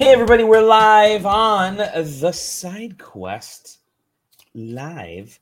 [0.00, 3.80] Hey, everybody, we're live on the side quest,
[4.54, 5.38] live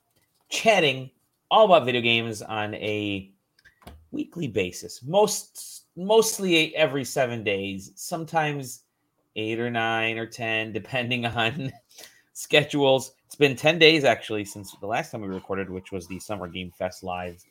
[0.49, 1.11] chatting
[1.49, 3.31] all about video games on a
[4.11, 5.01] weekly basis.
[5.01, 8.81] Most mostly every seven days, sometimes
[9.37, 11.71] eight or nine or ten, depending on
[12.33, 13.13] schedules.
[13.27, 16.49] It's been 10 days actually since the last time we recorded, which was the Summer
[16.49, 17.41] Game Fest live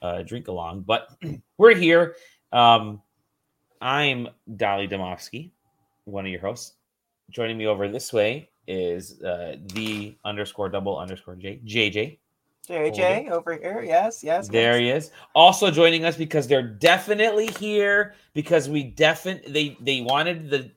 [0.00, 0.84] uh, drink along.
[0.86, 1.08] But
[1.58, 2.16] we're here.
[2.52, 3.02] Um,
[3.82, 5.50] I'm Dali Domofsky,
[6.04, 6.74] one of your hosts.
[7.30, 12.18] Joining me over this way is uh, the underscore double underscore J JJ.
[12.68, 13.82] JJ over here.
[13.86, 14.48] Yes, yes.
[14.48, 15.10] There he is.
[15.34, 20.70] Also joining us because they're definitely here because we definitely they they wanted the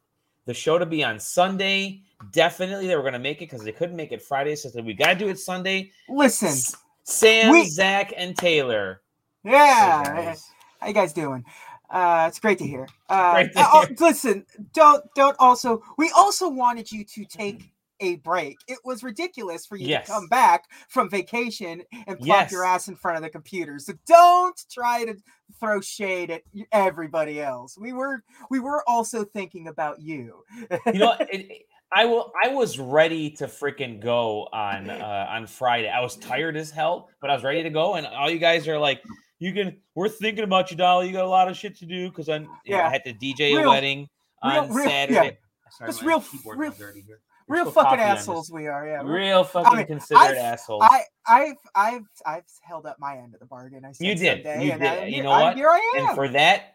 [0.45, 2.01] the show to be on Sunday.
[2.31, 4.55] Definitely they were going to make it because they couldn't make it Friday.
[4.55, 5.91] So we got to do it Sunday.
[6.09, 9.01] Listen, S- Sam, we- Zach, and Taylor.
[9.43, 10.13] yeah.
[10.13, 10.49] Hey, guys.
[10.79, 11.43] How you guys doing?
[11.89, 12.87] Uh, it's great to hear.
[13.09, 13.95] Uh, Great to uh, hear.
[13.99, 15.81] listen, don't don't also.
[15.97, 18.57] We also wanted you to take a break.
[18.67, 20.05] It was ridiculous for you Yes.
[20.05, 22.51] to come back from vacation and plop Yes.
[22.51, 23.79] your ass in front of the computer.
[23.79, 25.15] So don't try to
[25.59, 27.77] throw shade at everybody else.
[27.77, 30.43] We were we were also thinking about you.
[30.85, 32.33] You know, it- I will.
[32.43, 35.87] I was ready to freaking go on uh, on Friday.
[35.87, 37.95] I was tired as hell, but I was ready to go.
[37.95, 39.01] And all you guys are like,
[39.39, 41.07] "You can." We're thinking about you, Dali.
[41.07, 42.27] You got a lot of shit to do because.
[42.27, 44.07] You know, I had to DJ a wedding
[44.43, 45.13] real- on real- Saturday.
[45.13, 45.31] yeah.
[45.71, 46.23] Sorry, Just real-
[46.55, 47.19] real- dirty here.
[47.49, 48.19] Real fucking coffee on this.
[48.23, 48.85] assholes we are.
[48.87, 49.01] Yeah.
[49.05, 50.83] Real fucking mean, considerate I've- assholes.
[50.85, 53.85] I, I've, I've, I've held up my end of the bargain.
[53.85, 54.43] I said You did.
[54.43, 54.89] Someday, You and did.
[54.89, 55.55] I, you know I- what?
[55.55, 56.07] Here I am.
[56.07, 56.73] and for that,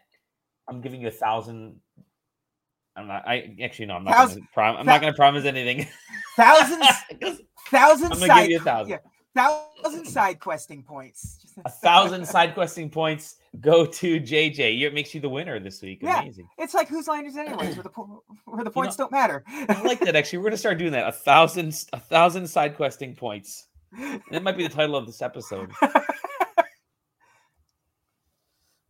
[0.67, 1.79] I'm giving you a thousand.
[2.95, 3.27] I'm not.
[3.27, 3.95] I actually no.
[3.97, 4.15] I'm not.
[4.15, 5.87] Thousand- Gonna prom- I'm thou- not going to promise anything.
[6.35, 6.87] Thousands.
[7.69, 8.11] thousands.
[8.11, 8.89] I'm going to give you a thousand.
[8.91, 8.97] yeah,
[9.83, 11.42] thousand side questing points.
[11.65, 14.77] A thousand side questing points go to JJ.
[14.77, 15.99] You- It makes you the winner this week.
[16.01, 16.21] Yeah.
[16.21, 16.47] Amazing.
[16.57, 19.43] It's like whose line is anyways, where the po- where the points don't matter.
[19.47, 20.15] I like that.
[20.15, 21.07] Actually, we're gonna start doing that.
[21.07, 23.67] A thousand, a thousand side questing points.
[24.31, 25.71] That might be the title of this episode.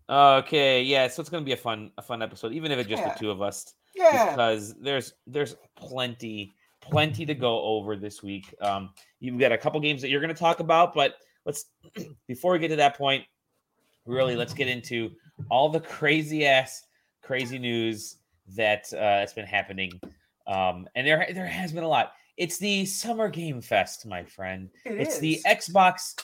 [0.09, 1.07] Okay, yeah.
[1.07, 3.13] So it's gonna be a fun, a fun episode, even if it's just Yeah.
[3.13, 4.29] the two of us, yeah.
[4.31, 8.53] because there's there's plenty, plenty to go over this week.
[8.61, 11.15] Um, you've got a couple games that you're gonna talk about, but
[11.45, 11.65] let's
[12.27, 13.23] before we get to that point,
[14.05, 15.11] really let's get into
[15.49, 16.83] all the crazy ass,
[17.21, 18.17] crazy news
[18.55, 19.91] that uh, has been happening.
[20.47, 22.13] Um, and there there has been a lot.
[22.37, 24.69] It's the Summer Game Fest, my friend.
[24.85, 25.43] It it's the is.
[25.45, 26.15] Xbox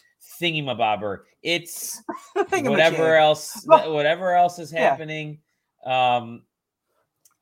[0.41, 1.19] thingamabobber.
[1.43, 2.01] It's
[2.33, 4.89] whatever else Well, whatever else is yeah.
[4.89, 5.39] happening.
[5.85, 6.43] Um,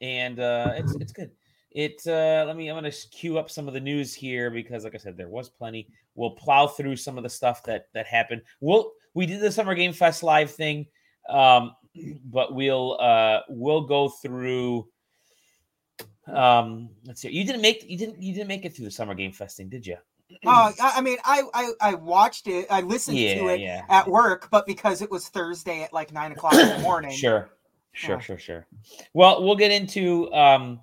[0.02, 1.32] and uh, it's it's good.
[1.72, 4.96] It uh, let me I'm gonna queue up some of the news here because, like
[4.96, 5.88] I said, there was plenty.
[6.18, 8.42] We'll plow through some of the stuff that that happened.
[8.60, 10.88] We'll we did the Summer Game Fest live thing,
[11.30, 11.76] um,
[12.26, 14.88] but we'll uh, we'll go through.
[16.26, 17.30] Um, let's see.
[17.30, 19.70] You didn't make you didn't you didn't make it through the Summer Game Fest thing,
[19.70, 19.98] did you?
[20.46, 22.68] Uh, I, mean, I, I I watched it.
[22.70, 23.84] I listened to it yeah.
[23.88, 27.12] at work, but because it was Thursday at like nine o'clock in the morning.
[27.12, 27.50] Sure,
[27.94, 28.22] sure, Yeah.
[28.22, 28.68] sure, sure.
[29.14, 30.82] Well, we'll get into um.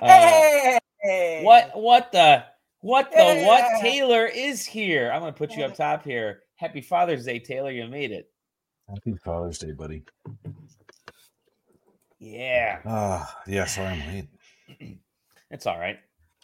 [0.00, 2.44] uh, Hey, What what the
[2.80, 3.46] what the Yeah.
[3.46, 5.10] what Taylor is here.
[5.12, 6.42] I'm gonna put you up top here.
[6.56, 7.70] Happy Father's Day, Taylor.
[7.70, 8.30] You made it.
[8.88, 10.02] Happy Father's Day, buddy.
[12.18, 14.06] Yeah, Ah, yeah, sorry I'm
[14.80, 14.98] late.
[15.50, 15.98] it's all right.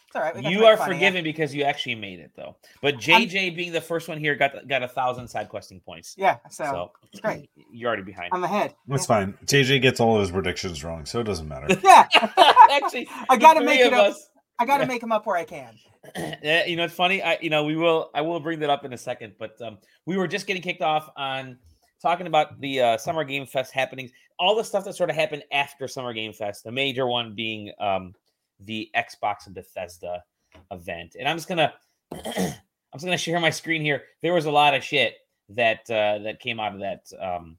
[0.07, 0.33] It's all right.
[0.35, 2.55] we got to You are fun of forgiven because you actually made it though.
[2.81, 6.15] But JJ being the first one here got got a thousand side questing points.
[6.17, 7.49] Yeah, so, So it's great.
[7.71, 8.29] You're already behind.
[8.31, 8.73] I'm ahead.
[8.87, 9.33] That's fine.
[9.45, 11.67] JJ gets all of his predictions wrong, so it doesn't matter.
[11.83, 12.07] Yeah,
[12.71, 14.11] actually, I gotta make it up.
[14.11, 14.29] us-
[14.59, 14.87] I got to Yeah.
[14.87, 15.77] make them up where I can.
[16.43, 17.23] Yeah, you know, it's funny.
[17.23, 18.11] I, you know, we will.
[18.13, 19.33] I will bring that up in a second.
[19.39, 21.57] But um, we were just getting kicked off on
[21.99, 25.43] talking about the uh, Summer Game Fest happenings, all the stuff that sort of happened
[25.51, 26.63] after Summer Game Fest.
[26.63, 28.13] The major one being um,
[28.59, 30.23] the Xbox and Bethesda
[30.71, 31.15] event.
[31.19, 31.73] And I'm just gonna,
[32.13, 32.21] I'm
[32.93, 34.03] just gonna share my screen here.
[34.21, 35.15] There was a lot of shit
[35.49, 37.57] that uh, that came out of that um,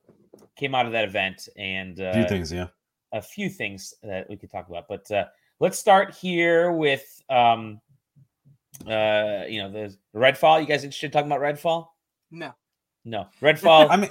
[0.56, 2.69] came out of that event, and uh, A few things, yeah.
[3.12, 4.87] a few things that we could talk about.
[4.88, 5.25] But uh,
[5.61, 7.81] let's start here with um,
[8.87, 10.61] uh, you know the Redfall.
[10.61, 11.87] You guys interested in talking about Redfall?
[12.31, 12.53] No,
[13.05, 13.88] No, Redfall.
[13.91, 14.11] I mean,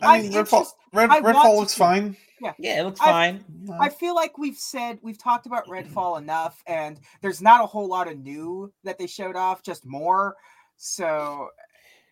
[0.00, 2.16] I I'm mean, Redfall, Red, I Redfall looks see- fine.
[2.40, 3.44] yeah, yeah, it looks I've- fine.
[3.80, 7.88] I feel like we've said we've talked about Redfall enough, and there's not a whole
[7.88, 10.36] lot of new that they showed off, just more.
[10.76, 11.48] So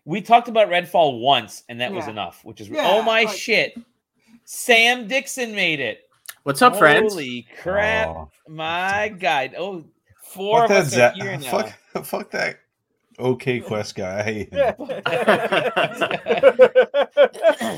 [0.05, 2.43] We talked about Redfall once, and that was enough.
[2.43, 3.73] Which is Yeah, oh my like- shit!
[4.45, 6.01] Sam Dixon made it.
[6.43, 7.13] What's up, friends?
[7.13, 8.07] Holy crap!
[8.09, 9.53] Oh, My God!
[9.57, 9.83] Oh,
[10.23, 11.51] four fuck of that us are here now.
[11.51, 11.73] Fuck,
[12.05, 12.59] fuck that.
[13.19, 14.19] Okay, Quest guy.
[14.19, 14.75] I hate him.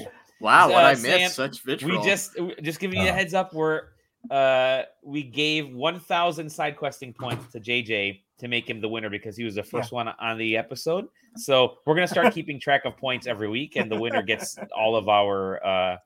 [0.39, 3.53] Wow, what Uh, I missed Sam, such we just just giving you a heads up.
[3.53, 3.83] We're
[4.29, 9.37] uh, we gave 1,000 side questing points to JJ to make him the winner because
[9.37, 11.07] he was the first one on the episode.
[11.37, 14.97] So we're gonna start keeping track of points every week, and the winner gets all
[14.97, 15.97] of our uh,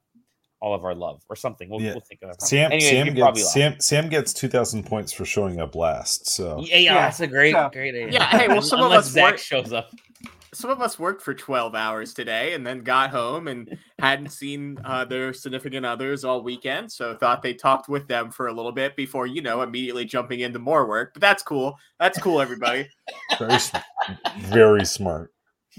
[0.62, 1.69] all of our love or something.
[1.69, 1.92] We'll, Yeah.
[1.92, 2.42] we'll think of it.
[2.42, 3.54] Sam Anyways, Sam gets.
[3.54, 6.30] Sam Sam gets two thousand points for showing up last.
[6.30, 8.09] So Yeah, yeah, Yeah, that's a great, so- great idea.
[8.12, 9.89] Yeah, hey, well, some of us Zach work- shows up.
[10.54, 14.80] Some of us worked for 12 hours today and then got home and hadn't seen
[14.86, 16.92] uh, their significant others all weekend.
[16.92, 20.39] So thought they talked with them for a little bit before, you know, immediately jumping
[20.39, 21.13] into more work.
[21.13, 21.77] But that's cool.
[22.00, 22.88] That's cool, everybody.
[23.38, 23.59] very
[24.39, 25.31] very smart.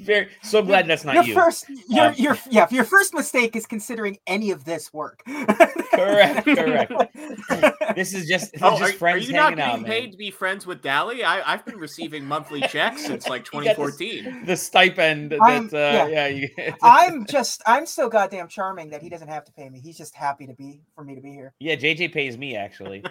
[0.02, 1.34] Very, so glad that's not your you.
[1.34, 5.22] first, your, Um, your, yeah, your first mistake is considering any of this work.
[5.26, 6.92] Correct, correct.
[7.96, 9.82] This is just, this Oh, is are, just are friends you not hanging out, getting
[9.82, 9.90] man.
[9.90, 11.24] paid to be friends with Dali?
[11.24, 14.44] I, I've been receiving monthly checks since like You got this- 2014.
[14.46, 16.06] The stipend that, I'm- uh, yeah.
[16.06, 16.48] yeah, you,
[16.82, 19.80] I'm just, I'm so goddamn charming that he doesn't have to pay me.
[19.80, 21.54] He's just happy to be for me to be here.
[21.58, 23.02] yeah, JJ pays me actually.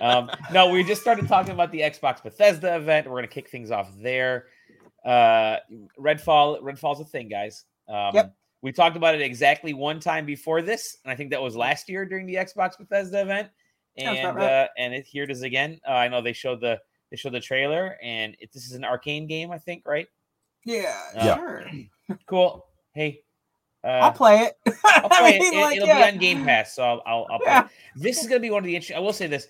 [0.00, 3.08] um, no, we just started talking about the Xbox Bethesda event.
[3.08, 4.46] We're gonna kick things off there.
[5.06, 5.58] Uh,
[5.98, 7.64] Redfall, Redfall's a thing, guys.
[7.88, 8.34] Um, Yep.
[8.62, 11.88] We talked about it exactly one time before this, and I think that was last
[11.88, 13.48] year during the Xbox Bethesda event.
[13.96, 14.62] And right.
[14.64, 15.78] uh, and it, here it is again.
[15.86, 16.80] Uh, I know they showed the
[17.10, 20.06] they showed the trailer, and it, this is an Arkane game, I think, right?
[20.64, 21.36] Yeah, Yeah.
[21.36, 21.64] sure.
[22.26, 22.66] Cool.
[22.92, 23.20] Hey,
[23.84, 24.54] uh, I'll play it.
[24.84, 25.60] I'll play I mean, it.
[25.60, 26.10] like, will yeah.
[26.10, 27.52] be on Game Pass, so I'll I'll, I'll play.
[27.52, 27.64] Yeah.
[27.66, 27.70] it.
[27.94, 28.96] This is gonna be one of the interesting.
[28.96, 29.46] I will say this: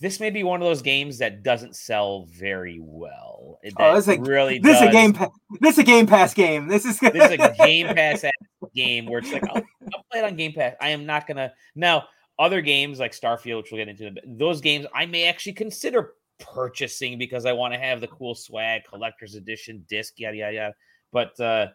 [0.00, 3.58] this may be one of those games that doesn't sell very well.
[3.62, 4.88] It Oh, this is a- really This is does.
[4.88, 5.12] a game.
[5.12, 5.30] Pa-
[5.60, 6.68] this is a Game Pass game.
[6.68, 6.98] This is.
[7.00, 8.24] This is a Game Pass
[8.74, 9.56] game where it's like I'll,
[9.94, 10.74] I'll play it on Game Pass.
[10.80, 12.04] I am not gonna now.
[12.40, 17.18] Other games like Starfield, which we'll get into, those games I may actually consider purchasing
[17.18, 20.74] because I want to have the cool swag, collector's edition, disc, yada yada yada.
[21.10, 21.66] But uh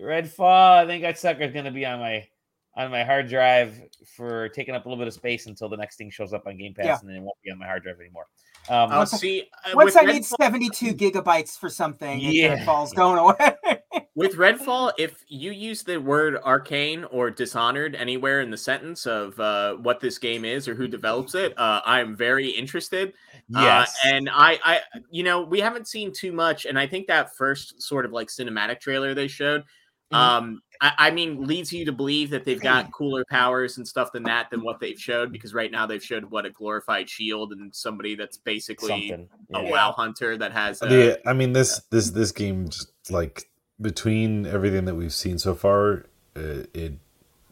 [0.00, 2.26] Redfall, I think that sucker's gonna be on my
[2.74, 3.78] on my hard drive
[4.16, 6.56] for taking up a little bit of space until the next thing shows up on
[6.56, 6.98] Game Pass, Yeah.
[7.00, 8.26] and then it won't be on my hard drive anymore.
[8.68, 9.42] Um, I'll Once I- see.
[9.66, 12.54] uh, Once with I need 72 gigabytes for something, Yeah.
[12.54, 12.64] yeah.
[12.64, 13.56] falls going away.
[14.14, 19.40] With Redfall, if you use the word Arkane or dishonored anywhere in the sentence of
[19.40, 23.14] uh, what this game is or who develops it, uh, I'm very interested.
[23.48, 24.80] yes, Uh, and I, I,
[25.10, 28.28] you know, we haven't seen too much, and I think that first sort of like
[28.28, 29.64] cinematic trailer they showed,
[30.12, 30.16] Mhm.
[30.16, 34.10] um, I, I mean, leads you to believe that they've got cooler powers and stuff
[34.10, 35.32] than that than what they've showed.
[35.32, 39.28] Because right now they've showed what a glorified shield and somebody that's basically something.
[39.54, 39.62] a.
[39.62, 40.82] WoW hunter that has.
[40.82, 43.48] Uh, Yeah, I mean this this this game just like
[43.80, 46.06] between everything that we've seen so far,
[46.36, 46.94] uh, it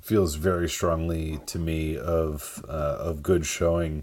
[0.03, 4.03] feels very strongly to me of uh, of good showing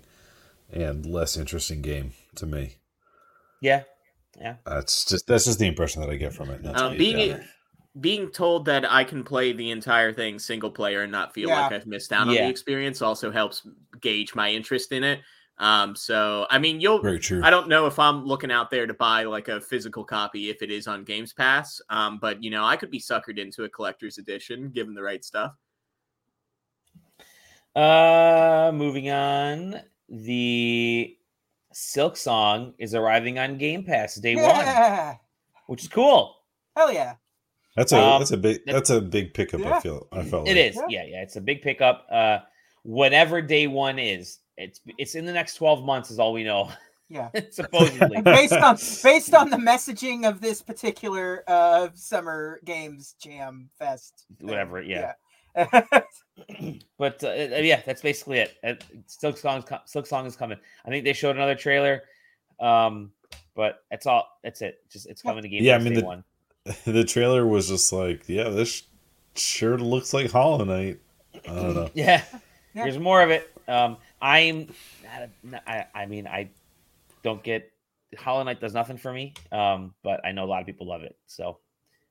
[0.72, 2.76] and less interesting game to me.
[3.62, 3.84] yeah,
[4.40, 4.56] yeah.
[4.66, 6.64] That's just that's just the impression that I get from it.
[6.64, 7.46] not to Um, a being downer.
[8.00, 11.62] Being told that I can play the entire thing single player and not feel Yeah.
[11.62, 12.44] like I've missed out on Yeah.
[12.46, 13.66] the experience also helps
[14.02, 15.22] gauge my interest in it.
[15.60, 17.02] Um, so I mean, you'll.
[17.02, 17.42] very true.
[17.44, 20.62] I don't know if I'm looking out there to buy like a physical copy if
[20.62, 21.82] it is on Games Pass.
[21.90, 25.24] Um, but you know, I could be suckered into a collector's edition given the right
[25.26, 25.54] stuff.
[27.76, 29.82] Uh, moving on.
[30.10, 31.18] The
[31.74, 35.16] Silksong is arriving on Game Pass day one,
[35.68, 36.38] which is cool.
[36.76, 37.16] Hell yeah.
[37.78, 39.62] That's a Um, that's a big that's a big pickup.
[39.62, 39.76] Yeah.
[39.78, 40.72] I feel I felt It like.
[40.72, 40.84] is, Yeah.
[40.90, 41.22] yeah, yeah.
[41.22, 42.06] It's a big pickup.
[42.12, 42.40] Uh,
[42.84, 46.70] whatever day one is, it's it's in the next twelve months, is all we know.
[47.08, 47.30] Yeah.
[47.52, 54.26] Supposedly, based on based on the messaging of this particular uh summer games jam fest
[54.40, 54.48] thing.
[54.50, 55.14] Whatever, yeah.
[55.56, 55.82] yeah.
[56.98, 58.56] but uh, uh, yeah, that's basically it.
[58.64, 58.74] Uh,
[59.08, 60.58] Silksong, Silk Song is coming.
[60.86, 62.04] I think they showed another trailer,
[62.60, 63.12] um,
[63.56, 64.28] but that's all.
[64.44, 64.80] That's it.
[64.92, 66.24] Just it's coming to Game Yeah, I mean, the- one.
[66.86, 68.84] The trailer was just like, yeah, this
[69.36, 71.00] sure looks like Hollow Knight.
[71.48, 71.90] I don't know.
[71.96, 72.24] Yeah.
[72.74, 72.84] Yeah.
[72.84, 73.50] Here's more of it.
[73.68, 74.68] Um, I'm
[75.04, 76.50] not a, not- I, I mean, I
[77.24, 77.72] don't get
[78.18, 79.34] Hollow Knight does nothing for me.
[79.52, 81.18] Um, but I know a lot of people love it.
[81.26, 81.58] So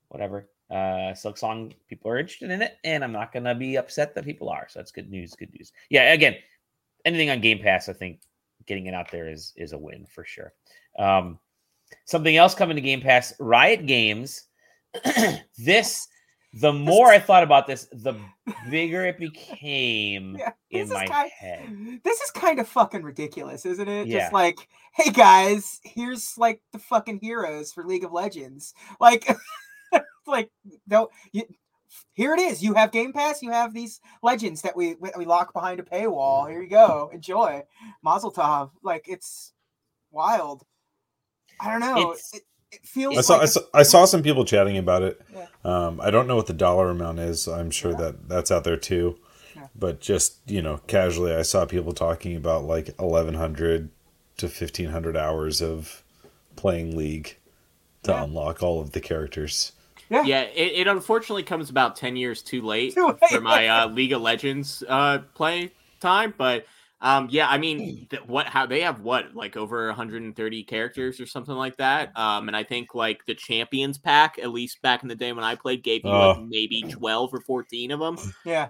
[0.08, 0.48] whatever.
[0.70, 4.48] Uh, Silksong people are interested in it, and I'm not gonna be upset that people
[4.48, 4.66] are.
[4.68, 5.34] So that's good news.
[5.34, 5.72] Good news.
[5.90, 6.12] Yeah.
[6.12, 6.34] Again,
[7.04, 8.20] anything on Game Pass, I think
[8.66, 10.52] getting it out there is is a win for sure.
[10.98, 11.38] Um,
[12.04, 14.44] something else coming to Game Pass, Riot Games.
[15.58, 16.08] this,
[16.54, 18.18] the more I thought about this, the
[18.70, 22.00] bigger it became Yeah, in my kind, head.
[22.04, 24.06] This is kind of fucking ridiculous, isn't it?
[24.06, 24.20] Yeah.
[24.20, 28.74] Just like, hey guys, here's like the fucking heroes for League of Legends.
[29.00, 29.28] Like,
[30.26, 30.50] like
[30.86, 31.44] no, you,
[32.12, 32.62] here it is.
[32.62, 33.42] You have Game Pass.
[33.42, 36.48] You have these legends that we we we lock behind a paywall.
[36.48, 37.10] Here you go.
[37.12, 37.62] Enjoy.
[38.02, 38.70] Mazel tov.
[38.82, 39.52] Like it's
[40.10, 40.64] wild.
[41.60, 42.12] I don't know.
[42.12, 45.02] It's- it, it feels I saw, like I saw I saw some people chatting about
[45.02, 45.20] it.
[45.34, 45.46] Yeah.
[45.64, 47.46] Um, I don't know what the dollar amount is.
[47.46, 47.96] I'm sure Yeah.
[47.98, 49.18] that that's out there too.
[49.54, 49.68] Yeah.
[49.74, 53.90] But just you know, casually, I saw people talking about like eleven hundred
[54.38, 56.02] to fifteen hundred hours of
[56.56, 57.36] playing League
[58.02, 58.24] to Yeah.
[58.24, 59.72] unlock all of the characters.
[60.10, 60.22] Yeah.
[60.24, 63.18] Yeah, it, it unfortunately comes about 10 years too late Too late.
[63.28, 66.32] for my uh, League of Legends uh, play time.
[66.38, 66.64] But
[67.06, 68.46] um, yeah, I mean, th- what?
[68.46, 72.10] How they have what, like over 130 characters or something like that.
[72.18, 75.44] Um, and I think like the Champions pack, at least back in the day when
[75.44, 76.40] I played, gave you like Oh.
[76.48, 78.16] maybe 12 or 14 of them.
[78.44, 78.68] Yeah.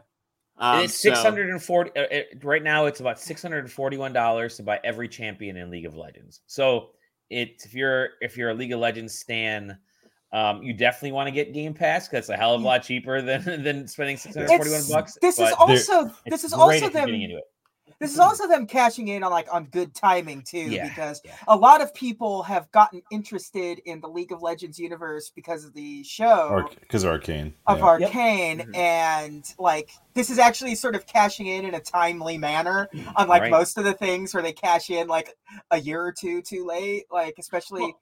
[0.59, 1.91] Um, it's six hundred and forty.
[1.91, 5.57] Uh, it- right now, it's about six hundred and forty-one dollars to buy every champion
[5.59, 6.41] in League of Legends.
[6.47, 6.91] So,
[7.31, 9.77] it if you're if you're a League of Legends stan,
[10.33, 12.83] um, you definitely want to get Game Pass because it's a hell of a lot
[12.83, 15.19] cheaper than than spending six hundred forty-one It's, bucks.
[15.21, 17.45] this is also this is also them into it.
[18.01, 21.35] This is also them cashing in on like on good timing too Yeah, because yeah.
[21.49, 25.73] a lot of people have gotten interested in the League of Legends universe because of
[25.75, 27.55] the show Because Arcane.
[27.67, 27.85] of yeah.
[27.85, 28.77] Arcane Mhm.
[28.77, 33.51] and like this is actually sort of cashing in in a timely manner unlike Right.
[33.51, 35.35] most of the things where they cash in like
[35.71, 37.95] a year or two too late like especially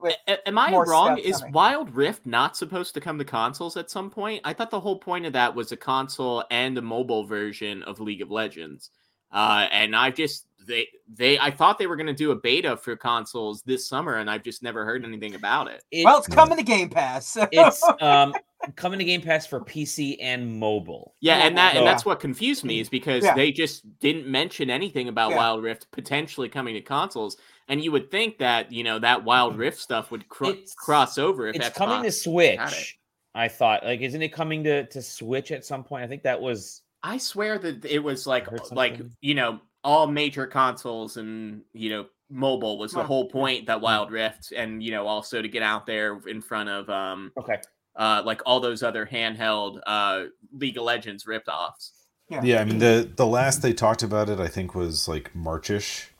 [0.00, 1.18] with A- a- Am I wrong?
[1.18, 1.52] Is coming.
[1.52, 4.40] Wild Rift not supposed to come to consoles at some point?
[4.44, 7.98] I thought the whole point of that was a console and a mobile version of
[7.98, 8.90] League of Legends.
[9.32, 12.76] Uh, and I've just they they I thought they were going to do a beta
[12.76, 15.82] for consoles this summer, and I've just never heard anything about it.
[15.90, 18.34] It- well it's coming to Game Pass so- it's um
[18.76, 21.14] coming to Game Pass for PC and mobile.
[21.20, 23.34] Yeah, and that and that's what confused me is because Yeah.
[23.34, 25.36] they just didn't mention anything about Yeah.
[25.38, 27.36] Wild Rift potentially coming to consoles,
[27.68, 31.16] and you would think that you know that Wild Rift stuff would cro- It's- cross
[31.18, 32.12] over if It's Xbox coming to.
[32.12, 32.98] Switch.
[33.34, 36.04] I thought like, isn't it coming to to Switch at some point?
[36.04, 40.46] I think that was I swear that it was like like you know all major
[40.46, 45.06] consoles and you know mobile was the whole point that Wild Rift and you know
[45.06, 47.56] also to get out there in front of um okay.
[47.96, 51.90] uh like all those other handheld uh League of Legends ripoffs.
[52.28, 52.42] Yeah.
[52.44, 56.10] Yeah, I mean the the last they talked about it, I think, was like Marchish,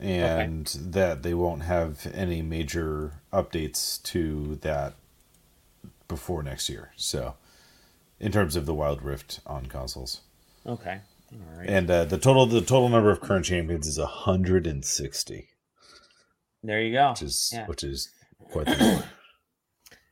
[0.00, 4.94] and that they won't have any major updates to that
[6.08, 6.90] before next year.
[6.96, 7.34] So,
[8.22, 10.20] in terms of the Wild Rift on consoles,
[10.66, 11.00] Okay.
[11.32, 11.68] All right.
[11.68, 15.48] and uh, the total the total number of current champions is hundred and sixty,
[16.62, 17.10] there you go.
[17.10, 17.66] which is Yeah.
[17.66, 18.10] which is
[18.50, 19.04] quite the number.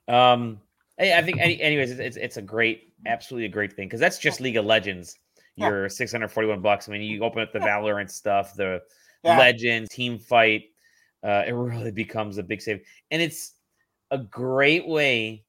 [0.08, 0.60] Um,
[0.98, 4.00] I, I think, any, anyways, it's, it's it's a great, absolutely a great thing because
[4.00, 5.16] that's just League of Legends.
[5.56, 5.68] Yeah.
[5.68, 6.88] Your six hundred forty-one bucks.
[6.88, 8.80] I mean, you open up the Valorant stuff, the
[9.22, 9.38] Yeah.
[9.38, 10.64] Legends team fight.
[11.22, 13.52] Uh, it really becomes a big save, and it's
[14.10, 15.44] a great way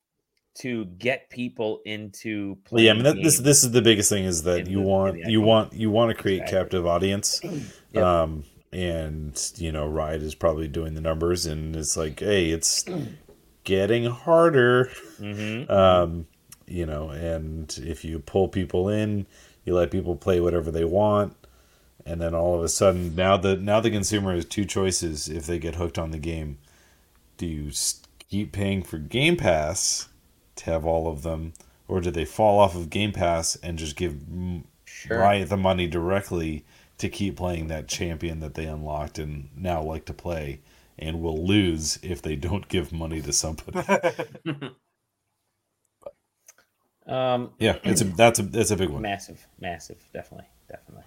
[0.53, 2.85] to get people into playing.
[2.85, 5.19] yeah, I mean that, this this is the biggest thing is that you the- want
[5.19, 6.57] you want you want to create Exactly.
[6.59, 7.41] captive audience,
[7.93, 8.03] Yep.
[8.03, 8.43] um,
[8.73, 12.83] and you know Riot is probably doing the numbers, and it's like, hey, it's
[13.63, 15.69] getting harder, Mhm.
[15.69, 16.27] um,
[16.67, 19.25] you know, and if you pull people in,
[19.65, 21.35] you let people play whatever they want,
[22.05, 25.45] and then all of a sudden now the now the consumer has two choices if
[25.45, 26.57] they get hooked on the game:
[27.37, 27.71] do you
[28.29, 30.07] keep paying for Game Pass
[30.57, 31.53] to have all of them,
[31.87, 34.17] or do they fall off of Game Pass and just give
[34.85, 35.19] Sure.
[35.19, 36.65] Riot the money directly
[36.97, 40.59] to keep playing that champion that they unlocked and now like to play,
[40.99, 43.81] and will lose if they don't give money to somebody.
[47.07, 49.01] Um, yeah, it's a that's a that's a big one.
[49.01, 51.03] massive, massive, definitely, definitely.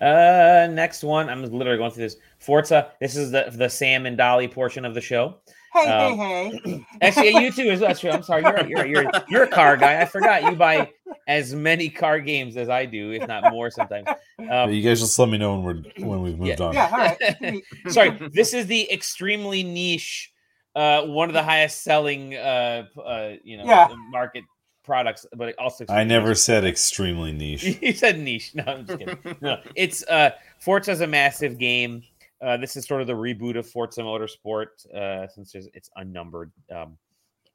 [0.00, 1.28] Uh, next one.
[1.28, 2.16] I'm literally going through this.
[2.38, 2.90] Forza.
[3.00, 5.36] This is the the Sam and Dali portion of the show.
[5.72, 7.62] Hey Um, hey hey Actually, you too.
[7.70, 8.10] Is that's true.
[8.10, 8.46] I'm sorry.
[8.46, 10.00] You're you're you're you're a car guy.
[10.00, 10.92] I forgot you buy
[11.26, 14.08] as many car games as I do, if not more sometimes.
[14.50, 15.62] Um, you guys just let me know when
[15.98, 16.66] we're when we've moved Yeah.
[16.66, 16.74] on.
[16.74, 20.32] yeah all right sorry, this is the extremely niche,
[20.74, 23.88] uh, one of the highest selling, uh, uh, you know, Yeah.
[24.10, 24.44] market
[24.84, 26.38] products, but it also I never niche.
[26.38, 27.78] said extremely niche.
[27.82, 28.52] you said niche.
[28.54, 29.16] No, I'm just kidding.
[29.40, 32.02] No, it's uh, Forza's a massive game.
[32.42, 36.50] Uh, this is sort of the reboot of Forza Motorsport, uh, since there's, it's unnumbered.
[36.74, 36.98] Um,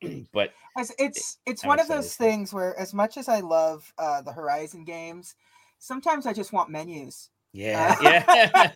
[0.34, 4.22] but As- it's it's one of those things where as much as I love uh,
[4.22, 5.36] the Horizon games,
[5.80, 7.30] sometimes I just want menus.
[7.52, 8.04] yeah, Uh,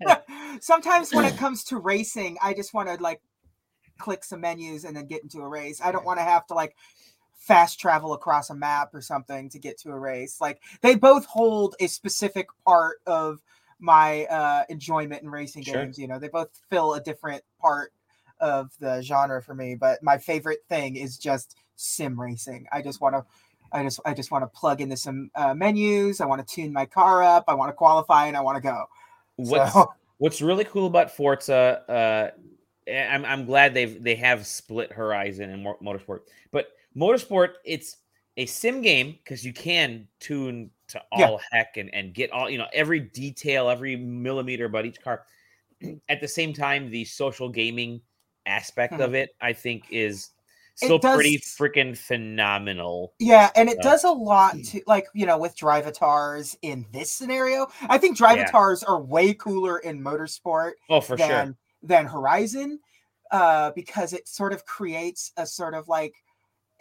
[0.01, 0.17] yeah.
[0.61, 3.21] sometimes when it comes to racing, I just want to like
[3.97, 5.79] click some menus and then get into a race.
[5.81, 6.75] I don't want to have to like
[7.35, 10.41] fast travel across a map or something to get to a race.
[10.41, 13.41] Like they both hold a specific part of
[13.81, 15.83] my uh enjoyment in racing Sure.
[15.83, 16.19] games, you know.
[16.19, 17.91] They both fill a different part
[18.39, 22.67] of the genre for me, but my favorite thing is just sim racing.
[22.71, 23.25] I just want to
[23.73, 26.21] I just I just want to plug into some uh, menus.
[26.21, 27.45] I want to tune my car up.
[27.47, 28.85] I want to qualify and I want to go.
[29.35, 32.31] What's So- What's really cool about Forza,
[32.87, 36.19] uh, I'm I'm glad they've they have split Horizon and Motorsport,
[36.51, 37.97] but Motorsport it's
[38.37, 41.37] a sim game because you can tune to all Yeah.
[41.51, 45.25] heck and, and get all you know every detail every millimeter about each car
[46.09, 48.01] at the same time the social gaming
[48.45, 49.01] aspect Mhm.
[49.05, 50.29] of it i think is
[50.75, 55.25] still does- pretty freaking phenomenal Yeah, and it Uh, does a lot to like you
[55.27, 57.67] know with drivatars in this scenario.
[57.83, 62.79] I think drivatars are way cooler in motorsport oh for than sure than Horizon,
[63.31, 66.15] uh, because it sort of creates a sort of like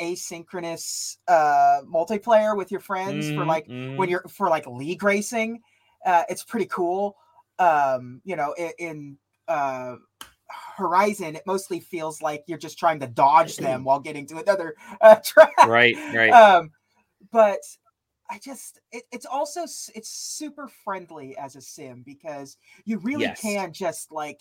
[0.01, 3.97] asynchronous uh multiplayer with your friends for Mhm, like mhm.
[3.97, 5.61] when you're for like league racing.
[6.05, 7.17] Uh, it's pretty cool.
[7.59, 9.97] Um, you know, in, in uh
[10.77, 14.75] Horizon, it mostly feels like you're just trying to dodge them while getting to another
[15.01, 16.71] uh, track right right um
[17.33, 17.61] but
[18.31, 23.41] i just it, it's also it's super friendly as a sim because you really Yes.
[23.41, 24.41] can just like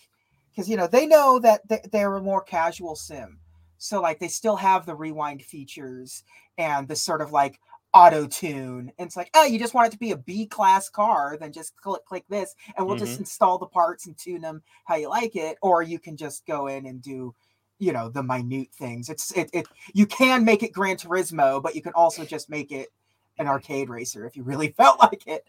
[0.50, 3.38] because you know they know that th- they're a more casual sim
[3.80, 6.22] so like they still have the rewind features
[6.58, 7.58] and the sort of like
[7.92, 10.88] auto tune and it's like oh you just want it to be a b class
[10.88, 14.62] car then just click click this and we'll just install the parts and tune them
[14.84, 17.34] how you like it or you can just go in and do
[17.80, 19.08] you know the minute things.
[19.08, 22.70] It's it, it you can make it gran turismo but you can also just make
[22.70, 22.90] it
[23.38, 25.44] an arcade racer if you really felt like it.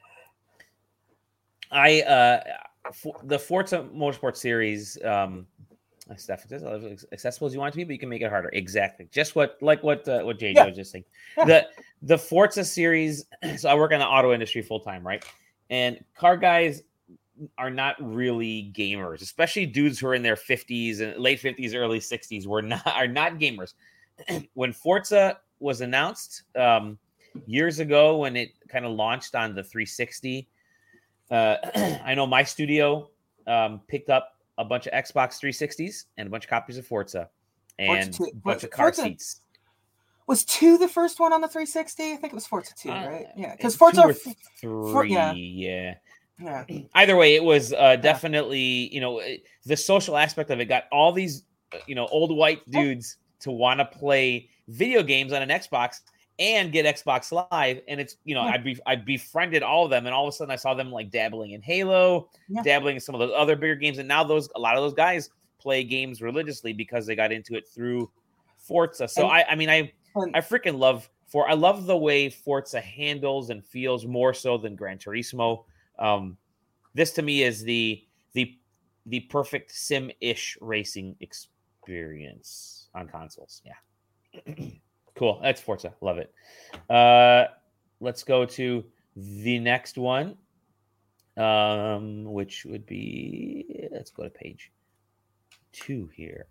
[1.69, 2.43] I uh
[2.93, 5.45] for, the Forza Motorsport series um
[6.17, 8.49] stuff is as accessible as you want to be, but you can make it harder.
[8.53, 10.65] Exactly, just what like what uh, what JJ Yeah.
[10.67, 11.05] was just saying.
[11.37, 11.45] Yeah.
[11.45, 11.67] The
[12.01, 13.25] the Forza series.
[13.57, 15.23] So I work in the auto industry full time, right?
[15.69, 16.83] And car guys
[17.57, 21.99] are not really gamers, especially dudes who are in their fifties and late fifties, early
[21.99, 22.47] sixties.
[22.47, 23.73] Were not are not gamers.
[24.53, 26.97] when Forza was announced um,
[27.45, 30.47] years ago, when it kind of launched on the 360
[31.29, 31.55] uh,
[32.05, 33.09] I know my studio
[33.47, 37.29] um, picked up a bunch of Xbox 360s and a bunch of copies of Forza
[37.79, 39.41] and two- a bunch what- of car Forza- seats.
[40.27, 43.07] was two the first one on the 360 i think it was forza 2 Uh,
[43.09, 45.33] right yeah because forza or three, yeah.
[45.33, 45.95] yeah.
[46.39, 46.63] yeah
[46.95, 50.83] Either way, it was uh, definitely you know it- the social aspect of it got
[50.91, 55.41] all these uh, you know old white dudes to want to play video games on
[55.41, 56.01] an Xbox
[56.41, 58.51] and get Xbox Live, and it's you know Yeah.
[58.53, 60.91] I'd be I befriended all of them, and all of a sudden I saw them
[60.91, 62.63] like dabbling in Halo, Yeah.
[62.63, 64.95] dabbling in some of those other bigger games, and now those a lot of those
[64.95, 68.11] guys play games religiously because they got into it through
[68.57, 69.07] Forza.
[69.07, 72.29] So And- I I mean I and- I freaking love for I love the way
[72.29, 75.63] Forza handles and feels more so than Gran Turismo.
[75.99, 76.37] Um,
[76.95, 78.57] this to me is the the
[79.05, 83.61] the perfect sim-ish racing experience on consoles.
[83.65, 84.55] Yeah.
[85.21, 85.39] cool.
[85.43, 85.93] That's Forza.
[86.01, 86.33] Love it.
[86.89, 87.45] Uh
[87.99, 88.83] let's go to
[89.15, 90.35] the next one.
[91.37, 94.71] Um, which would be let's go to page
[95.71, 96.47] two here.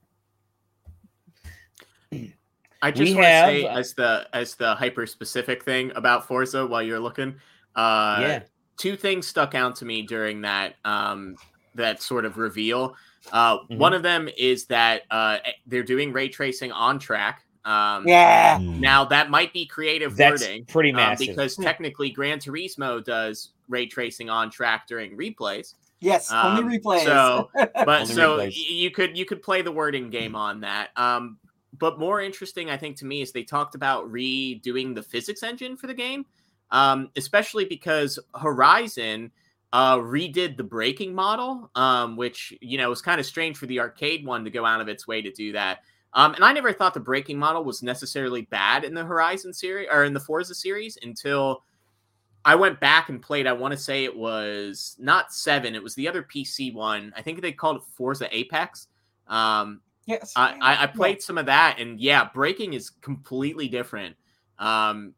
[2.12, 6.26] I We just want to say have- as the as the hyper specific thing about
[6.26, 7.34] Forza while you're looking,
[7.76, 8.42] uh, yeah.
[8.78, 11.36] two things stuck out to me during that um
[11.74, 12.96] that sort of reveal.
[13.32, 13.76] Uh, Mhm.
[13.78, 17.44] One of them is that uh, they're doing ray tracing on track.
[17.64, 18.80] Um, yeah Mm.
[18.80, 23.86] Now that might be creative That's wording pretty um, because technically Gran Turismo does ray
[23.86, 25.74] tracing on track during replays.
[26.00, 28.54] yes um, only replays so- But Only so replays.
[28.56, 30.88] you could you could play the wording game on that.
[30.96, 31.38] Um,
[31.78, 35.76] but more interesting, I think, to me is they talked about redoing the physics engine
[35.76, 36.26] for the game,
[36.72, 39.30] um, especially because Horizon
[39.72, 43.78] uh, redid the braking model, um, which you know was kind of strange for the
[43.80, 45.78] arcade one to go out of its way to do that.
[46.12, 49.88] Um, and I never thought the braking model was necessarily bad in the Horizon series
[49.90, 51.62] or in the Forza series until
[52.44, 53.46] I went back and played.
[53.46, 57.12] I want to say it was not seven; it was the other PC one.
[57.16, 58.88] I think they called it Forza Apex.
[59.28, 64.16] Um, yes I, I, I played some of that, and yeah, braking is completely different.
[64.58, 65.14] Um,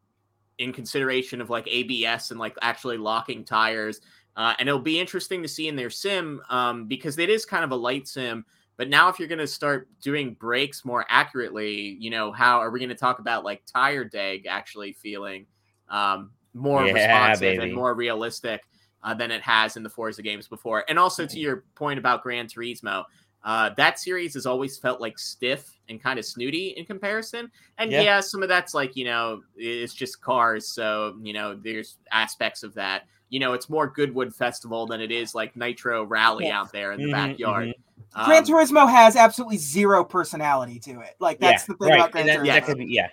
[0.59, 4.01] in consideration of like ABS and like actually locking tires.
[4.37, 7.65] Uh, and it'll be interesting to see in their sim um, because it is kind
[7.65, 8.45] of a light sim.
[8.77, 12.71] But now, if you're going to start doing brakes more accurately, you know, how are
[12.71, 15.47] we going to talk about like tire dag actually feeling
[15.89, 17.63] um, more Yeah, responsive baby.
[17.65, 18.63] and more realistic
[19.05, 20.85] uh, than it has in the Forza games before?
[20.89, 23.05] And also to your point about Gran Turismo,
[23.45, 27.51] uh, that series has always felt like stiff and kind of snooty in comparison.
[27.79, 28.03] And Yeah.
[28.03, 28.21] yeah.
[28.21, 30.69] some of that's like, you know, it's just cars.
[30.69, 33.03] So, you know, there's aspects of that.
[33.33, 36.61] You know, it's more Goodwood Festival than it is like Nitro Rally Yeah.
[36.61, 37.75] out there in the Mhm, backyard.
[38.15, 41.17] Um, Gran Turismo has absolutely zero personality to it.
[41.19, 41.99] Like that's the thing right.
[42.01, 42.47] about Gran that, Turismo.
[42.49, 43.09] that could be yeah.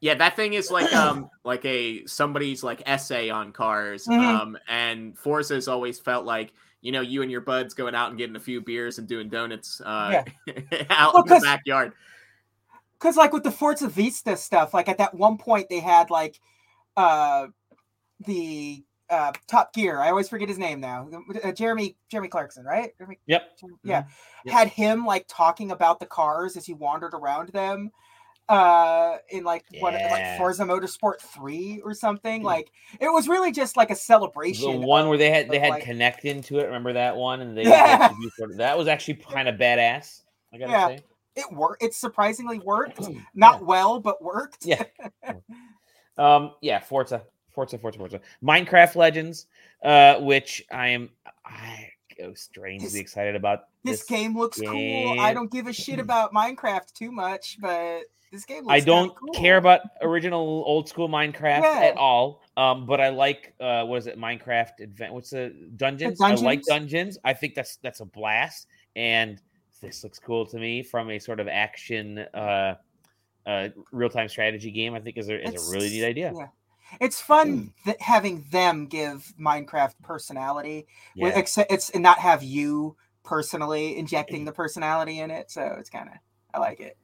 [0.00, 4.06] yeah, that thing is like um like a somebody's like essay on cars.
[4.06, 4.20] Mhm.
[4.20, 8.16] Um and Forza's always felt like you know you and your buds going out and
[8.18, 10.22] getting a few beers and doing donuts uh
[10.90, 11.94] out Well, in the backyard.
[12.92, 16.38] Because like with the Forza Vista stuff, like at that one point they had like
[16.96, 17.48] uh
[18.24, 20.00] the uh Top Gear.
[20.00, 21.08] I always forget his name now.
[21.42, 22.96] Uh, Jeremy Jeremy Clarkson, right?
[22.98, 23.58] Jeremy, Yep.
[23.84, 24.04] yeah.
[24.44, 24.52] Yep.
[24.54, 27.90] Had him like talking about the cars as he wandered around them
[28.48, 32.42] uh in like what like Forza Motorsport 3 or something.
[32.42, 34.80] Like it was really just like a celebration.
[34.80, 36.64] The one of- where they had they had like- Kinect into it.
[36.64, 37.40] Remember that one?
[37.42, 38.10] And they Yeah.
[38.56, 40.22] that was actually kind of badass.
[40.52, 40.86] I gotta Yeah.
[40.88, 40.98] say.
[41.36, 43.06] it worked it surprisingly worked.
[43.34, 44.64] Not well, but worked.
[44.64, 44.82] Yeah.
[46.16, 47.22] Um, yeah, Forza,
[47.58, 49.46] Forza, Forza, Forza, Minecraft Legends,
[49.82, 51.10] uh, which I am
[51.44, 51.90] I
[52.20, 53.64] am strangely This- excited about.
[53.82, 55.18] This game looks cool.
[55.20, 59.16] I don't give a shit about Minecraft too much, but this game looks I don't
[59.16, 59.32] cool.
[59.34, 61.80] care about original old school Minecraft Yeah.
[61.90, 62.42] at all.
[62.56, 64.16] Um, but I like uh, what is it?
[64.18, 65.14] Minecraft Advent.
[65.14, 66.20] What's the dungeons?
[66.20, 66.66] I like Dungeons?
[66.68, 67.18] dungeons.
[67.24, 69.40] I think that's that's a blast, and
[69.80, 72.74] this looks cool to me from a sort of action, uh,
[73.46, 74.94] uh, real time strategy game.
[74.94, 76.32] I think is a is a really neat idea.
[76.36, 76.46] yeah.
[77.00, 80.86] It's fun that having them give Minecraft personality.
[81.16, 81.38] with- Yeah.
[81.38, 85.50] Except it's and not have you personally injecting the personality in it.
[85.50, 86.14] So it's kind of
[86.54, 86.96] I like it.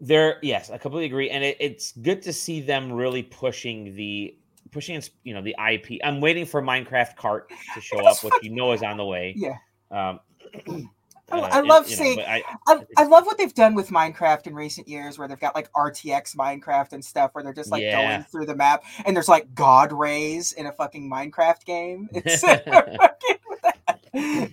[0.00, 4.36] There, yes, I completely agree, and it, it's good to see them really pushing the
[4.70, 5.98] pushing, you know, the IP.
[6.04, 9.34] I'm waiting for Minecraft Cart to show up, which you know is on the way.
[9.36, 9.56] Yeah.
[9.90, 10.20] Um,
[11.32, 14.46] uh, I love know, seeing- but I, I, I love what they've done with Minecraft
[14.46, 17.82] in recent years, where they've got like RTX Minecraft and stuff, where they're just like
[17.82, 18.00] Yeah.
[18.00, 22.08] going through the map, and there's like God rays in a fucking Minecraft game.
[22.14, 22.42] It's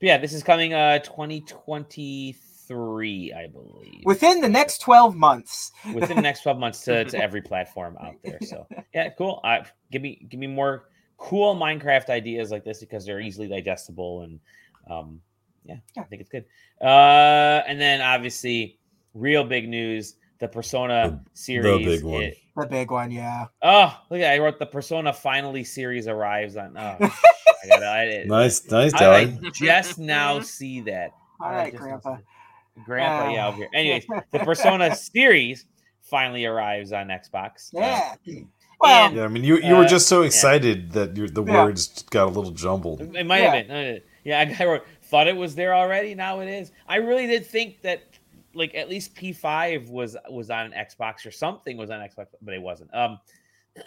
[0.00, 4.02] yeah, this is coming uh 2023, I believe.
[4.04, 5.70] within the next twelve months.
[5.94, 8.38] within the next 12 months to, to every platform out there.
[8.42, 9.40] So yeah, cool.
[9.44, 9.58] Uh,
[9.90, 14.40] give me give me more cool Minecraft ideas like this because they're easily digestible and
[14.90, 15.20] um
[15.68, 16.02] yeah, yeah.
[16.02, 16.44] I think it's good.
[16.80, 18.78] Uh and then obviously
[19.14, 21.84] real big news, the Persona series.
[21.84, 22.22] The big one.
[22.22, 23.46] it- The big one, yeah.
[23.62, 28.24] oh, look at I wrote the Persona finally series arrives on oh, I gotta, I,
[28.26, 29.38] Nice, nice, I, Dad.
[29.44, 31.10] I just now see that.
[31.40, 32.16] All right, I right, just now Grandpa.
[32.16, 32.22] see
[32.76, 32.84] that.
[32.84, 33.48] Grandpa, yeah, Ah.
[33.48, 33.68] over here.
[33.74, 35.66] Anyways, the Persona series
[36.02, 37.74] finally arrives on Xbox.
[37.74, 37.80] Uh,
[38.24, 38.42] Yeah.
[38.80, 40.26] Well, and- Yeah, I mean, you you were Uh, just so yeah.
[40.26, 41.64] excited that your the Yeah.
[41.64, 43.00] words got a little jumbled.
[43.00, 43.54] it might Yeah.
[43.54, 43.96] have been.
[43.96, 44.84] uh, Yeah, I I wrote,
[45.16, 46.14] thought it was there already.
[46.14, 46.72] Now it is.
[46.86, 48.02] I really did think that,
[48.54, 52.52] like, at least P5 was was on an Xbox or something was on Xbox, but
[52.52, 52.94] it wasn't.
[52.94, 53.18] Um,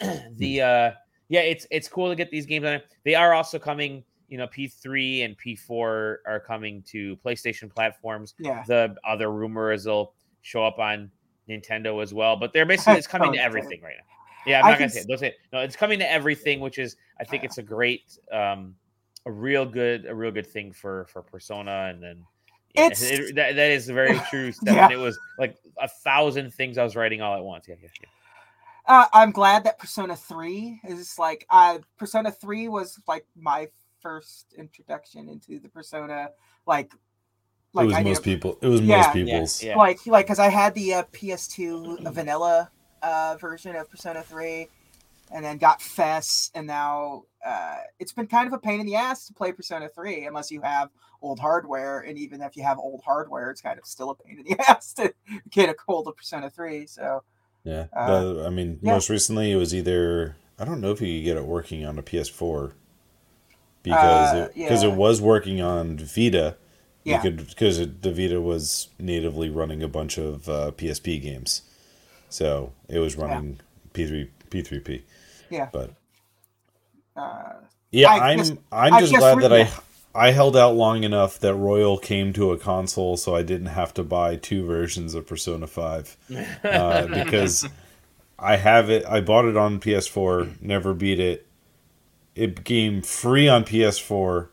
[0.36, 0.90] the uh,
[1.28, 2.80] yeah, it's it's cool to get these games on.
[3.04, 4.04] They are also coming.
[4.28, 8.34] You know, P3 and P4 are coming to PlayStation platforms.
[8.38, 8.62] yeah.
[8.64, 11.10] The other rumor is they'll show up on
[11.48, 12.36] Nintendo as well.
[12.36, 14.04] But they're basically it's coming to everything right now.
[14.46, 15.08] Yeah, I'm not gonna say it.
[15.08, 15.38] Don't say it.
[15.52, 18.76] No, it's coming to everything, which is I think it's a great, um,
[19.30, 22.24] a real good, a real good thing for for Persona, and then
[22.74, 24.50] yeah, It's- it- that, that is very true.
[24.60, 24.90] Steph, Yeah.
[24.90, 27.66] It was like a thousand things I was writing all at once.
[27.68, 28.08] Yeah, yeah, yeah.
[28.86, 33.68] Uh, I'm glad that Persona 3 is like I Persona 3 was like my
[34.00, 36.30] first introduction into the Persona
[36.66, 36.92] like
[37.74, 38.58] it was I most did- people.
[38.62, 38.96] It was Yeah.
[38.96, 39.62] most Yeah, people's.
[39.62, 39.76] yeah.
[39.76, 42.70] like like because I had the uh, PS2 vanilla
[43.02, 44.66] uh, version of Persona 3,
[45.30, 48.96] and then got FES, and now uh, it's been kind of a pain in the
[48.96, 50.88] ass to play Persona 3 unless you have
[51.22, 54.38] old hardware, and even if you have old hardware, it's kind of still a pain
[54.38, 55.12] in the ass to
[55.50, 56.86] get a hold of Persona 3.
[56.86, 57.22] So
[57.64, 58.92] Yeah, Uh, I mean, yeah.
[58.94, 61.98] most recently it was either I don't know if you could get it working on
[61.98, 62.72] a PS4
[63.82, 64.90] because Uh, it, because yeah.
[64.90, 66.56] it was working on Vita.
[67.04, 67.16] Yeah.
[67.16, 71.62] You could because the Vita was natively running a bunch of uh, PSP games,
[72.28, 73.60] so it was running
[73.94, 75.02] P3 P3P.
[75.50, 75.68] Yeah.
[75.72, 75.90] but
[77.16, 77.52] uh,
[77.90, 79.70] yeah, I I'm just- I'm just just glad that yeah.
[80.14, 83.66] I I held out long enough that Royal came to a console, so I didn't
[83.68, 86.16] have to buy two versions of Persona Five
[86.64, 87.68] uh, because
[88.38, 89.04] I have it.
[89.06, 91.46] I bought it on PS4, never beat it.
[92.34, 94.48] It became free on PS4,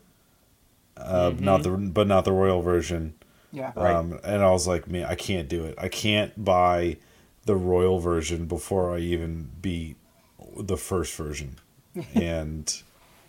[0.96, 3.14] uh, not the but not the Royal version.
[3.52, 3.72] yeah.
[3.74, 3.94] Right.
[3.94, 5.74] Um, and I was like, man, I can't do it.
[5.78, 6.98] I can't buy
[7.46, 9.96] the Royal version before I even beat
[10.58, 11.56] the first version.
[12.14, 12.82] and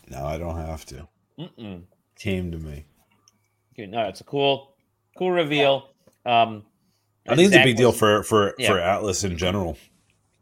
[0.10, 1.08] now I don't have to.
[1.38, 1.84] Mm-mm.
[2.18, 2.86] Came to me.
[3.74, 4.74] Okay, No, it's a cool,
[5.18, 5.90] cool reveal.
[6.26, 6.64] Um,
[7.28, 8.68] I think it's a Zach big deal for for Yeah.
[8.68, 9.78] for Atlus in general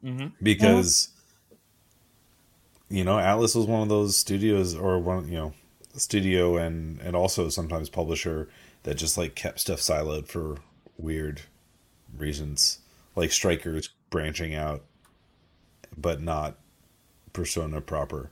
[0.03, 0.31] Mhm.
[0.41, 1.09] because
[2.89, 5.53] you know Atlus was one of those studios or one you know
[5.95, 8.47] studio and and also sometimes publisher
[8.83, 10.57] that just like kept stuff siloed for
[10.97, 11.41] weird
[12.17, 12.79] reasons
[13.15, 14.83] like strikers branching out
[15.97, 16.57] but not
[17.41, 18.31] persona proper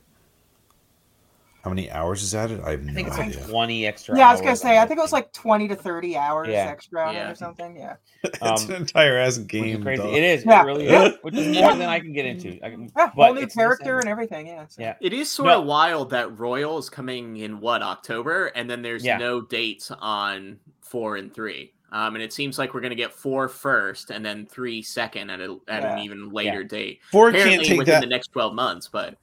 [1.62, 2.60] How many hours is added?
[2.62, 3.40] I have no I think it's idea.
[3.40, 4.18] like 20 extra.
[4.18, 4.78] Yeah, I was gonna say.
[4.78, 6.66] I think it was like twenty to thirty hours Yeah.
[6.66, 7.30] extra on it Yeah.
[7.30, 7.76] or something.
[7.76, 7.96] Yeah.
[8.24, 9.82] it's um, an entire ass game.
[9.82, 10.02] crazy.
[10.02, 10.12] dog.
[10.14, 10.44] It is.
[10.44, 10.62] Yeah.
[10.62, 11.02] It really Yeah.
[11.08, 11.14] is.
[11.22, 12.58] Which is more than I can get into.
[12.64, 14.00] I can, Yeah, but whole new character insane.
[14.00, 14.46] and everything.
[14.48, 14.66] Yeah.
[14.68, 14.94] so- Yeah.
[15.00, 15.60] It is sort No.
[15.60, 19.18] of wild that Royal is coming in what October, and then there's Yeah.
[19.18, 21.72] no dates on four and three.
[21.92, 25.30] Um, and it seems like we're going to get four first, and then three second
[25.30, 27.00] at a at an even later date.
[27.12, 28.00] Four Apparently can't take within that.
[28.00, 29.16] the next twelve months, but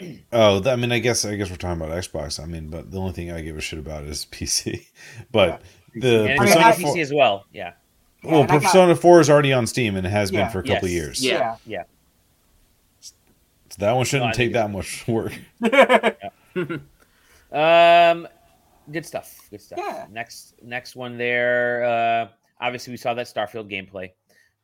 [0.32, 2.42] Oh, th- I mean, I guess I guess we're talking about Xbox.
[2.42, 4.86] I mean, but the only thing I give a shit about is PC.
[5.32, 5.62] But
[5.94, 7.46] the And I mean, Persona 4, PC as well.
[7.52, 7.72] Yeah.
[8.24, 10.42] Yeah, well, and I got- Persona 4 is already on Steam and it has Yeah.
[10.44, 10.94] been for a couple Yes.
[10.94, 11.24] years.
[11.24, 11.56] Yeah.
[11.66, 11.84] Yeah.
[13.00, 13.14] So
[13.78, 15.32] that one shouldn't No, take that much work.
[17.52, 18.28] Um,
[18.90, 19.38] good stuff.
[19.50, 19.78] Good stuff.
[19.82, 20.06] Yeah.
[20.10, 21.84] Next, next one there.
[21.84, 22.28] Uh,
[22.60, 24.10] obviously, we saw that Starfield gameplay,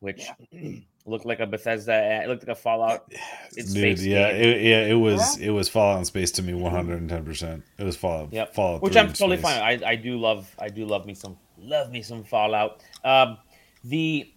[0.01, 0.27] which
[1.07, 2.23] looked like a Bethesda.
[2.25, 3.13] It looked like a Fallout.
[3.57, 4.43] It's Dude, space yeah, game.
[4.43, 7.25] it, yeah, it was it was Fallout in space to me, one hundred and ten
[7.25, 7.63] percent.
[7.79, 8.55] It was Fallout, Yep.
[8.55, 9.51] Fallout, which I'm totally space.
[9.59, 9.83] fine.
[9.85, 12.83] I, I do love I do love me some love me some Fallout.
[13.05, 13.39] Um,
[13.85, 14.31] the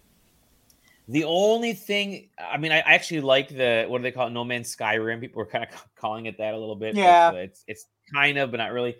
[1.10, 4.44] the only thing I mean I actually like the what do they call it No
[4.44, 5.20] Man's Skyrim.
[5.20, 6.94] People were kind of calling it that a little bit.
[6.94, 7.28] Yeah.
[7.28, 8.96] uh, it's it's kind of but not really.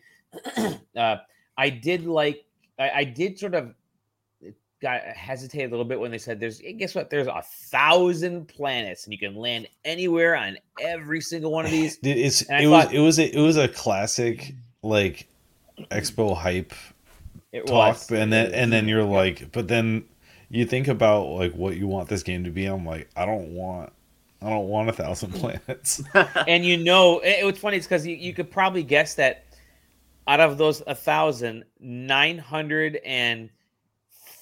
[0.96, 1.16] uh,
[1.56, 2.44] I did like
[2.78, 3.74] I, I did sort of
[4.80, 9.04] got hesitate a little bit when they said there's guess what there's a thousand planets
[9.04, 11.98] and you can land anywhere on every single one of these.
[11.98, 15.26] Dude, it's it was it was a it was a classic like
[15.90, 16.72] expo hype
[17.52, 18.10] It talk, was.
[18.12, 20.04] and then and then you're like, but then
[20.50, 22.66] you think about like what you want this game to be.
[22.66, 23.92] I'm like, I don't want,
[24.40, 26.02] I don't want a thousand planets.
[26.46, 29.44] and you know it, it's funny it's because you, you could probably guess that
[30.28, 33.50] out of those a thousand nine hundred and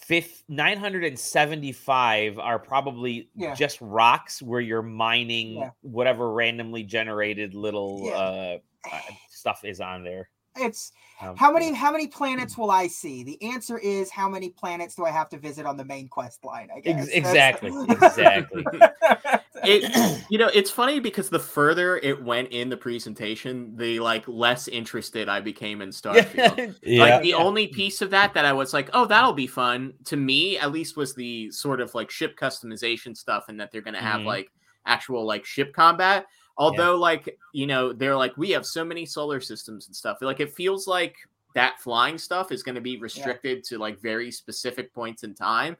[0.04, 3.54] fif- 975 are probably Yeah.
[3.54, 5.70] just rocks where you're mining Yeah.
[5.82, 8.12] whatever randomly generated little Yeah.
[8.12, 8.58] uh,
[8.92, 13.22] uh, stuff is on there It's Um, how many how many planets will I see?
[13.24, 16.44] The answer is how many planets do I have to visit on the main quest
[16.44, 16.68] line?
[16.74, 18.64] I guess Ex- exactly exactly
[19.64, 19.90] it
[20.28, 24.68] you know it's funny because the further it went in the presentation, the like less
[24.68, 26.74] interested I became in Starfield.
[26.82, 27.36] yeah, Like the Yeah.
[27.36, 30.72] only piece of that that I was like, oh, that'll be fun to me, at
[30.72, 34.26] least, was the sort of like ship customization stuff, and that they're gonna have Mhm.
[34.26, 34.52] like
[34.86, 36.26] actual like ship combat.
[36.58, 40.18] Although, like you know, they're like we have so many solar systems and stuff.
[40.20, 41.16] Like it feels like
[41.54, 45.76] that flying stuff is going to be restricted to like very specific points in time.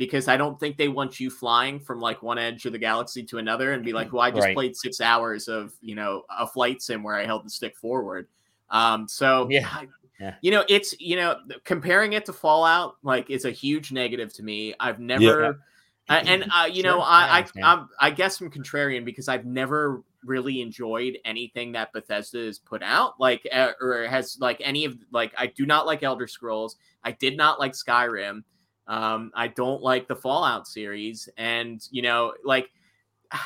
[0.00, 3.22] Because I don't think they want you flying from like one edge of the galaxy
[3.24, 4.54] to another and be like, well, I just Right.
[4.56, 8.26] played six hours of you know a flight sim where I held the stick forward.
[8.70, 9.68] Um, so Yeah.
[9.70, 10.36] I- Yeah.
[10.40, 14.42] you know, it's you know, comparing it to Fallout, like, is a huge negative to
[14.42, 14.74] me.
[14.80, 15.60] I've never,
[16.08, 17.72] I- and uh, you know, Sure, I I, I.
[17.72, 22.82] I'm, I guess I'm contrarian because I've never really enjoyed anything that Bethesda has put
[22.82, 26.76] out, like, uh, or has like any of like, I do not like Elder Scrolls.
[27.04, 28.44] I did not like Skyrim.
[28.90, 32.70] Um, I don't like the Fallout series, and you know, like.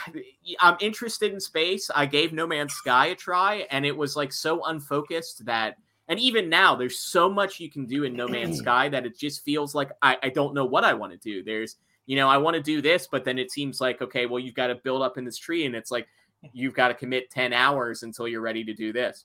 [0.61, 1.91] I'm interested in space.
[1.95, 5.77] I gave No Man's Sky a try, and it was like so unfocused that
[6.09, 9.19] and even now, there's so much you can do in No Man's Sky that it
[9.19, 11.43] just feels like I, I don't know what I want to do.
[11.43, 11.77] There's,
[12.07, 14.55] you know, I want to do this, but then it seems like, okay, well, you've
[14.55, 16.07] got to build up in this tree, and it's like
[16.53, 19.25] you've got to commit 10 hours until you're ready to do this.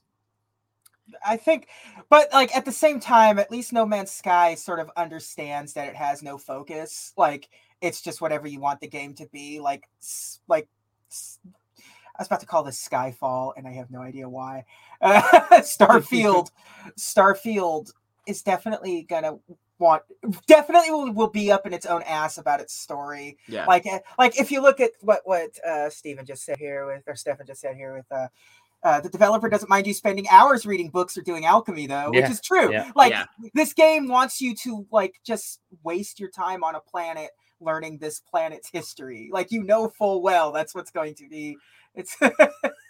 [1.26, 1.68] I think,
[2.08, 5.88] but like at the same time, at least No Man's Sky sort of understands that
[5.88, 7.12] it has no focus.
[7.16, 7.48] Like
[7.80, 9.60] it's just whatever you want the game to be.
[9.60, 9.88] Like,
[10.48, 10.68] like
[11.10, 14.64] I was about to call this Skyfall, and I have no idea why.
[15.00, 15.22] Uh,
[15.60, 16.50] Starfield,
[16.98, 17.92] Starfield
[18.26, 19.38] is definitely gonna
[19.78, 20.02] want,
[20.46, 23.64] definitely will, will be up in its own ass about its story Yeah.
[23.66, 27.02] like uh, like if you look at what what uh Steven just said here with
[27.06, 28.28] or Stefan just said here with uh
[28.82, 32.30] uh, the developer doesn't mind you spending hours reading books or doing alchemy though, which
[32.30, 32.72] is true.
[32.72, 32.90] yeah.
[32.96, 33.26] Like Yeah.
[33.54, 38.20] this game wants you to like just waste your time on a planet learning this
[38.20, 39.28] planet's history.
[39.32, 41.56] Like you know full well that's what's going to be.
[41.94, 42.16] It's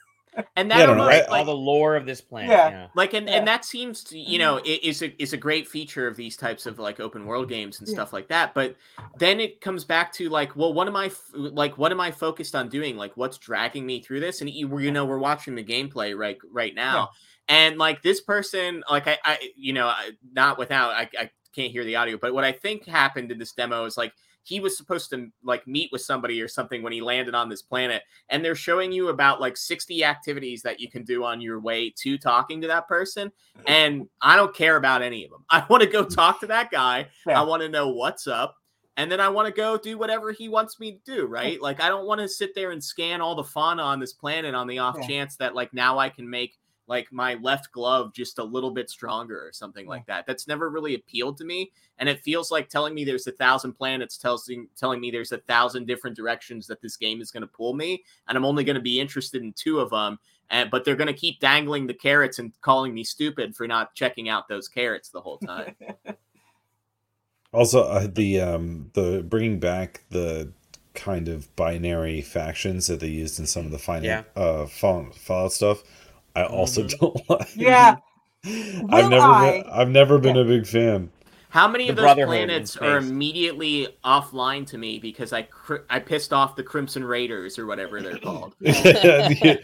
[0.56, 2.70] and that Yeah, I don't know, almost, I- all the lore of this planet Yeah.
[2.70, 3.36] yeah, like and, Yeah.
[3.36, 4.68] and that seems to you know mm-hmm.
[4.68, 7.54] i- is a is a great feature of these types of like open world mm-hmm.
[7.54, 7.94] games and Yeah.
[7.94, 8.76] stuff like that but
[9.18, 12.10] then it comes back to like well what am i f- like what am i
[12.10, 12.96] focused on doing?
[12.96, 14.40] Like what's dragging me through this?
[14.40, 17.10] And you, you know we're watching the gameplay right right now.
[17.48, 21.72] And like this person like i i you know I- not without I, I can't
[21.72, 24.76] hear the audio but what i think happened in this demo is like he was
[24.76, 28.44] supposed to like meet with somebody or something when he landed on this planet and
[28.44, 32.18] they're showing you about like 60 activities that you can do on your way to
[32.18, 33.62] talking to that person mm-hmm.
[33.66, 36.70] and i don't care about any of them i want to go talk to that
[36.70, 37.06] guy.
[37.26, 38.56] I want to know what's up
[38.96, 41.60] and then i want to go do whatever he wants me to do right?
[41.60, 44.54] Like i don't want to sit there and scan all the fauna on this planet
[44.54, 46.56] on the off chance that like now i can make
[46.90, 50.26] like my left glove just a little bit stronger or something like that.
[50.26, 53.74] That's never really appealed to me, and it feels like telling me there's a thousand
[53.74, 57.46] planets tells telling me there's a thousand different directions that this game is going to
[57.46, 60.18] pull me, and I'm only going to be interested in two of them.
[60.50, 63.94] And but they're going to keep dangling the carrots and calling me stupid for not
[63.94, 65.76] checking out those carrots the whole time.
[67.52, 70.52] Also, uh, the um the bringing back the
[70.94, 74.22] kind of binary factions that they used in some of the final Yeah.
[74.36, 75.82] uh Fallout, Fallout stuff,
[76.36, 76.98] I also Mhm.
[76.98, 77.48] don't like.
[77.56, 77.96] Yeah.
[78.44, 81.10] I've never I- been, I've never been a big fan.
[81.50, 85.98] How many The of those planets are immediately offline to me because I cr- I
[85.98, 88.54] pissed off the Crimson Raiders or whatever they're called?
[88.60, 89.60] now The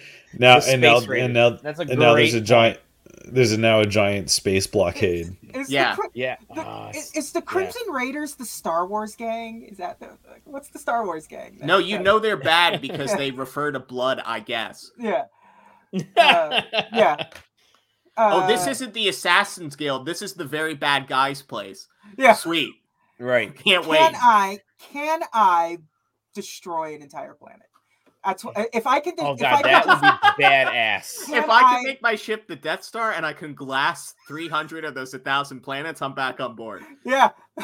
[0.69, 2.79] and now Space and now That's a and now there's a giant
[3.29, 5.37] there's a, now a giant space blockade.
[5.55, 5.95] Is Yeah.
[5.97, 6.37] The, Yeah.
[6.55, 9.63] the, Ah, is, is the Crimson Raiders the Star Wars gang?
[9.63, 10.09] Is that the
[10.45, 11.59] what's the Star Wars gang?
[11.63, 14.91] No, you That- know they're bad because they refer to blood, I guess.
[14.99, 15.25] Yeah.
[16.17, 17.27] Uh, yeah.
[18.17, 20.07] Oh, this Uh, isn't the Assassin's Guild.
[20.07, 21.87] This is the very bad guys' place.
[22.17, 22.33] Yeah.
[22.35, 22.73] Sweet.
[23.19, 23.55] right.
[23.55, 24.15] Can't Can wait.
[24.15, 25.79] I can I
[26.35, 27.63] destroy an entire planet?
[28.25, 29.15] That's what if I can.
[29.19, 31.25] Oh if I god, that can, would be badass.
[31.27, 34.15] Can if I can I- make my ship the Death Star and I can glass
[34.29, 36.83] 300 of those 1,000 planets, I'm back on board.
[37.05, 37.31] Yeah.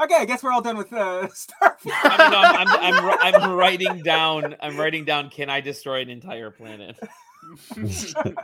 [0.00, 1.92] okay, I guess we're all done with uh, Starfield.
[2.04, 4.54] I mean, I'm, I'm, I'm, I'm writing down.
[4.60, 5.30] I'm writing down.
[5.30, 6.98] Can I destroy an entire planet?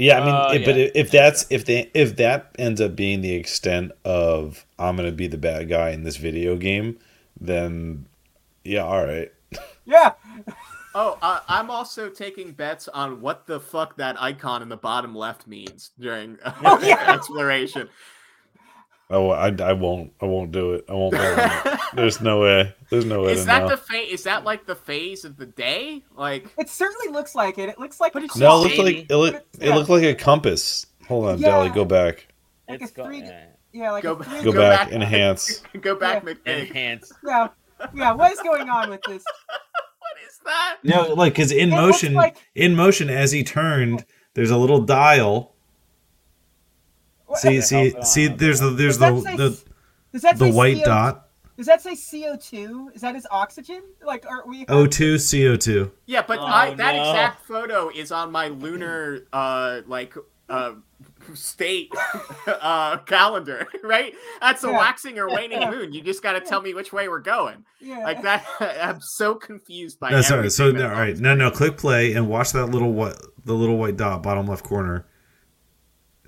[0.00, 2.94] Yeah, I mean, Uh, if- but if, if that's if they if that ends up
[2.94, 6.98] being the extent of I'm gonna be the bad guy in this video game,
[7.40, 8.06] then
[8.62, 9.32] yeah, all right.
[9.84, 10.12] yeah.
[10.94, 15.16] Oh, uh, I'm also taking bets on what the fuck that icon in the bottom
[15.16, 17.12] left means during Oh, yeah.
[17.12, 17.88] exploration.
[19.10, 20.84] Oh, I, I won't I won't do it.
[20.88, 21.12] I won't.
[21.12, 21.80] bet on it.
[21.94, 22.74] There's no way.
[22.90, 23.68] There's no way Is to that know.
[23.70, 26.02] the fa- Is that like the phase of the day?
[26.14, 27.70] Like, It certainly looks like it.
[27.70, 28.64] It looks like But it's no, it clock.
[28.64, 29.74] looked like it, look, it Yeah.
[29.76, 30.84] looked like a compass.
[31.08, 31.74] Hold on, Dali, Yeah.
[31.74, 32.28] go back,
[32.68, 34.88] Like It's a go- three- eh, Yeah, like Go a back- three- go, Go back,
[34.90, 34.92] back.
[34.94, 35.62] enhance.
[35.80, 36.52] go back, Yeah.
[36.58, 37.10] Enhance.
[37.26, 37.48] Yeah,
[37.94, 38.12] yeah.
[38.12, 39.24] What is going on with this?
[39.24, 40.76] What is that?
[40.84, 44.82] No, like because in It motion, like- in motion as he turned, there's a little
[44.82, 45.54] dial.
[47.28, 48.02] What- See, the see, hell?
[48.02, 48.26] see.
[48.28, 49.62] There's the there's Does the say the,
[50.12, 51.24] Does that the white CO dot.
[51.56, 52.90] Does that say CO two?
[52.94, 53.82] Is that his oxygen?
[54.04, 54.64] Like, are we?
[54.66, 55.90] O2 CO2.
[56.06, 57.10] Yeah, but Oh, I, that no.
[57.10, 60.14] exact photo is on my lunar, uh, like,
[60.48, 60.74] uh,
[61.34, 61.92] state
[62.46, 64.14] uh calendar, right?
[64.40, 64.78] That's a Yeah.
[64.78, 65.70] waxing or waning Yeah.
[65.72, 65.92] moon.
[65.92, 67.64] You just got to tell me which way we're going.
[67.80, 67.98] Yeah.
[68.04, 70.10] Like that, I'm so confused by.
[70.10, 70.50] No, sorry.
[70.50, 71.50] So everything no, that's all on right, this no, no.
[71.50, 75.06] Click play and watch that little what the little white dot bottom left corner.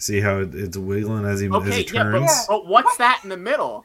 [0.01, 2.25] See how it, it's wiggling as he as Okay, he yeah, but, turns.
[2.31, 2.45] Yeah.
[2.49, 3.85] but what's that in the middle?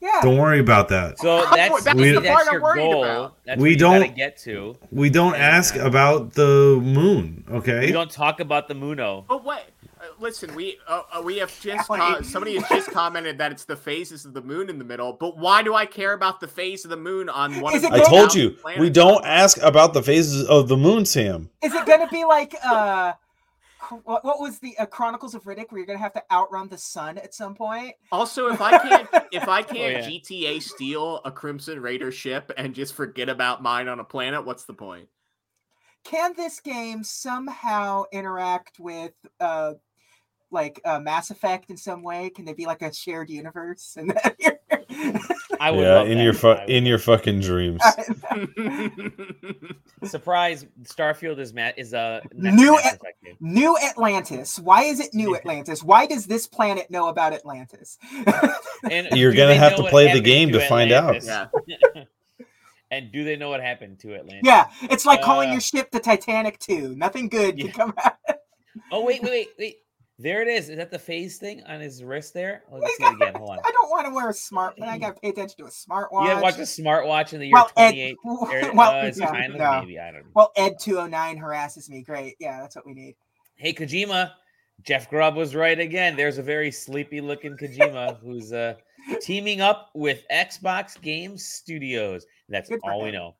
[0.00, 0.20] yeah.
[0.22, 1.18] Don't worry about that.
[1.18, 3.04] So That's that's the maybe part that's I'm worried goal.
[3.04, 3.36] about.
[3.46, 4.76] That's We what don't- get to.
[4.92, 7.86] We don't ask about the moon, okay?
[7.86, 9.24] We don't talk about the Muno.
[9.26, 9.64] But what?
[9.98, 12.22] Uh, listen, we uh, uh, we have just Ellie.
[12.22, 15.14] somebody has just commented that it's the phases of the moon in the middle.
[15.14, 17.74] But why do I care about the phase of the moon on one?
[17.74, 18.80] Is of it the I told you planets?
[18.82, 21.48] we don't ask about the phases of the moon, Sam.
[21.62, 23.14] Is it gonna be like uh, Chro-
[24.04, 26.78] what, what was the uh, Chronicles of Riddick, where you're gonna have to outrun the
[26.78, 27.94] sun at some point?
[28.10, 30.08] Also, if I can't if I can't Oh, yeah.
[30.08, 34.64] GTA steal a Crimson Raider ship and just forget about mine on a planet, what's
[34.64, 35.08] the point?
[36.04, 39.74] Can this game somehow interact with uh,
[40.50, 42.30] like uh, Mass Effect in some way?
[42.30, 43.96] Can they be like a shared universe?
[43.96, 44.12] And
[45.60, 46.24] I would Yeah, love in that.
[46.24, 47.80] your fu- in your fucking dreams.
[50.04, 50.66] surprise.
[50.84, 52.98] Starfield is Matt is a New Mass
[53.40, 54.58] New Atlantis.
[54.58, 55.82] Why is it New Atlantis?
[55.82, 57.98] Why does this planet know about Atlantis?
[58.90, 61.22] And You're gonna have to play the game to find out.
[61.24, 61.46] Yeah.
[62.90, 64.42] and do they know what happened to Atlantis?
[64.44, 66.94] yeah, it's like calling Uh, your ship the Titanic 2.
[66.96, 67.70] Nothing good Yeah.
[67.70, 68.14] can come out.
[68.92, 69.76] Oh wait, wait, wait, wait.
[70.18, 70.70] There it is.
[70.70, 72.62] Is that the phase thing on his wrist there?
[72.72, 73.34] Let's I see it again.
[73.34, 73.58] Hold on.
[73.58, 74.76] I don't want to wear a smart.
[74.78, 76.22] But I gotta pay attention to a smartwatch.
[76.22, 78.16] You gotta watch a smartwatch in the year Well, Ed, 28.
[78.24, 79.80] Or, well, uh, it's yeah, kind of no.
[79.80, 79.98] maybe.
[79.98, 80.30] I don't know.
[80.34, 82.02] Well, Ed 209 harasses me.
[82.02, 82.36] Great.
[82.40, 83.16] Yeah, that's what we need.
[83.56, 84.32] Hey, Kojima.
[84.82, 86.16] Jeff Grubb was right again.
[86.16, 88.74] There's a very sleepy looking Kojima who's uh,
[89.20, 92.26] teaming up with Xbox Game Studios.
[92.48, 93.34] That's all we know.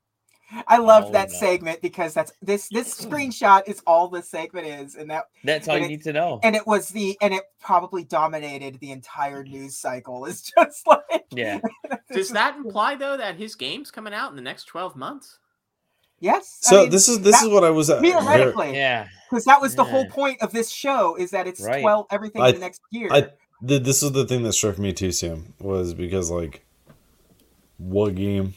[0.67, 4.95] I love Oh, that segment because that's this this screenshot is all the segment is,
[4.95, 6.39] and that That's all And you it- need to know.
[6.43, 10.25] and it was the and it probably dominated the entire news cycle.
[10.25, 11.59] It's just like Yeah.
[12.11, 15.39] Does that imply though that his game's coming out in the next twelve months?
[16.19, 16.61] yes.
[16.65, 17.89] I So mean, this is this that- is what I was.
[17.89, 19.07] Uh, very- theoretically Yeah.
[19.29, 21.81] because that was the whole point of this show is that it's Right.
[21.81, 23.09] twelve everything I- in the next year.
[23.11, 23.29] I-
[23.67, 26.65] th- this is the thing that struck me too, Sam, was because like,
[27.77, 28.53] what game?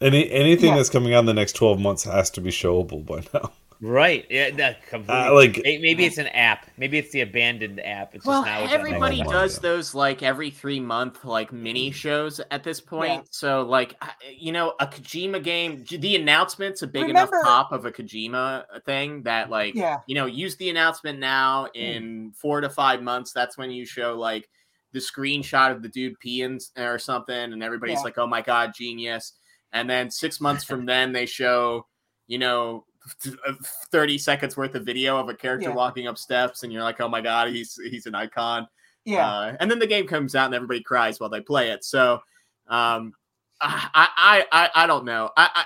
[0.00, 0.76] Any anything Yeah.
[0.76, 3.52] that's coming out in the next twelve months has to be showable by now.
[3.82, 4.26] Right.
[4.28, 4.74] Yeah.
[4.90, 5.14] Completely.
[5.14, 6.66] Uh, like maybe it's an app.
[6.76, 8.14] Maybe it's the abandoned app.
[8.14, 8.74] It's Well, just now.
[8.74, 9.32] everybody mobile.
[9.32, 13.12] does those like every three month like mini shows at this point.
[13.12, 13.28] Yeah.
[13.30, 13.96] So like
[14.36, 18.64] you know a Kojima game, the announcement's a big Remember- enough pop of a Kojima
[18.84, 20.00] thing that like Yeah.
[20.06, 23.32] you know use the announcement now in four to five months.
[23.32, 24.46] That's when you show like
[24.92, 28.02] the screenshot of the dude peeing s- or something, and everybody's Yeah.
[28.02, 29.32] like, "Oh my god, genius!"
[29.72, 31.86] And then six months from then they show
[32.26, 32.84] you know.
[33.26, 33.52] uh,
[33.90, 35.74] 30 seconds worth of video of a character Yeah.
[35.74, 38.68] walking up steps and you're like oh my god he's he's an icon
[39.06, 39.26] Yeah.
[39.26, 41.82] uh, and then the game comes out and everybody cries while they play it.
[41.82, 42.20] So,
[42.68, 43.14] um,
[43.62, 45.30] I, I, I, I don't know.
[45.36, 45.64] I, I,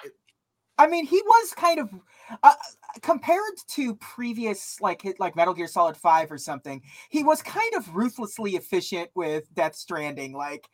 [0.85, 1.91] I mean, he was kind of
[2.43, 2.55] uh,
[3.03, 6.81] compared to previous like hit like Metal Gear Solid 5 or something.
[7.11, 10.33] He was kind of ruthlessly efficient with Death Stranding.
[10.35, 10.69] Like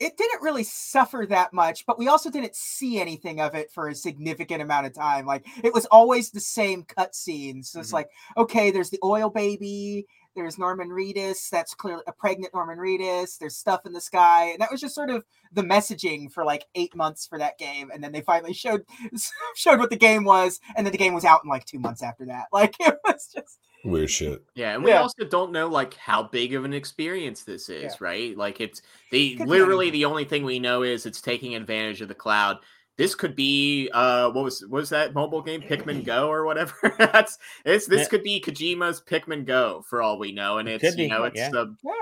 [0.00, 3.88] it didn't really suffer that much, but we also didn't see anything of it for
[3.88, 5.26] a significant amount of time.
[5.26, 7.66] Like it was always the same cutscenes.
[7.66, 7.94] So it's Mhm.
[7.94, 13.38] like, okay, there's the oil baby, there's Norman Reedus, that's clearly a pregnant Norman Reedus,
[13.38, 14.50] there's stuff in the sky.
[14.50, 17.90] And that was just sort of the messaging for like eight months for that game.
[17.92, 18.84] And then they finally showed
[19.56, 22.02] showed what the game was, and then the game was out in like two months
[22.02, 22.46] after that.
[22.52, 24.44] Like it was just Weird shit.
[24.54, 25.02] yeah, and we Yeah.
[25.02, 27.96] also don't know like how big of an experience this is, Yeah.
[28.00, 28.36] right?
[28.36, 32.14] Like it's the literally the only thing we know is it's taking advantage of the
[32.14, 32.58] cloud.
[32.96, 36.74] This could be uh what was what was that mobile game Pikmin Go or whatever.
[36.98, 38.08] That's it's this Yeah.
[38.08, 41.22] could be Kojima's Pikmin Go for all we know, and It it's could you know
[41.24, 41.50] it's yeah.
[41.50, 41.92] the Yeah.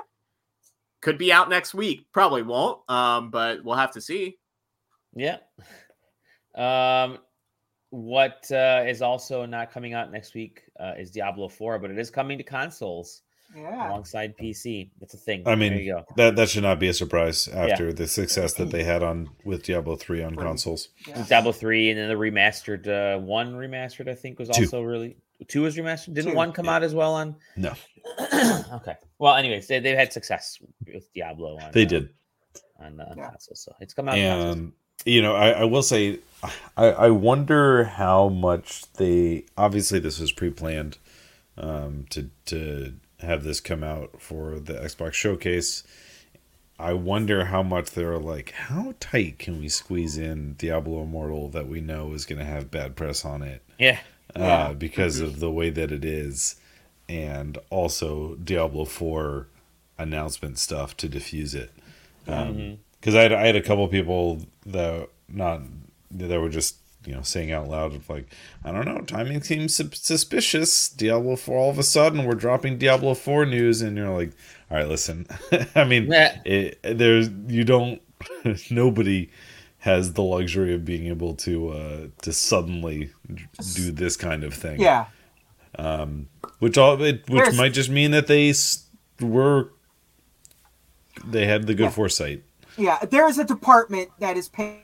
[1.02, 2.06] could be out next week.
[2.12, 4.38] Probably won't, um, but we'll have to see.
[5.14, 5.38] Yeah.
[6.54, 7.18] Um,
[7.96, 11.98] what uh, is also not coming out next week uh, is Diablo 4, but it
[11.98, 13.22] is coming to consoles
[13.56, 13.88] yeah.
[13.88, 14.90] alongside PC.
[15.00, 15.42] That's a thing.
[15.46, 16.04] I mean, there you go.
[16.16, 19.62] That that should not be a surprise after the success that they had on with
[19.62, 20.46] Diablo three on Right.
[20.46, 20.88] consoles.
[21.08, 21.24] yeah.
[21.26, 24.64] Diablo 3 and then the remastered uh, one remastered, I think, was Two.
[24.64, 25.16] also really.
[25.48, 26.14] Two was remastered.
[26.14, 26.74] Didn't Two, one come yeah.
[26.76, 27.36] out as well on?
[27.56, 27.72] No.
[28.74, 28.96] okay.
[29.18, 31.58] Well, anyways, they, they've had success with Diablo.
[31.58, 32.08] On, They uh, did.
[32.78, 33.30] on uh, Yeah.
[33.30, 34.18] consoles, so it's come out.
[34.18, 34.56] on consoles.
[34.56, 34.72] and
[35.06, 36.18] you know I, I will say
[36.76, 40.98] I, I wonder how much they obviously this was pre-planned
[41.56, 45.82] um, to to have this come out for the xbox showcase.
[46.78, 51.66] I wonder how much they're like how tight can we squeeze in diablo immortal that
[51.68, 53.62] we know is going to have bad press on it?
[53.78, 53.98] Yeah.
[54.36, 54.42] Yeah.
[54.42, 56.56] uh, because of the way that it is.
[57.08, 59.46] And also diablo 4
[59.98, 61.70] announcement stuff to diffuse it.
[62.24, 65.62] Because I, had, I had a couple people that not
[66.10, 68.26] that were just you know saying out loud of like
[68.64, 73.14] I don't know timing seems suspicious Diablo 4 all of a sudden we're dropping Diablo
[73.14, 74.32] 4 news and you're like
[74.70, 75.26] all right listen
[75.76, 76.40] I mean Yeah.
[76.44, 78.02] it, there's you don't
[78.70, 79.30] nobody
[79.78, 83.10] has the luxury of being able to uh to suddenly
[83.74, 85.04] do this kind of thing Yeah.
[86.58, 88.52] which all it, which There's- might just mean that they
[89.20, 89.70] were
[91.24, 91.90] they had the good Yeah.
[91.90, 92.42] foresight
[92.78, 94.82] Yeah, there is a department that is paid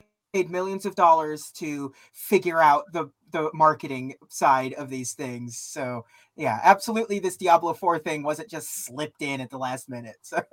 [0.49, 5.59] millions of dollars to figure out the the marketing side of these things.
[5.59, 6.05] So
[6.37, 10.17] yeah, absolutely, this Diablo Four thing wasn't just slipped in at the last minute.
[10.23, 10.43] So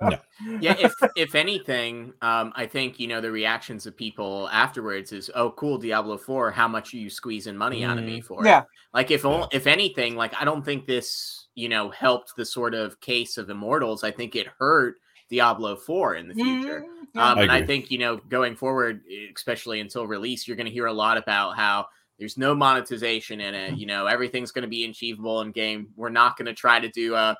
[0.60, 5.30] yeah if if anything um i think you know the reactions of people afterwards is
[5.34, 8.48] oh cool diablo 4 how much are you squeezing money out of me for it?"
[8.48, 8.62] yeah,
[8.94, 12.74] like if on- if anything like i don't think this you know helped the sort
[12.74, 14.96] of case of immortals i think it hurt
[15.28, 16.99] diablo 4 in the future Mm, yeah.
[17.16, 19.02] Um, I and i think you know going forward
[19.34, 21.86] especially until release you're going to hear a lot about how
[22.20, 23.76] there's no monetization in it.
[23.76, 25.88] You know everything's going to be achievable in game.
[25.96, 27.36] We're not going to try to do a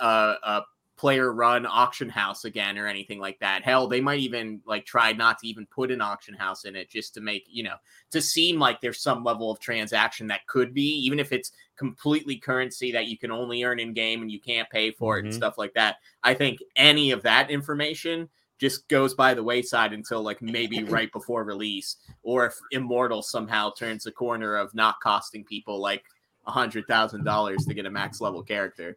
[0.00, 0.62] a
[0.96, 3.62] player run auction house again or anything like that.
[3.62, 6.88] Hell they might even like try not to even put an auction house in it
[6.88, 7.76] just to make you know
[8.12, 12.36] to seem like there's some level of transaction that could be even if it's completely
[12.38, 15.34] currency that you can only earn in game and you can't pay for it and
[15.34, 15.36] Mhm.
[15.36, 15.96] stuff like that.
[16.22, 18.30] I think any of that information
[18.64, 23.70] just goes by the wayside until like maybe right before release or if immortal somehow
[23.70, 26.02] turns the corner of not costing people like
[26.46, 28.96] a hundred thousand dollars to get a max level character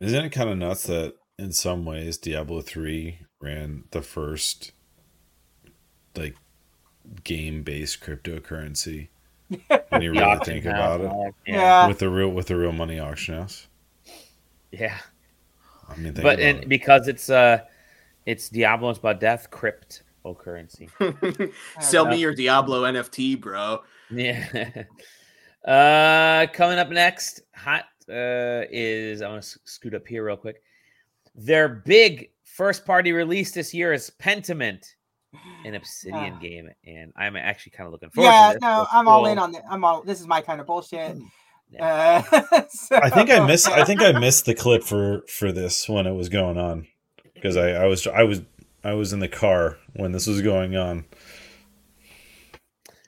[0.00, 4.72] Isn't it kind of nuts that in some ways Diablo 3 ran the first
[6.14, 6.36] like
[7.24, 9.08] game based cryptocurrency
[9.88, 11.56] when you really think about it all that, Yeah.
[11.56, 11.88] Yeah.
[11.88, 13.66] with the real with the real money auction house.
[14.70, 14.98] Yeah.
[15.90, 16.68] I mean, But and it.
[16.68, 17.60] because it's uh
[18.26, 20.88] it's Diablo, it's about death, cryptocurrency.
[21.80, 22.10] sell Yeah.
[22.10, 24.84] me your diablo nft bro Yeah.
[25.64, 30.62] uh coming up next, hot uh is I want to scoot up here real quick.
[31.34, 34.84] Their big first party release this year is Pentiment.
[35.64, 38.62] an Obsidian game, and I'm actually kind of looking forward yeah, to this.
[38.62, 39.62] no, It's I'm all in on it.
[39.70, 40.02] I'm all.
[40.02, 41.16] This is my kind of bullshit.
[41.72, 42.24] Yeah.
[42.32, 42.62] Uh,
[42.92, 43.68] I think I missed.
[43.68, 46.86] I think I missed the clip for for this when it was going on
[47.34, 48.42] because I, I was I was
[48.82, 51.04] I was in the car when this was going on,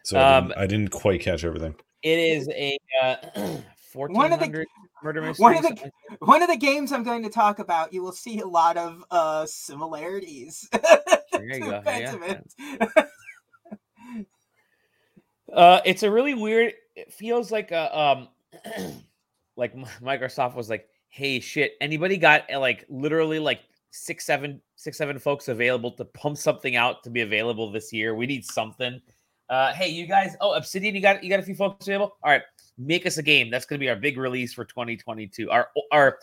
[0.05, 1.75] so I, Um, didn't, I didn't quite catch everything.
[2.03, 3.17] It is a uh,
[3.95, 4.65] One of the-
[5.03, 5.43] murder mystery.
[5.43, 5.91] one of the-
[6.21, 9.05] One of the games I'm going to talk about, you will see a lot of
[9.11, 10.69] uh similarities.
[11.33, 11.83] There you go.
[11.87, 12.89] Yeah,
[15.53, 16.75] Uh, it's a really weird.
[16.97, 18.29] It feels like a um,
[19.57, 21.73] like Microsoft was like, "Hey, shit!
[21.81, 23.61] Anybody got uh, like literally like
[23.91, 28.15] six, seven, six, seven folks available to pump something out to be available this year?
[28.15, 29.01] We need something.
[29.49, 30.37] Uh, hey, you guys!
[30.41, 32.17] Oh, Obsidian, you got you got a few folks available.
[32.23, 32.43] All right,
[32.79, 33.51] make us a game.
[33.51, 35.51] That's going to be our big release for 2022.
[35.51, 36.19] Our our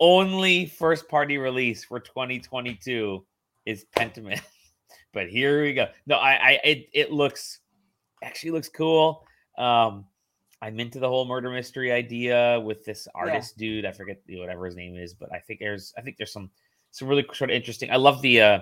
[0.00, 3.24] only first party release for 2022
[3.66, 4.40] is Pentiment.
[5.12, 5.86] but here we go.
[6.06, 7.60] No, I, I, it, it looks
[8.22, 9.24] actually looks cool.
[9.58, 10.06] Um,
[10.62, 13.86] I'm into the whole murder mystery idea with this artist dude.
[13.86, 16.50] I forget the- whatever his name is, but I think there's, I think there's some,
[16.90, 17.90] some really sort of interesting.
[17.90, 18.58] I love the, uh,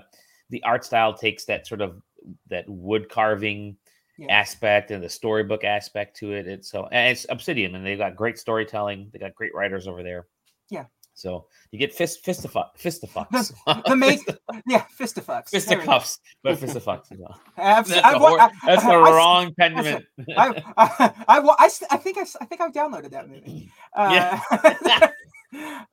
[0.50, 2.00] the art style takes that sort of
[2.48, 3.76] that wood carving
[4.16, 4.26] Yeah.
[4.32, 6.46] aspect and the storybook aspect to it.
[6.46, 9.10] It's so, and it's Obsidian, and they've got great storytelling.
[9.12, 10.26] They got great writers over there.
[10.70, 10.86] Yeah.
[11.18, 13.52] So you get fist fistifuck fistifucks.
[13.86, 14.20] the main-
[14.68, 15.50] Yeah, fistifucks.
[15.50, 15.92] There we go.
[15.92, 17.10] fisticuffs, but fistifucks.
[17.12, 17.40] as well.
[17.56, 20.04] I've- That's, I've the, wa- hor- that's the I- I- wrong pendant.
[20.36, 23.28] I, I, I, wa- I, s- I think I, s- I think I've downloaded that
[23.28, 23.70] movie.
[23.96, 24.38] Uh,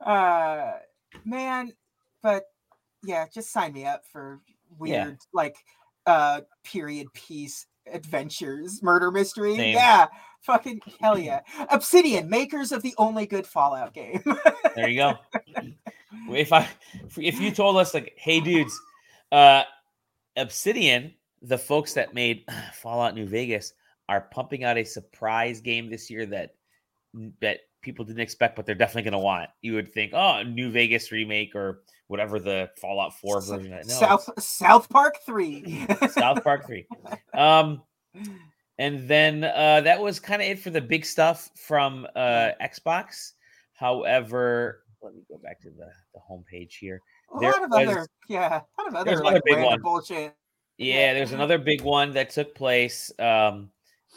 [0.04, 0.72] uh,
[1.24, 1.72] man,
[2.22, 2.44] but
[3.02, 4.40] yeah, just sign me up for
[4.84, 5.04] Yeah.
[5.06, 5.56] weird like
[6.06, 9.56] uh period piece adventures, murder mystery.
[9.56, 9.74] Same.
[9.74, 10.06] Yeah,
[10.46, 11.40] fucking hell yeah!
[11.70, 14.22] Obsidian, makers of the only good Fallout game.
[14.74, 15.14] There you go.
[16.30, 16.68] If I
[17.18, 18.80] if you told us like, hey dudes,
[19.32, 19.64] uh
[20.36, 23.74] Obsidian, the folks that made Fallout New Vegas,
[24.08, 26.54] are pumping out a surprise game this year that
[27.40, 29.50] that people didn't expect, but they're definitely gonna want.
[29.60, 33.70] You would think, oh, New Vegas remake or whatever the Fallout Four version.
[33.70, 35.86] No, South South Park Three.
[36.10, 36.86] South Park 3.
[37.34, 37.82] Um
[38.78, 43.32] and then uh that was kind of it for the big stuff from uh Xbox.
[43.74, 47.00] However, let me go back to the, the homepage here.
[47.34, 49.54] a There lot of was- other yeah, a lot of there's other another like big
[49.56, 49.80] random one.
[49.82, 50.34] bullshit.
[50.78, 53.12] Yeah, there's another big one that took place.
[53.18, 53.70] Um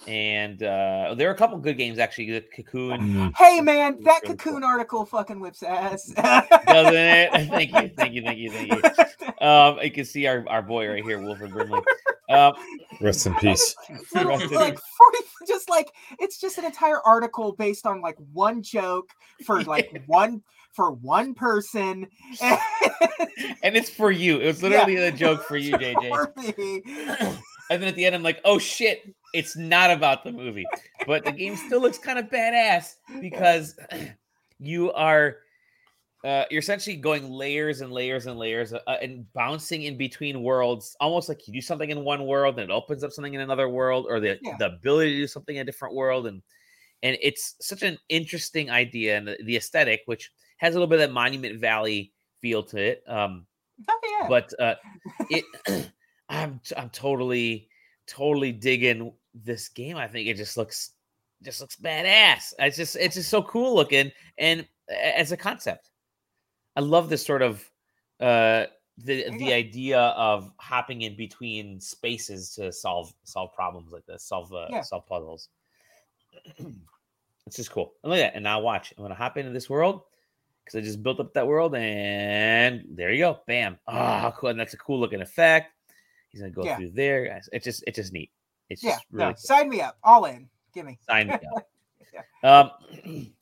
[0.07, 2.31] and uh there are a couple good games actually.
[2.31, 3.33] The Cocoon, Mm.
[3.35, 6.05] Hey man, that really cocoon article fucking whips ass.
[6.07, 7.31] doesn't it?
[7.49, 8.81] thank you, thank you, thank you, thank you.
[9.45, 11.79] Um, you can see our, our boy right here, Wilfred Brimley.
[12.29, 12.53] Um,
[13.01, 13.75] Rest in peace.
[14.13, 14.83] Little, Rest like peace.
[14.97, 15.17] 40
[15.47, 19.09] just like it's just an entire article based on like one joke
[19.45, 22.07] for like one for one person
[22.41, 24.39] and it's for you.
[24.39, 26.09] It was literally a joke for you, JJ.
[26.09, 27.37] for me.
[27.71, 30.65] And then at the end, I'm like, oh shit, it's not about the movie.
[31.05, 33.77] But the game still looks kind of badass because
[34.59, 35.37] you are
[36.25, 40.95] uh, you're essentially going layers and layers and layers uh, and bouncing in between worlds,
[40.99, 43.69] almost like you do something in one world and it opens up something in another
[43.69, 44.55] world, or the, Yeah.
[44.59, 46.27] the ability to do something in a different world.
[46.27, 46.41] And
[47.03, 50.95] and it's such an interesting idea and the, the aesthetic, which has a little bit
[50.99, 52.11] of that Monument Valley
[52.41, 53.03] feel to it.
[53.07, 53.45] Um,
[53.89, 54.27] Oh yeah.
[54.27, 54.75] but uh
[55.29, 55.45] it
[56.29, 57.69] i'm i'm totally
[58.07, 60.91] totally digging this game i think it just looks
[61.43, 65.88] just looks badass it's just it's just so cool looking and as a concept
[66.79, 67.69] i love this sort of
[68.21, 68.63] uh
[68.97, 74.53] the the idea of hopping in between spaces to solve solve problems like this solve
[74.53, 74.81] uh, Yeah.
[74.81, 75.49] solve puzzles
[77.45, 79.69] it's just cool and look at that and now watch i'm gonna hop into this
[79.69, 80.03] world
[80.69, 83.79] because I just built up that world, and there you go, bam!
[83.87, 85.71] Ah, cool, and that's a cool looking effect.
[86.29, 86.75] He's gonna go Yeah.
[86.75, 87.41] through there.
[87.51, 88.29] It's just, it's just neat.
[88.69, 89.37] It's yeah, just really no, cool.
[89.37, 89.97] sign me up.
[90.03, 90.47] All in.
[90.73, 90.99] Give me.
[91.07, 91.65] sign me up.
[92.41, 92.71] Um,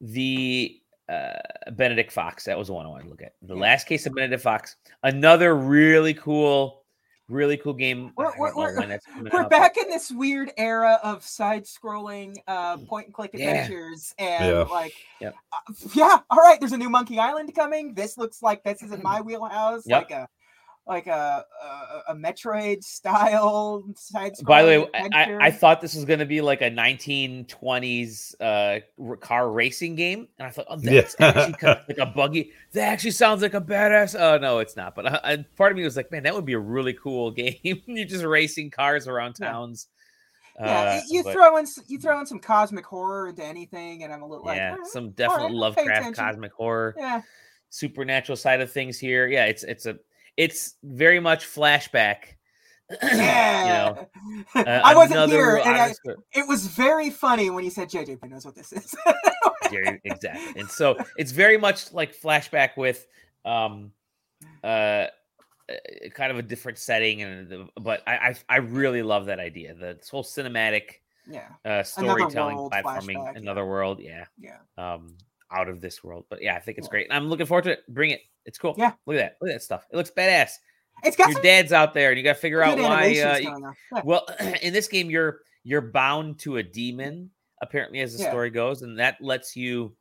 [0.00, 2.44] the uh, Benedict Fox.
[2.44, 3.34] That was the one I wanted to look at.
[3.42, 3.60] The Yeah.
[3.60, 4.76] last case of Benedict Fox.
[5.02, 6.82] Another really cool,
[7.28, 8.12] really cool game.
[8.16, 13.06] We're- we're- we're- when that's We're back in this weird era of side-scrolling uh point
[13.06, 13.50] and click Yeah.
[13.50, 14.62] adventures and Yeah.
[14.62, 15.34] like Yep.
[15.52, 17.94] uh, yeah, all right, there's a new Monkey Island coming.
[17.94, 20.02] This looks like this is in my wheelhouse Yep.
[20.02, 20.28] like a
[20.86, 25.94] like a a, a Metroid style side By the way, I, I- I thought this
[25.94, 30.78] was going to be like a 1920s uh, car racing game, and I thought, oh,
[30.80, 31.00] Yeah.
[31.02, 32.52] that's actually kind of like a buggy.
[32.72, 34.18] That actually sounds like a badass.
[34.18, 34.94] Oh no, it's not.
[34.94, 37.30] But I, I, part of me was like, man, that would be a really cool
[37.32, 37.54] game.
[37.86, 39.88] You're just racing cars around towns.
[40.60, 44.12] yeah, Uh, you but throw in you throw in some cosmic horror into anything, and
[44.12, 46.94] I'm a little like yeah, "All right, some all definite right, Lovecraft cosmic horror.
[46.96, 47.22] Yeah,
[47.70, 49.26] supernatural side of things here.
[49.26, 49.98] Yeah, it's it's a
[50.36, 52.36] it's very much flashback.
[53.02, 54.06] Yeah.
[54.54, 55.92] you know, uh, I wasn't here, and I,
[56.32, 58.94] it was very funny when you said JJ knows what this is.
[60.04, 60.60] Exactly.
[60.60, 63.06] And so it's very much like flashback with
[63.44, 63.92] um
[64.62, 65.08] uh uh,
[66.14, 69.74] kind of a different setting and the- but I, I I really love that idea.
[69.74, 74.26] The this whole cinematic yeah, uh storytelling world platforming flashback, another world, yeah.
[74.38, 74.58] yeah.
[74.78, 75.16] Um
[75.50, 76.26] out of this world.
[76.30, 76.90] But yeah, I think it's Yeah.
[76.90, 77.06] great.
[77.08, 77.80] And I'm looking forward to it.
[77.88, 78.20] Bring it.
[78.46, 78.74] It's cool.
[78.78, 78.92] Yeah.
[79.04, 79.36] Look at that.
[79.40, 79.86] Look at that stuff.
[79.92, 80.52] It looks badass.
[81.04, 83.74] It's got Your dad's out there and you got to figure out why uh, you-
[84.04, 84.26] well,
[84.62, 87.30] in this game, you're you're bound to a demon,
[87.60, 88.30] apparently, as the Yeah.
[88.30, 89.94] story goes, and that lets you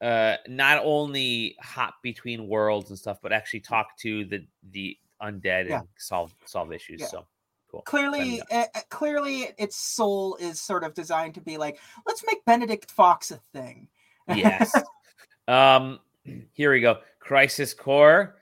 [0.00, 5.68] uh not only hop between worlds and stuff, but actually talk to the the undead
[5.68, 5.80] Yeah.
[5.80, 7.00] and solve solve issues.
[7.02, 7.06] Yeah.
[7.08, 7.26] So
[7.70, 7.82] cool.
[7.82, 8.46] clearly up.
[8.50, 12.90] uh, uh, clearly its soul is sort of designed to be like let's make benedict
[12.90, 13.88] fox a thing
[14.28, 14.72] Yes.
[15.48, 15.98] um
[16.52, 16.98] here we go.
[17.24, 18.36] Crisis Core.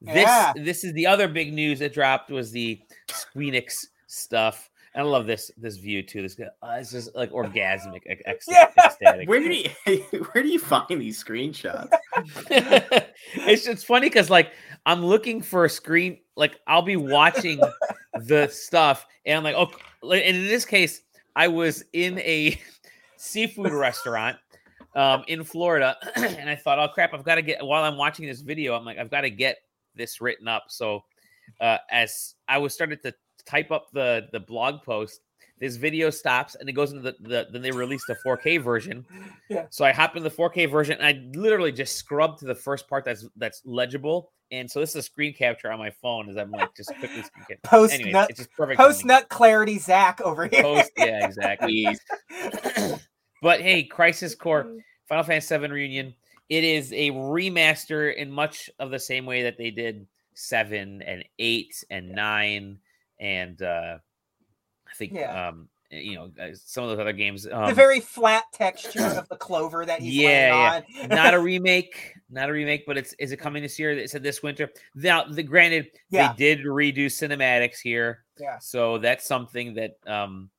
[0.00, 0.52] This Yeah.
[0.56, 4.70] this is the other big news that dropped was the Squeenix stuff.
[4.94, 6.22] And I love this this view too.
[6.22, 8.70] This guy, uh, it's just like orgasmic, ec- ec- Yeah.
[8.78, 9.28] ecstatic.
[9.28, 9.70] Where do you
[10.32, 11.90] where do you find these screenshots?
[12.50, 14.52] it's just funny because like
[14.84, 17.60] I'm looking for a screen, like I'll be watching
[18.14, 19.70] the stuff, and I'm like, oh,
[20.10, 21.02] and in this case,
[21.34, 22.58] I was in a
[23.16, 24.36] seafood restaurant
[24.96, 28.26] um in Florida, and I thought, oh crap, I've got to get while I'm watching
[28.26, 29.58] this video, I'm like, I've got to get
[29.94, 30.64] this written up.
[30.68, 31.04] So
[31.60, 33.14] uh as I was started to
[33.46, 35.20] type up the the blog post.
[35.58, 39.06] This video stops and it goes into the, the then they released a 4K version.
[39.48, 39.66] Yeah.
[39.70, 42.88] So I hop in the 4K version and I literally just scrubbed to the first
[42.88, 44.32] part that's that's legible.
[44.50, 47.22] And so this is a screen capture on my phone as I'm like just quickly
[47.22, 47.60] screen capture.
[47.62, 48.78] post Anyways, nut it's just perfect.
[48.78, 49.06] post timing.
[49.08, 51.86] nut clarity zach over here Post, yeah, exactly.
[53.42, 54.76] But hey, Crisis Core
[55.08, 56.14] Final Fantasy VII Reunion.
[56.48, 61.24] It is a remaster in much of the same way that they did seven and
[61.38, 62.78] eight and nine
[63.18, 63.98] and uh
[64.88, 65.48] I think Yeah.
[65.48, 67.44] um you know uh, some of those other games.
[67.44, 72.14] the Um, very flat texture of the clover that he's Yeah, on not a remake,
[72.28, 73.92] not a remake, but it's is it coming this year?
[73.92, 74.68] It said this winter.
[74.94, 76.32] Now, the granted, Yeah.
[76.32, 80.50] they did redo cinematics here, yeah so that's something that um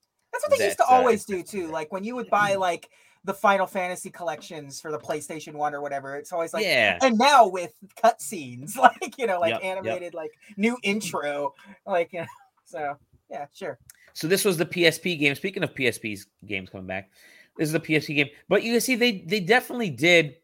[0.44, 2.90] that's what they used to uh, always do too like when you would buy like
[3.24, 7.18] the final fantasy collections for the playstation one or whatever it's always like yeah, and
[7.18, 9.78] now with cutscenes, like you know, like Yep, yep.
[9.78, 11.54] animated, like new intro,
[11.86, 12.28] like you know,
[12.66, 12.96] so
[13.30, 13.80] yeah, sure.
[14.14, 15.36] So this was the PSP game.
[15.36, 17.10] Speaking of PSP's games coming back,
[17.58, 18.30] this is a PSP game.
[18.50, 20.36] But you can see they they definitely did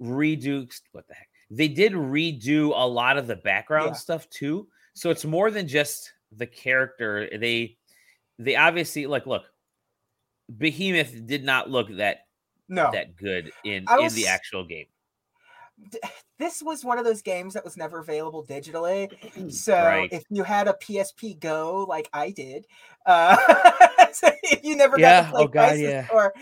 [0.00, 1.28] redo what the heck?
[1.50, 3.92] They did redo a lot of the background Yeah.
[3.94, 4.68] stuff too.
[4.94, 7.28] So it's more than just the character.
[7.38, 7.76] They
[8.38, 9.44] they obviously like look.
[10.58, 12.26] Behemoth did not look that
[12.68, 14.86] No, that good in I in the actual game.
[16.38, 19.10] this was one of those games that was never available digitally.
[19.50, 20.12] So Right.
[20.12, 22.66] if you had a PSP Go, like I did,
[23.06, 23.36] uh,
[24.12, 24.28] so
[24.62, 26.06] you never got Yeah, to play oh God, yeah.
[26.12, 26.32] or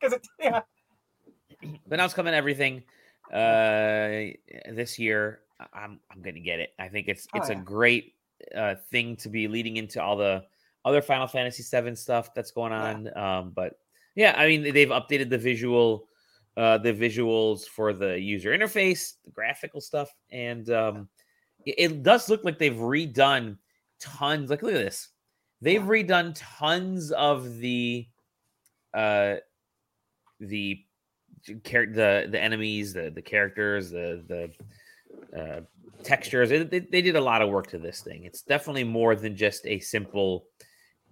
[0.00, 0.60] because it, yeah,
[1.88, 2.82] but now it's coming everything
[3.32, 4.30] uh
[4.70, 5.40] this year
[5.72, 8.14] i'm i'm gonna get it i think it's Oh, it's a great
[8.54, 10.42] uh thing to be leading into all the
[10.84, 12.82] other final fantasy 7 stuff that's going Yeah.
[12.94, 13.78] on um but
[14.14, 16.08] yeah i mean they've updated the visual
[16.56, 21.08] uh the visuals for the user interface the graphical stuff and um
[21.64, 23.56] it, it does look like they've redone
[24.00, 25.08] tons like look at this
[25.60, 25.88] they've Yeah.
[25.88, 28.06] redone tons of the
[28.94, 29.36] uh
[30.40, 30.84] the
[31.64, 35.60] char- the the enemies, the the characters, the the uh,
[36.02, 36.48] textures.
[36.48, 38.24] They, they, they did a lot of work to this thing.
[38.24, 40.46] It's definitely more than just a simple,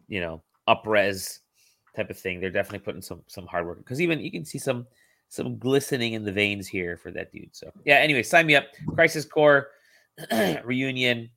[0.08, 1.40] you know, upres
[1.94, 2.40] type of thing.
[2.40, 4.86] They're definitely putting some some hard work because even you can see some
[5.28, 7.54] some glistening in the veins here for that dude.
[7.54, 7.96] So yeah.
[7.96, 8.66] Anyway, sign me up.
[8.94, 9.68] Crisis Core
[10.64, 11.30] reunion.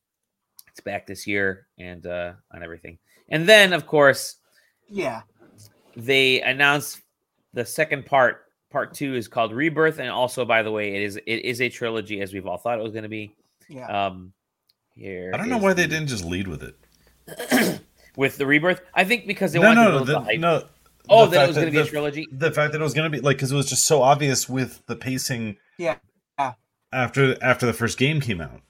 [0.70, 2.98] It's back this year and uh on everything.
[3.30, 4.36] And then of course
[4.90, 5.22] yeah,
[5.96, 7.02] they announced
[7.54, 8.47] the second part
[8.78, 11.68] part two is called rebirth and also by the way it is it is a
[11.68, 13.34] trilogy as we've all thought it was going to be
[13.70, 14.06] yeah.
[14.06, 14.32] um
[14.94, 17.82] here I don't know is why they didn't just lead with it.
[18.16, 20.64] with the rebirth i think because they no, wanted to build the, the hype no.
[21.10, 22.84] oh the that it fact was going to be a trilogy The fact that it
[22.84, 25.58] was going to be like because it was just so obvious with the pacing.
[25.80, 25.96] Yeah.
[26.38, 26.54] Yeah.
[26.94, 28.62] After after the first game came out.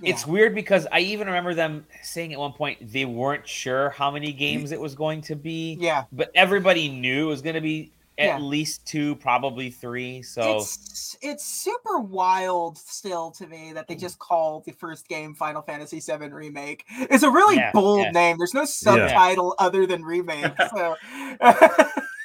[0.00, 0.10] yeah.
[0.10, 4.12] it's weird because i even remember them saying at one point they weren't sure how
[4.12, 6.04] many games it was going to be yeah.
[6.12, 8.38] but everybody knew it was going to be at Yeah.
[8.38, 14.18] least two probably three so It's it's super wild still to me that they just
[14.18, 16.84] call the first game Final Fantasy VII remake.
[16.88, 18.10] It's a really Yeah, bold yeah.
[18.12, 18.36] name.
[18.38, 20.52] There's no subtitle other than remake.
[20.74, 20.96] So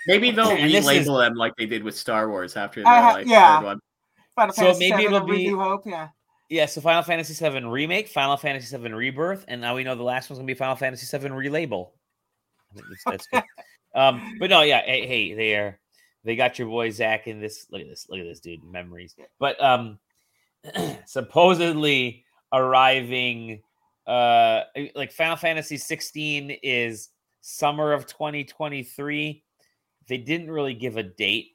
[0.07, 2.87] Maybe they'll And this is- relabel them like they did with Star Wars after the
[2.89, 3.59] I ha- like, yeah.
[3.59, 3.79] third one.
[4.35, 5.83] Final So Fantasy maybe it'll A New be- Hope.
[5.85, 6.07] Yeah,
[6.49, 10.03] Yeah, so Final Fantasy VII Remake, Final Fantasy VII Rebirth, and now we know the
[10.03, 11.91] last one's gonna be Final Fantasy VII Relabel.
[12.73, 13.43] That's, that's good.
[13.93, 15.77] Um, but no, yeah, hey, hey, they are
[16.24, 17.67] they got your boy Zach in this.
[17.72, 19.15] Look at this, look at this dude, memories.
[19.39, 19.99] But um,
[21.05, 23.61] supposedly arriving,
[24.07, 24.61] uh,
[24.95, 27.09] like Final Fantasy 16 is
[27.41, 29.43] summer of 2023.
[30.07, 31.49] They didn't really give a date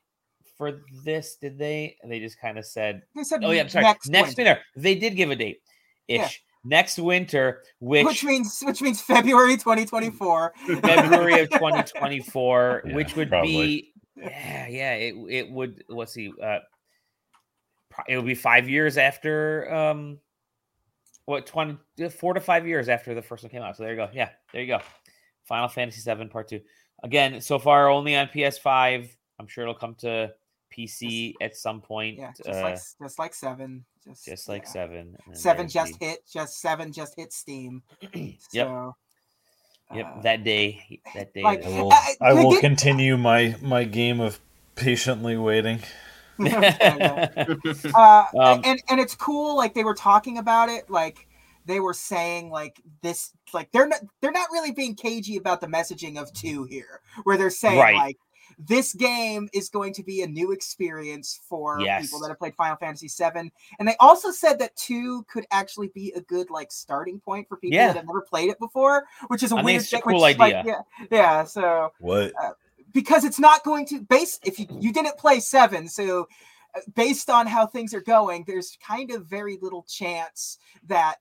[0.56, 1.96] for this, did they?
[2.04, 4.62] They just kind of said, They said "Oh yeah, I'm sorry, next, next, winter, winter.
[4.76, 5.60] They did give a date,
[6.08, 6.18] ish.
[6.18, 6.28] Yeah.
[6.68, 10.52] Next winter, which, which means which means February 2024.
[10.82, 13.52] February of 2024, Yeah, which would probably.
[13.52, 14.94] be yeah, yeah.
[14.94, 16.58] It it would let's see, uh,
[18.08, 20.18] it would be five years after um,
[21.26, 23.76] what 20 uh, four to five years after the first one came out.
[23.76, 24.08] So there you go.
[24.12, 24.80] Yeah, there you go.
[25.44, 26.60] Final Fantasy VII Part Two.
[27.02, 29.08] Again, so far only on PS5.
[29.38, 30.32] I'm sure it'll come to
[30.76, 32.18] PC at some point.
[32.18, 34.70] Yeah, just uh, like just like seven, just just like yeah.
[34.70, 35.16] seven.
[35.32, 37.82] Seven just hit, just seven just hit Steam.
[38.12, 38.92] So, Yep,
[39.90, 41.00] uh, that day.
[41.14, 41.42] That day.
[41.42, 44.40] like- I will, I- I will did- continue my my game of
[44.74, 45.80] patiently waiting.
[46.40, 49.56] uh, Um, and and it's cool.
[49.56, 50.90] Like they were talking about it.
[50.90, 51.26] Like
[51.64, 53.32] they were saying like this.
[53.52, 57.36] Like they're not they're not really being cagey about the messaging of two here, where
[57.38, 57.94] they're saying Right.
[57.96, 58.18] like
[58.58, 62.02] this game is going to be a new experience for Yes.
[62.02, 63.52] people that have played Final Fantasy VII.
[63.78, 67.56] And they also said that two could actually be a good like starting point for
[67.56, 67.88] people Yeah.
[67.88, 70.02] that have never played it before, which is a I think weird it's a thing.
[70.02, 70.64] cool which, like, idea.
[70.66, 71.44] yeah, yeah.
[71.44, 72.32] So What?
[72.92, 76.26] because it's not going to base if you you didn't play seven so
[76.74, 81.16] uh, based on how things are going there's kind of very little chance that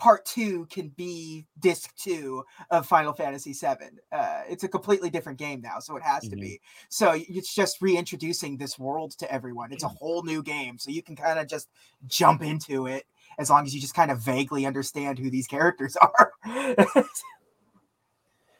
[0.00, 3.98] part two can be disc two of final fantasy VII.
[4.10, 6.40] uh, it's a completely different game now so it has to Mhm.
[6.40, 10.90] be so it's just reintroducing this world to everyone it's a whole new game so
[10.90, 11.68] you can kind of just
[12.06, 13.04] jump into it
[13.38, 16.32] as long as you just kind of vaguely understand who these characters are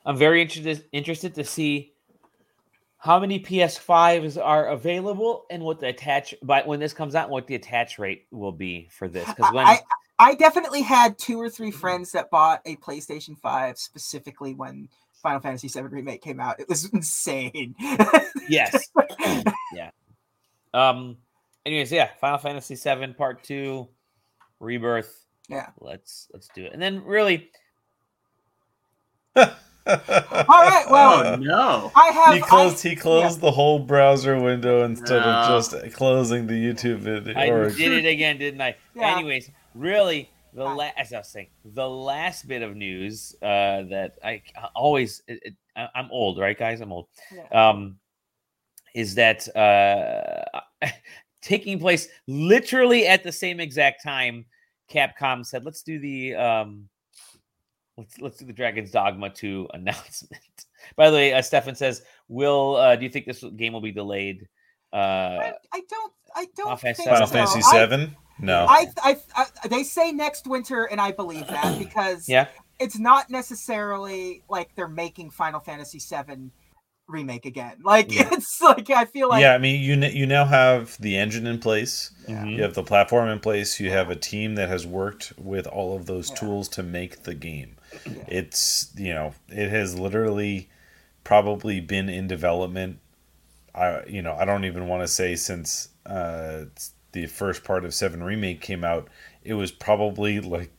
[0.05, 1.95] I'm very interested interested to see
[2.99, 7.47] how many PS5s are available and what the attach by when this comes out, what
[7.47, 9.26] the attach rate will be for this.
[9.26, 9.80] Because when I,
[10.20, 14.88] I definitely had two or three friends that bought a PlayStation 5 specifically when
[15.22, 16.60] Final Fantasy VII Remake came out.
[16.60, 17.74] It was insane.
[18.48, 18.90] yes,
[19.74, 19.90] yeah.
[20.74, 21.16] Um.
[21.66, 22.10] Anyways, yeah.
[22.20, 23.88] Final Fantasy VII Part Two,
[24.60, 25.24] Rebirth.
[25.48, 25.68] Yeah.
[25.80, 26.72] Let's let's do it.
[26.72, 27.50] And then really,
[29.36, 29.46] All
[29.86, 31.90] right, well, oh no.
[31.96, 32.34] I have.
[32.34, 32.86] he closed.
[32.86, 35.28] I, he closed the whole browser window instead No.
[35.28, 37.34] of just closing the YouTube video.
[37.36, 38.76] I or- did it again, didn't I?
[38.94, 39.16] Yeah.
[39.16, 44.14] Anyways, really, the last as I was saying, the last bit of news uh, that
[44.24, 46.80] I I always it, it, I- I'm old, right, guys?
[46.80, 47.06] I'm old.
[47.34, 47.68] Yeah.
[47.68, 47.98] Um,
[48.94, 50.60] is that uh,
[51.42, 54.44] taking place literally at the same exact time?
[54.90, 56.88] Capcom said, "Let's do the um,
[57.96, 60.42] let's let's do the Dragon's Dogma 2 announcement."
[60.96, 63.92] By the way, uh, Stefan says, "Will uh, do you think this game will be
[63.92, 64.48] delayed?"
[64.92, 66.12] Uh, I, I don't.
[66.35, 67.33] I don't Final Fantasy think Final so.
[67.33, 68.16] Fantasy I- Seven.
[68.43, 68.64] No.
[68.66, 72.47] I, I, I, they say next winter, and I believe that because yeah,
[72.78, 76.51] it's not necessarily like they're making Final Fantasy VII
[77.07, 77.76] remake again.
[77.85, 78.28] Like Yeah.
[78.33, 81.47] it's like I feel like yeah, I mean, you n- you now have the engine
[81.47, 82.12] in place.
[82.28, 82.53] Mhm.
[82.57, 83.78] You have the platform in place.
[83.78, 86.37] You have a team that has worked with all of those Yeah.
[86.37, 87.76] tools to make the game.
[88.07, 88.22] Yeah.
[88.28, 90.70] It's you know it has literally
[91.24, 93.01] probably been in development.
[93.81, 96.64] I you know I don't even want to say since uh,
[97.12, 99.09] the first part of Seven Remake came out.
[99.43, 100.70] It was probably like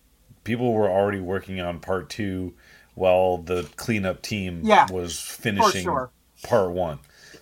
[0.43, 2.53] people were already working on part two
[2.95, 6.11] while the cleanup team Yeah, was finishing sure.
[6.43, 6.99] part one.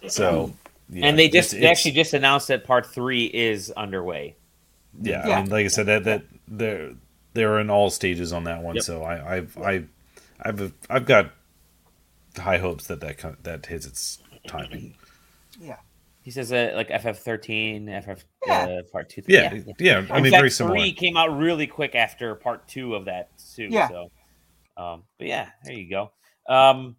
[0.08, 0.54] So
[0.90, 4.36] yeah, and they it's- just they it's- actually just announced that part three is underway.
[5.02, 5.38] yeah, Yeah.
[5.38, 6.92] I mean, like I said, that that they're
[7.34, 8.76] they're in all stages on that one.
[8.76, 8.84] Yep.
[8.84, 9.84] So I I've I
[10.42, 11.32] I've I've got
[12.38, 14.96] high hopes that that that hits its timing.
[15.60, 15.78] Yeah.
[16.22, 18.60] He says uh, like FF13, FF Yeah.
[18.66, 19.22] uh, part two.
[19.28, 20.06] Yeah, yeah.
[20.12, 20.76] I mean, fact, very similar.
[20.76, 23.68] Three came out really quick after part two of that too.
[23.70, 23.88] Yeah.
[23.90, 24.12] So,
[24.78, 26.12] um, but yeah, there you go.
[26.48, 26.96] Um,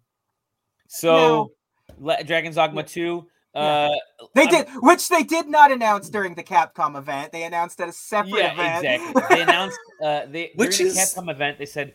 [0.87, 1.51] so
[1.99, 3.27] Le- Dragon's Dogma two.
[3.53, 3.89] Uh,
[4.33, 7.31] They I'm- did, which they did not announce during the Capcom event.
[7.33, 8.85] They announced at a separate Yeah, event.
[9.03, 9.23] exactly.
[9.35, 11.57] They announced uh, they Which during the is- Capcom event.
[11.59, 11.93] They said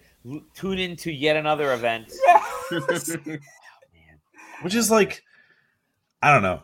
[0.55, 2.12] tune in to yet another event.
[2.71, 3.09] Yes.
[3.27, 3.39] Man.
[4.62, 5.23] which is like
[6.23, 6.62] I don't know.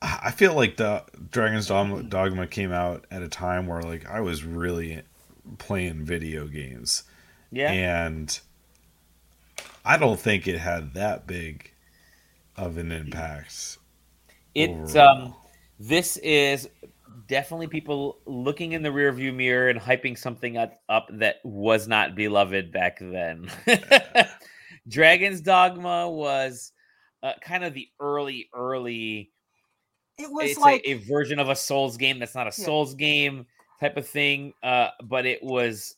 [0.00, 4.20] I feel like the Dragon's Dogma, Dogma came out at a time where like I
[4.20, 5.02] was really
[5.58, 7.04] playing video games,
[7.52, 7.70] Yeah.
[7.70, 8.40] and
[9.84, 11.70] I don't think it had that big
[12.56, 13.78] of an impact.
[14.54, 15.34] It's um
[15.78, 16.68] this is
[17.28, 22.72] definitely people looking in the rearview mirror and hyping something up that was not beloved
[22.72, 23.48] back then.
[24.88, 26.72] Dragon's Dogma was
[27.22, 29.30] uh, kind of the early, early.
[30.18, 32.66] It was like a, a version of a Souls game that's not a Yeah.
[32.66, 33.46] Souls game
[33.80, 34.52] type of thing.
[34.62, 35.96] Uh, but it was.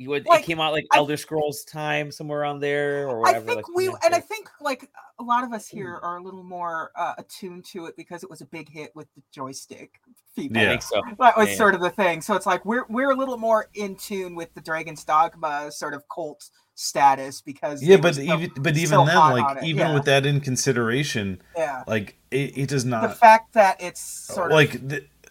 [0.00, 3.20] You would, Like, it came out like I- Elder Scrolls time somewhere around there or
[3.20, 3.36] whatever.
[3.44, 4.88] I think like we like and I think like
[5.18, 8.30] a lot of us here are a little more uh, attuned to it because it
[8.30, 10.00] was a big hit with the joystick.
[10.38, 10.68] I Yeah.
[10.70, 11.02] think so.
[11.18, 11.54] That was Yeah.
[11.56, 12.22] sort of the thing.
[12.22, 15.92] So it's like we're we're a little more in tune with the Dragon's Dogma sort
[15.92, 19.92] of cult status because Yeah, but so- even but so even then, like even yeah.
[19.94, 24.50] with that in consideration, yeah, like it, it does not the fact that it's sort
[24.50, 24.80] of like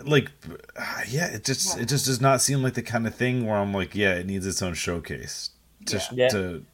[0.04, 0.32] like
[0.76, 1.84] uh, yeah, it just Yeah.
[1.84, 4.26] it just does not seem like the kind of thing where I'm like, yeah, it
[4.26, 5.50] needs its own showcase
[5.88, 6.30] to Yeah.
[6.30, 6.66] to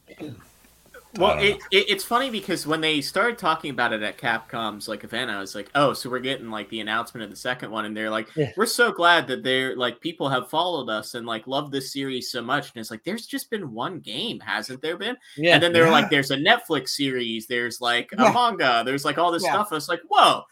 [1.18, 5.03] Well, it, it, it's funny because when they started talking about it at Capcom's like
[5.03, 7.86] event, I was like, "Oh, so we're getting like the announcement of the second one,"
[7.86, 8.51] and they're like, Yeah.
[8.57, 12.32] "We're so glad that they're like people have followed us and like love this series
[12.32, 15.53] so much." And it's like, "There's just been one game, hasn't there been?" Yeah.
[15.55, 15.91] And then they're Yeah.
[15.91, 17.47] like, "There's a Netflix series.
[17.47, 18.32] There's like a Yeah.
[18.34, 18.84] manga.
[18.86, 20.43] There's like all this stuff." And it's like, "Whoa."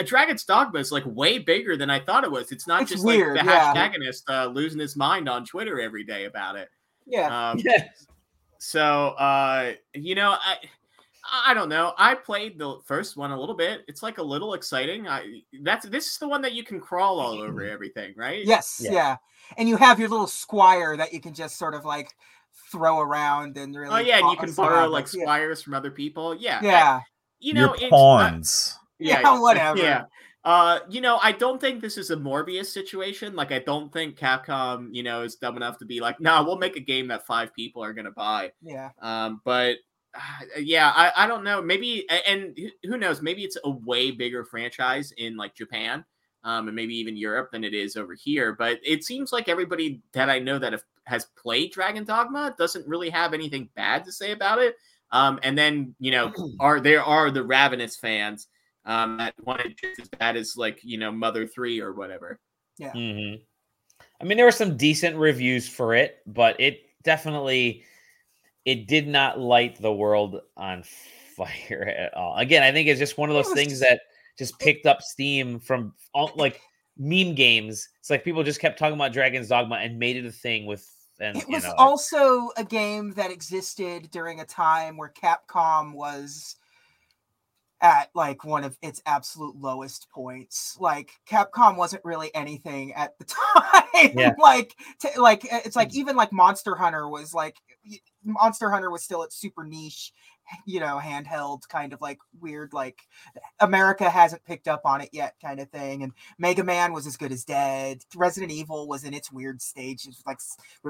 [0.00, 2.50] A Dragon's Dogma is like way bigger than I thought it was.
[2.50, 3.72] It's not It's just weird, like the yeah.
[3.74, 6.68] hashtagonist uh, losing his mind on Twitter every day about it.
[7.06, 7.50] yeah.
[7.50, 7.84] Um, yeah.
[8.58, 10.56] So uh you know i
[11.44, 14.54] i don't know i played the first one a little bit it's like a little
[14.54, 18.44] exciting i that's this is the one that you can crawl all over everything right
[18.44, 18.92] Yes, Yeah.
[18.92, 19.16] yeah.
[19.56, 22.10] And you have your little squire that you can just sort of like
[22.70, 23.94] throw around and really.
[23.94, 25.14] oh yeah and you can borrow around like with.
[25.14, 25.22] Yeah.
[25.22, 27.00] squires from other people yeah I- Yeah.
[27.40, 28.78] you know your it's- uh, pawns.
[28.98, 29.78] Yeah, whatever.
[29.78, 30.04] yeah
[30.44, 34.16] uh you know i don't think this is a morbius situation like i don't think
[34.16, 37.26] capcom you know is dumb enough to be like nah we'll make a game that
[37.26, 38.90] five people are gonna buy Yeah.
[39.02, 39.78] Um, but
[40.14, 40.20] uh,
[40.58, 41.60] yeah, I, I don't know.
[41.60, 43.20] Maybe and who- who knows?
[43.20, 46.02] Maybe it's a way bigger franchise in like Japan,
[46.44, 48.54] um, and maybe even Europe than it is over here.
[48.54, 52.88] But it seems like everybody that I know that have, has played Dragon Dogma doesn't
[52.88, 54.76] really have anything bad to say about it.
[55.12, 58.48] Um, and then you know, are there are the ravenous fans
[58.88, 62.40] um, that want it just as bad as like you know Mother Three or whatever.
[62.80, 63.34] hmm
[64.20, 67.84] I mean, there were some decent reviews for it, but it definitely
[68.64, 70.82] it did not light the world on
[71.36, 72.36] fire at all.
[72.36, 74.00] Again, I think it's just one of those things just- that
[74.38, 76.60] just picked up steam from all, like
[76.96, 77.88] meme games.
[78.00, 80.88] It's like people just kept talking about Dragon's Dogma and made it a thing with.
[81.20, 85.92] And It you was know, also a game that existed during a time where Capcom
[85.92, 86.54] was
[87.80, 90.76] at like one of its absolute lowest points.
[90.80, 93.24] Like Capcom wasn't really anything at the
[93.94, 94.12] time.
[94.14, 94.32] Yeah.
[94.38, 94.74] like
[95.16, 97.56] like uh, it's like even like Monster Hunter was like
[98.24, 100.12] Monster Hunter was still at super niche,
[100.66, 103.00] you know, handheld kind of like weird like
[103.60, 107.16] America hasn't picked up on it yet kind of thing and Mega Man was as
[107.16, 108.02] good as dead.
[108.16, 110.04] Resident Evil was in its weird stage.
[110.04, 110.38] It was like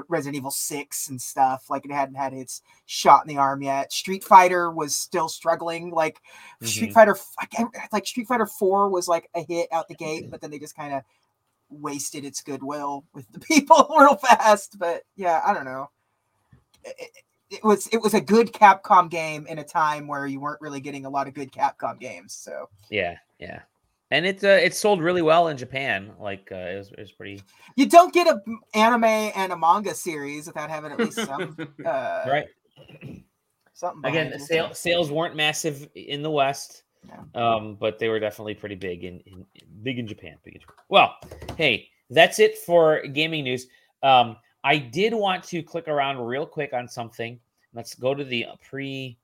[0.07, 1.69] Resident Evil 6 and stuff.
[1.69, 3.91] Like it hadn't had its shot in the arm yet.
[3.91, 5.91] Street Fighter was still struggling.
[5.91, 6.19] Like
[6.63, 6.93] Street Mhm.
[6.93, 10.29] Fighter, f- I can't- like Street Fighter 4 was like a hit out the gate,
[10.31, 11.03] but then they just kind of
[11.69, 14.77] wasted its goodwill with the people real fast.
[14.79, 15.89] But yeah, I don't know.
[16.83, 17.11] It,
[17.49, 20.61] it- it was it was a good Capcom game in a time where you weren't
[20.61, 22.33] really getting a lot of good Capcom games.
[22.33, 23.61] So yeah, yeah,
[24.11, 26.11] and it uh, it sold really well in Japan.
[26.19, 27.41] Like uh, it was it was pretty
[27.75, 31.55] you don't get a m- anime and a manga series without having at least some
[31.85, 32.47] uh, right.
[33.73, 34.09] something.
[34.09, 34.45] Again, behind you.
[34.45, 37.23] sale, sales weren't massive in the West, Yeah.
[37.35, 39.45] um, but they were definitely pretty big in, in
[39.83, 40.35] big in Japan.
[40.43, 40.75] Big in Japan.
[40.89, 41.15] Well,
[41.57, 43.67] hey, that's it for gaming news.
[44.03, 47.39] Um, I did want to click around real quick on something.
[47.73, 49.17] Let's go to the pre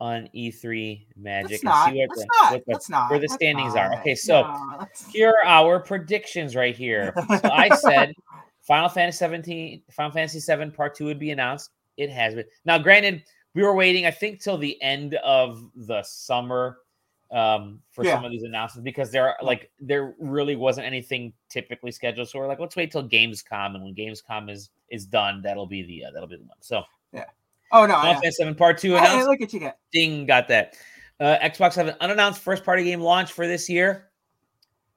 [0.00, 1.90] on E3 magic Let's not.
[1.92, 2.52] see what the, not.
[2.66, 3.10] what the- not.
[3.10, 3.94] where the standings are.
[4.00, 7.14] Okay, so No, here are our predictions right here.
[7.40, 8.12] So I said
[8.62, 11.70] Final Fantasy 17, Final Fantasy 7 Part 2 would be announced.
[11.96, 12.44] It has been.
[12.64, 13.22] Now, granted,
[13.54, 16.78] we were waiting, I think, till the end of the summer
[17.32, 21.90] um, for some of these announcements because there are like there really wasn't anything typically
[21.90, 22.28] scheduled.
[22.28, 25.82] So we're like, let's wait till Gamescom, and when Gamescom is is done, that'll be
[25.82, 26.58] the uh, that'll be the one.
[26.60, 27.24] So yeah.
[27.72, 28.20] oh no, Final yeah.
[28.20, 29.28] Fantasy 7 Part 2 Hey, announced.
[29.28, 29.78] look at you get.
[29.92, 30.76] Ding, got that.
[31.18, 34.10] Uh, Xbox have an unannounced first party game launch for this year.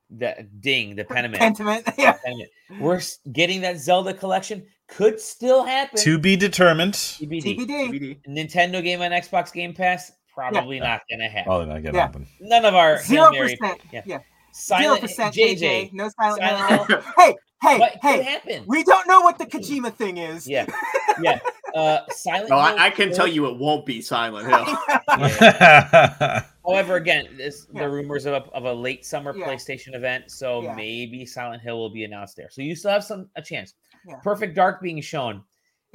[0.09, 1.37] The ding, the Pentiment.
[1.37, 1.93] Pentiment.
[1.97, 2.17] Yeah.
[2.25, 2.79] Pentiment.
[2.79, 4.65] We're getting that Zelda collection.
[4.87, 5.99] Could still happen.
[6.01, 6.93] To be determined.
[6.93, 7.57] TBD.
[7.57, 7.67] TBD.
[7.67, 8.19] DVD.
[8.27, 10.11] Nintendo game on Xbox Game Pass.
[10.35, 11.43] Probably not gonna happen.
[11.45, 12.01] Probably not gonna Yeah.
[12.01, 12.27] happen.
[12.39, 13.81] None of our Zero percent.
[13.91, 14.01] yeah.
[14.05, 14.17] Yeah.
[14.17, 14.21] Zero
[14.53, 15.33] Silent percent.
[15.35, 15.57] JJ.
[15.59, 15.93] JJ.
[15.93, 16.41] No silent.
[16.41, 17.01] Silent Hill.
[17.17, 18.23] Hey, hey, What could hey.
[18.23, 18.63] happen?
[18.67, 20.47] We don't know what the Kojima thing is.
[20.47, 20.65] Yeah,
[21.21, 21.39] yeah.
[21.73, 24.65] Uh, Silent Oh, Hill I, I can tell you it won't be Silent Hill.
[26.65, 27.81] However, again, this, Yeah.
[27.83, 29.45] the rumors of a, of a late summer Yeah.
[29.47, 30.75] PlayStation event, so Yeah.
[30.75, 32.49] maybe Silent Hill will be announced there.
[32.51, 33.73] So you still have some a chance.
[34.07, 34.15] Yeah.
[34.23, 35.43] Perfect Dark being shown,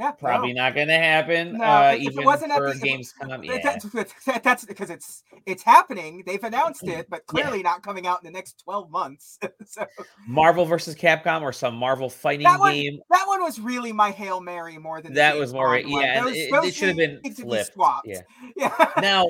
[0.00, 0.62] yeah, probably no.
[0.62, 1.58] not going to happen.
[1.58, 3.28] No, uh, if it even wasn't at the- Gamescom.
[3.28, 3.58] That- Yeah.
[3.62, 3.84] That's,
[4.24, 6.22] that- that's because it's it's happening.
[6.26, 9.38] They've announced it, but clearly not coming out in the next twelve months.
[9.66, 9.84] so
[10.26, 12.98] Marvel versus Capcom or some Marvel fighting That one- game.
[13.10, 16.24] that one was really my hail mary more than That was more, yeah.
[16.24, 18.06] Those- it, it should have been to be swapped.
[18.06, 18.22] Yeah.
[18.56, 18.90] Yeah.
[19.00, 19.26] now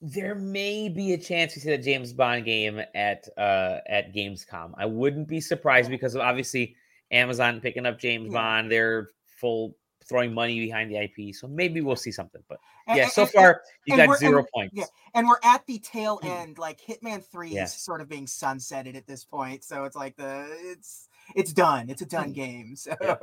[0.00, 4.72] there may be a chance we see the James Bond game at uh at Gamescom.
[4.76, 6.76] I wouldn't be surprised because obviously
[7.10, 8.38] Amazon picking up James Yeah.
[8.38, 8.70] Bond.
[8.70, 9.08] They're
[9.40, 9.74] full
[10.08, 12.42] throwing money behind the IP, so maybe we'll see something.
[12.48, 14.74] But And- yeah, and- so and- far you got zero and- points.
[14.76, 14.84] yeah.
[15.14, 16.58] and we're at the tail end.
[16.58, 17.64] Like Hitman Three Yeah.
[17.64, 21.90] is sort of being sunsetted at this point, so it's like the it's it's done.
[21.90, 22.74] It's a done game.
[22.76, 23.16] So Yeah.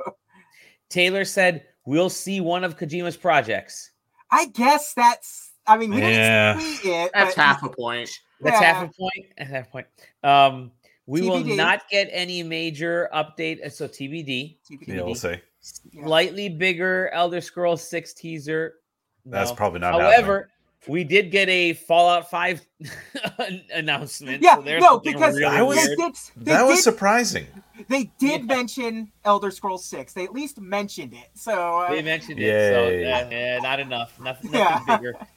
[0.90, 3.90] Taylor said we'll see one of Kojima's projects.
[4.30, 5.52] I guess that's.
[5.66, 6.54] I mean, we Yeah.
[6.54, 7.10] didn't see it.
[7.14, 8.10] That's but- half a point.
[8.40, 9.26] That's half a point.
[9.38, 9.86] That's half a point.
[10.22, 10.72] Um,
[11.06, 13.64] we will not get any major update.
[13.64, 14.58] uh, So TBD.
[14.70, 14.86] TBD.
[14.88, 15.36] yeah, we'll see.
[15.92, 16.04] Yeah.
[16.04, 18.74] Slightly bigger Elder Scrolls Six teaser.
[19.26, 20.12] That's probably not happening.
[20.12, 20.50] However,
[20.86, 22.60] we did get a Fallout Five
[23.72, 24.42] announcement.
[24.42, 26.14] Yeah, so no, because really I was- they did.
[26.36, 27.46] They that was surprising.
[27.88, 28.46] they did Yeah.
[28.56, 30.12] mention Elder Scrolls Six.
[30.12, 31.30] They at least mentioned it.
[31.34, 33.10] So uh, They mentioned it, so Yay.
[33.12, 34.18] uh, yeah, not enough.
[34.20, 34.80] Nothing, Yeah.
[34.86, 35.14] nothing bigger.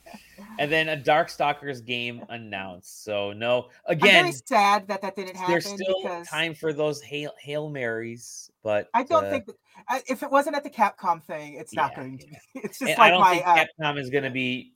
[0.60, 3.04] And then a Darkstalkers game announced.
[3.04, 6.74] So no, I'm again, very sad that that didn't happen there's still because time for
[6.74, 8.50] those hail hail marys.
[8.64, 11.96] But I don't uh, think that, if it wasn't at the Capcom thing, it's not
[11.96, 12.38] going to be.
[12.56, 13.34] It's just and like I don't my.
[13.36, 14.74] think Uh, Capcom is going to be.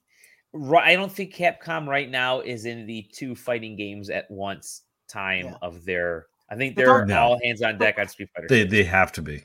[0.53, 4.83] Right, I don't think Capcom right now is in the two fighting games at once
[5.07, 5.55] time Yeah.
[5.61, 6.27] of their.
[6.49, 8.47] I think they're Dark- all hands on deck on Street Fighter.
[8.49, 9.43] They they have to be.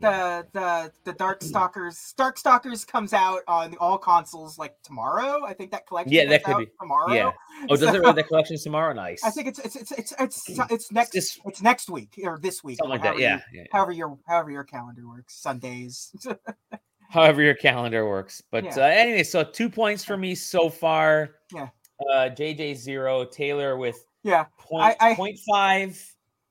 [0.00, 5.44] The the the Darkstalkers dark stalkers comes out on all consoles like tomorrow.
[5.46, 6.12] I think that collection.
[6.12, 6.66] Yeah, that could be.
[6.78, 7.12] tomorrow.
[7.12, 7.32] Yeah.
[7.62, 8.92] Oh, does it So- really the collection's tomorrow?
[8.98, 9.24] Nice.
[9.24, 12.62] I think it's it's it's it's it's, it's next Just- it's next week or this
[12.62, 12.76] week.
[12.78, 13.08] something like that.
[13.14, 13.40] however Yeah.
[13.52, 13.64] you- yeah.
[13.72, 16.14] However your however your calendar works, Sundays.
[17.10, 18.42] However your calendar works.
[18.50, 18.76] But Yeah.
[18.76, 21.36] uh, anyway, so two points for me so far.
[21.54, 21.68] Yeah.
[22.12, 25.98] Uh, JJ zero, Taylor with yeah, point, I- point five.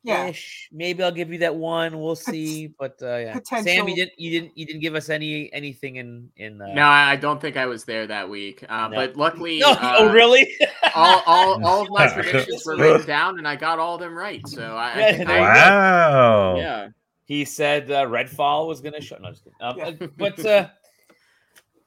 [0.08, 0.28] Yeah.
[0.28, 0.70] Ish.
[0.72, 2.00] Maybe I'll give you that one.
[2.00, 2.68] We'll see.
[2.68, 6.30] But uh, yeah, Sam, you didn't you didn't you didn't give us any anything in
[6.38, 6.62] in.
[6.62, 8.64] Uh, No, I I don't think I was there that week.
[8.68, 8.96] Uh, No.
[8.96, 10.48] But luckily, No, uh, oh really?
[10.96, 14.16] all, all, all of my predictions were written down, and I got all of them
[14.18, 14.46] right.
[14.48, 15.70] So I, I Yeah, think there you I.
[15.70, 16.56] Wow.
[16.58, 16.88] yeah.
[17.26, 19.18] he said uh, Redfall was going to show.
[19.18, 19.58] No, just kidding.
[19.62, 20.08] Um, Yeah.
[20.18, 20.68] but uh,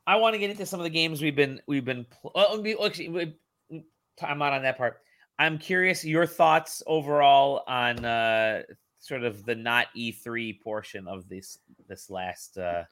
[0.07, 2.05] I want to get into some of the games we've been we've been.
[2.23, 3.35] Pl- we- actually, we-
[3.71, 3.85] we-
[4.23, 5.01] I'm not on that part.
[5.41, 8.63] I'm curious your thoughts overall on uh,
[8.99, 12.85] sort of the not E3 portion of this this last uh,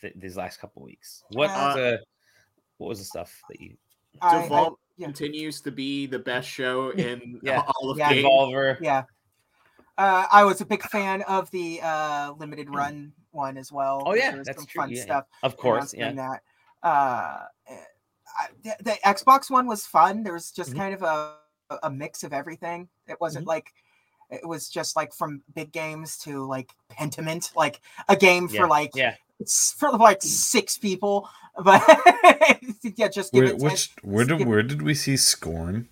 [0.00, 1.22] th- these last couple weeks.
[1.32, 1.96] What Uh, uh,
[2.78, 3.76] what was the stuff that you
[4.22, 5.06] I- I- Devolve yeah.
[5.08, 7.62] continues to be the best show in Yeah.
[7.76, 8.14] all of Yeah.
[8.14, 8.78] Devolver?
[8.80, 9.02] yeah.
[9.98, 14.02] Uh, I was a big fan of the uh, limited run one as well.
[14.06, 14.80] Oh, yeah, that's some true.
[14.82, 15.02] fun Yeah, yeah.
[15.02, 15.24] stuff.
[15.42, 16.08] Of course, yeah.
[16.08, 16.42] in that.
[16.82, 20.22] Uh, I, the, the Xbox one was fun.
[20.22, 20.76] There was just Mhm.
[20.76, 21.34] kind of a
[21.82, 22.88] a mix of everything.
[23.06, 23.48] It wasn't Mhm.
[23.48, 23.72] like
[24.30, 28.66] it was just like from big games to like Pentiment, like a game Yeah, for
[28.68, 29.14] like yeah.
[29.78, 31.28] for like six people.
[31.60, 31.82] But
[32.96, 33.58] yeah, just give Where, it.
[33.58, 35.88] which where did give- where did we see Scorn?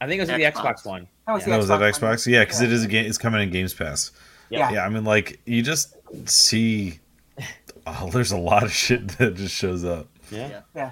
[0.00, 0.52] I think it was the Xbox.
[0.82, 1.08] Xbox one.
[1.28, 1.44] that was yeah.
[1.44, 1.92] the That was that one.
[2.16, 2.26] Xbox.
[2.26, 2.66] Yeah, because Yeah.
[2.66, 3.06] it is a game.
[3.06, 4.10] It's coming in Games Pass.
[4.48, 4.70] Yeah.
[4.72, 5.94] Yeah, I mean, like you just
[6.28, 6.98] see.
[7.86, 10.06] Oh, there's a lot of shit that just shows up.
[10.30, 10.60] Yeah.
[10.74, 10.90] Yeah,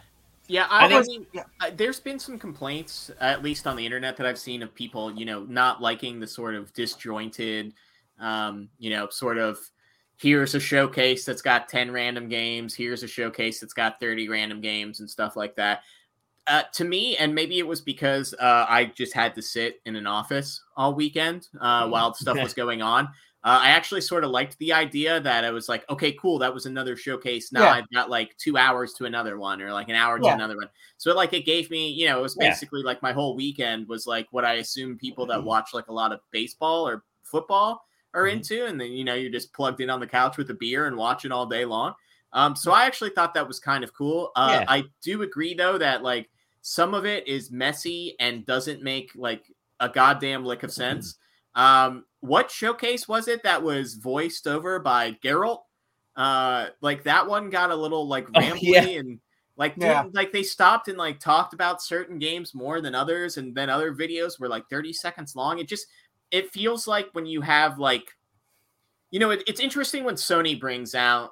[0.71, 1.45] I I, think- mean, yeah.
[1.61, 5.13] uh, there's been some complaints, at least on the internet, that I've seen of people,
[5.13, 7.75] you know, not liking the sort of disjointed,
[8.19, 9.59] um, you know, sort of
[10.17, 14.61] here's a showcase that's got 10 random games, here's a showcase that's got 30 random
[14.61, 15.83] games and stuff like that.
[16.47, 19.97] Uh, to me, and maybe it was because uh, I just had to sit in
[19.97, 23.09] an office all weekend uh, while stuff was going on.
[23.49, 26.53] Uh, I actually sort of liked the idea that I was like, okay, cool, that
[26.53, 27.51] was another showcase.
[27.51, 27.71] Now Yeah.
[27.73, 30.35] I've got like two hours to another one, or like an hour to Yeah.
[30.35, 30.69] another one.
[30.99, 32.51] So like it gave me, you know, it was Yeah.
[32.51, 35.47] basically like my whole weekend was like what I assume people that Mm-hmm.
[35.47, 38.33] watch like a lot of baseball or football are Mhm.
[38.33, 40.87] into, and then you know you're just plugged in on the couch with a beer
[40.87, 41.95] and watching all day long.
[42.35, 44.31] Um, so I actually thought that was kind of cool.
[44.37, 44.65] Uh, Yeah.
[44.69, 46.29] I do agree though that like
[46.61, 51.17] some of it is messy and doesn't make like a goddamn lick of sense.
[51.55, 55.61] Um, what showcase was it that was voiced over by Geralt?
[56.17, 58.85] Uh, like that one got a little like Oh, yeah.
[58.85, 59.21] and
[59.57, 60.05] like Yeah.
[60.13, 63.95] like they stopped and like talked about certain games more than others, and then other
[63.95, 65.59] videos were like 30 seconds long.
[65.59, 65.87] It just
[66.31, 68.05] it feels like when you have like
[69.11, 71.31] you know it, it's interesting when Sony brings out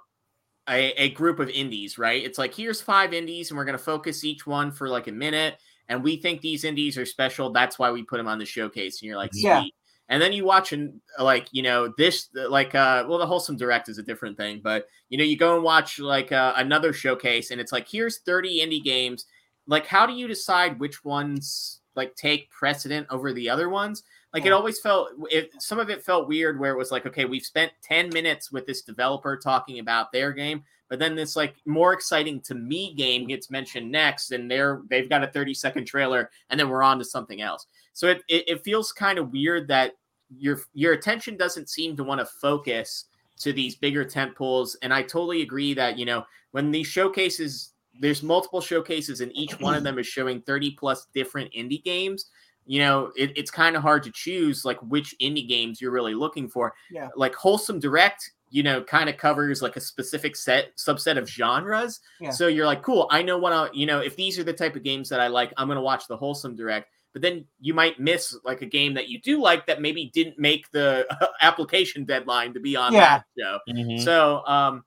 [0.69, 2.25] a, a group of indies, right?
[2.25, 5.13] It's like here's five indies, and we're going to focus each one for like a
[5.13, 5.59] minute,
[5.89, 7.51] and we think these indies are special.
[7.53, 9.01] That's why we put them on the showcase.
[9.01, 9.63] And you're like, Yeah.
[10.09, 13.89] And then you watch and like you know this like uh well the wholesome direct
[13.89, 17.51] is a different thing, but you know you go and watch like uh, another showcase,
[17.51, 19.27] and it's like here's 30 indie games.
[19.67, 24.05] Like how do you decide which ones like take precedent over the other ones?
[24.37, 27.25] Like it always felt it, some of it felt weird where it was like, okay,
[27.25, 31.55] we've spent 10 minutes with this developer talking about their game, but then this like
[31.65, 35.87] more exciting to me game gets mentioned next, and they're they've got a 30 second
[35.87, 37.67] trailer, and then we're on to something else.
[37.97, 39.93] So it, it, it feels kind of weird that
[40.39, 43.07] your your attention doesn't seem to want to focus
[43.39, 44.77] to these bigger tent poles.
[44.83, 49.59] And I totally agree that, you know, when these showcases there's multiple showcases and each
[49.61, 52.27] one of them is showing 30 plus different indie games
[52.67, 56.15] you know it, it's kind of hard to choose like which indie games you're really
[56.15, 57.09] looking for Yeah.
[57.17, 62.01] like wholesome direct you know kind of covers like a specific set subset of genres
[62.21, 62.31] Yeah.
[62.31, 64.77] so you're like cool i know what i you know if these are the type
[64.77, 67.73] of games that i like i'm going to watch the wholesome direct but then you
[67.73, 71.07] might miss like a game that you do like that maybe didn't make the
[71.41, 73.01] application deadline to be on Yeah.
[73.19, 74.05] that show Mhm.
[74.05, 74.85] so um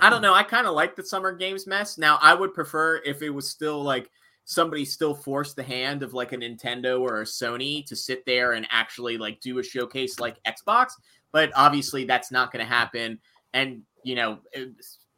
[0.00, 0.34] I don't know.
[0.34, 1.96] I kind of like the summer games mess.
[1.98, 4.10] Now I would prefer if it was still like
[4.44, 8.52] somebody still forced the hand of like a Nintendo or a Sony to sit there
[8.54, 10.88] and actually like do a showcase like Xbox.
[11.32, 13.18] But obviously that's not going to happen.
[13.54, 14.74] And you know, it-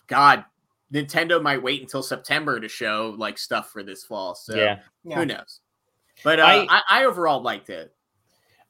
[0.07, 0.45] God,
[0.95, 4.35] Nintendo might wait until September to show like stuff for this fall.
[4.37, 4.79] So yeah.
[5.05, 5.17] Yeah.
[5.17, 5.61] who knows?
[6.25, 7.95] But uh, I- I, I overall liked it.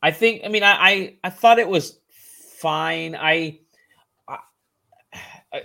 [0.02, 0.42] I think.
[0.44, 1.98] I mean, I I, I thought it was
[2.60, 3.14] fine.
[3.16, 3.60] I,
[4.28, 4.38] I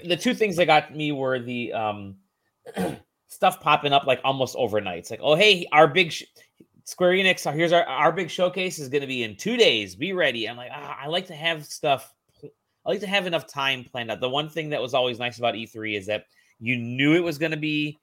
[0.05, 2.15] the two things that got me were the um
[3.27, 4.99] stuff popping up like almost overnight.
[4.99, 6.23] It's like, oh hey, our big sh-
[6.85, 7.51] Square Enix.
[7.53, 9.95] Here's our our big showcase is going to be in two days.
[9.95, 10.47] Be ready.
[10.49, 12.13] I'm like, ah, I like to have stuff.
[12.43, 14.19] I like to have enough time planned out.
[14.19, 16.25] The one thing that was always nice about E3 is that
[16.59, 17.99] you knew it was going to be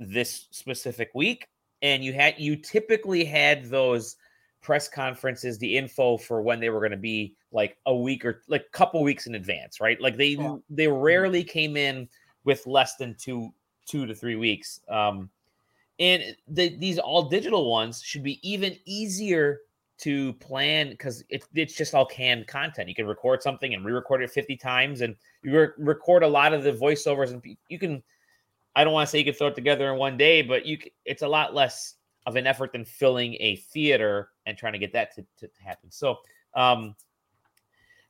[0.00, 1.46] this specific week,
[1.82, 4.16] and you had you typically had those
[4.62, 8.42] press conferences, the info for when they were going to be like a week or
[8.48, 10.00] like a couple weeks in advance, right?
[10.00, 10.56] Like they Yeah.
[10.70, 12.08] they rarely came in
[12.44, 13.52] with less than two
[13.86, 14.80] two to three weeks.
[14.88, 15.28] Um,
[15.98, 19.60] and the, these all digital ones should be even easier
[19.98, 22.88] to plan because it, it's just all canned content.
[22.88, 25.14] You can record something and re-record it 50 times, and
[25.44, 28.02] you re- record a lot of the voiceovers, and you can.
[28.74, 30.78] I don't want to say you can throw it together in one day, but you
[31.04, 31.94] it's a lot less
[32.26, 35.90] of an effort than filling a theater and trying to get that to, to happen.
[35.90, 36.18] So,
[36.54, 36.94] um,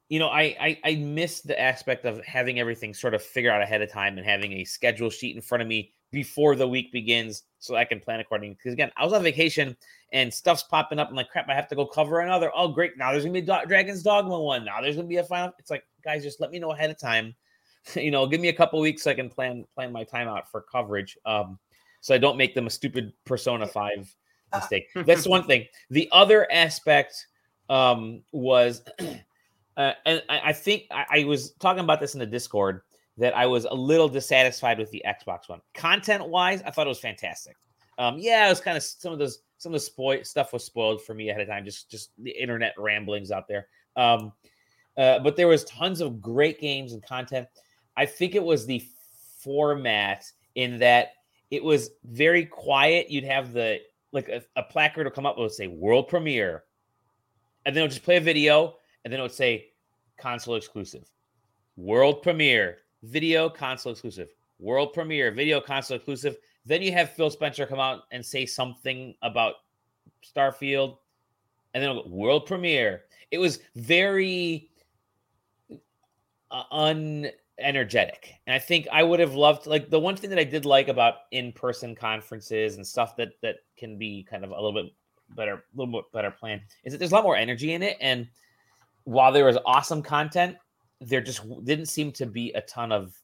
[0.08, 3.62] you know, I, I I miss the aspect of having everything sort of figured out
[3.62, 6.92] ahead of time and having a schedule sheet in front of me before the week
[6.92, 8.54] begins, so I can plan accordingly.
[8.54, 9.74] Because again, I was on vacation
[10.12, 11.08] and stuff's popping up.
[11.08, 12.52] I'm like, crap, I have to go cover another.
[12.54, 12.98] Oh, great!
[12.98, 14.64] Now there's gonna be a Dragon's Dogma one.
[14.64, 15.54] Now there's gonna be a final.
[15.58, 17.34] It's like, guys, just let me know ahead of time.
[17.96, 20.50] you know, give me a couple weeks so I can plan plan my time out
[20.50, 21.16] for coverage.
[21.24, 21.58] Um,
[22.00, 24.14] so I don't make them a stupid Persona Five
[24.52, 24.88] Uh, mistake.
[25.06, 25.66] That's one thing.
[25.90, 27.26] The other aspect
[27.68, 28.82] um, was,
[29.76, 32.82] uh, and I, I think I, I was talking about this in the Discord
[33.18, 35.60] that I was a little dissatisfied with the Xbox One.
[35.74, 37.56] Content wise, I thought it was fantastic.
[37.98, 40.64] Um, yeah, it was kind of some of those some of the spoil stuff was
[40.64, 41.64] spoiled for me ahead of time.
[41.64, 43.68] Just just the internet ramblings out there.
[43.96, 44.32] Um,
[44.96, 47.46] uh, but there was tons of great games and content.
[47.96, 48.84] I think it was the
[49.38, 51.12] format in that
[51.50, 53.10] it was very quiet.
[53.10, 53.80] You'd have the
[54.12, 56.64] like a, a placard would come up, it would say world premiere,
[57.64, 59.70] and then it would just play a video, and then it would say
[60.18, 61.04] console exclusive,
[61.76, 66.36] world premiere, video console exclusive, world premiere, video console exclusive.
[66.64, 69.54] Then you have Phil Spencer come out and say something about
[70.24, 70.98] Starfield,
[71.74, 73.04] and then world premiere.
[73.30, 74.70] It was very
[76.50, 77.30] uh,
[77.62, 80.64] unenergetic, and I think I would have loved like the one thing that I did
[80.64, 84.92] like about in-person conferences and stuff that that can be kind of a little bit
[85.36, 87.96] better, a little bit better planned is that there's a lot more energy in it,
[88.00, 88.28] and
[89.04, 90.56] while there was awesome content,
[91.00, 93.16] there just didn't seem to be a ton of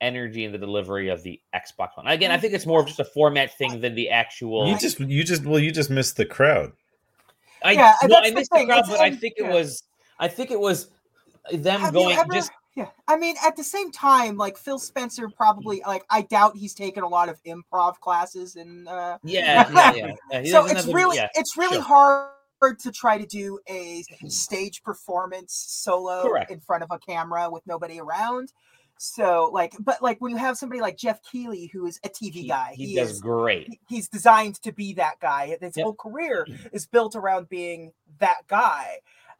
[0.00, 2.06] energy in the delivery of the Xbox One.
[2.06, 4.68] Again, I think it's more of just a format thing than the actual.
[4.68, 6.72] You just you just well you just missed the crowd.
[7.64, 9.82] I, Yeah, no, I missed the thing, crowd, it's- but I and- think it was.
[10.18, 10.88] I think it was
[11.52, 12.50] them Have going ever- just.
[12.76, 16.74] Yeah, I mean, at the same time, like Phil Spencer probably like I doubt he's
[16.74, 19.92] taken a lot of improv classes and uh Yeah, yeah,
[20.30, 20.40] yeah.
[20.42, 20.52] yeah.
[20.52, 21.82] So it's the- really yeah, it's really sure.
[22.62, 26.50] hard to try to do a stage performance solo Correct.
[26.50, 28.52] in front of a camera with nobody around.
[28.98, 32.32] So like but like when you have somebody like Jeff Keighley who is a TV
[32.34, 33.68] He, guy, he, he, does is great.
[33.68, 35.56] he- he's designed to be that guy.
[35.62, 35.84] His Yep.
[35.84, 38.98] whole career is built around being that guy.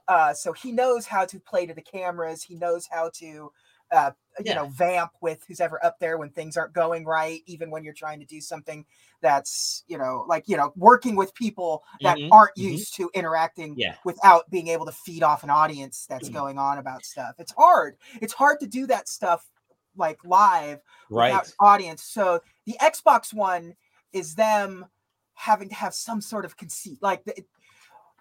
[0.08, 2.42] Uh, so he knows how to play to the cameras.
[2.42, 3.52] He knows how to
[3.92, 4.10] uh,
[4.44, 4.56] you Yeah.
[4.56, 7.94] know, vamp with who's ever up there when things aren't going right, even when you're
[7.94, 8.84] trying to do something
[9.20, 12.84] that's, you know, like, you know, working with people that Mhm, aren't mhm.
[12.84, 13.96] used to interacting Yeah.
[14.04, 16.28] without being able to feed off an audience that's Mhm.
[16.28, 17.36] going on about stuff.
[17.38, 17.96] It's hard.
[18.20, 19.48] It's hard to do that stuff
[19.94, 21.44] like live Right.
[21.44, 22.02] without audience.
[22.02, 23.76] So the Xbox one
[24.12, 24.86] is them
[25.34, 26.98] having to have some sort of conceit.
[27.02, 27.44] Like the,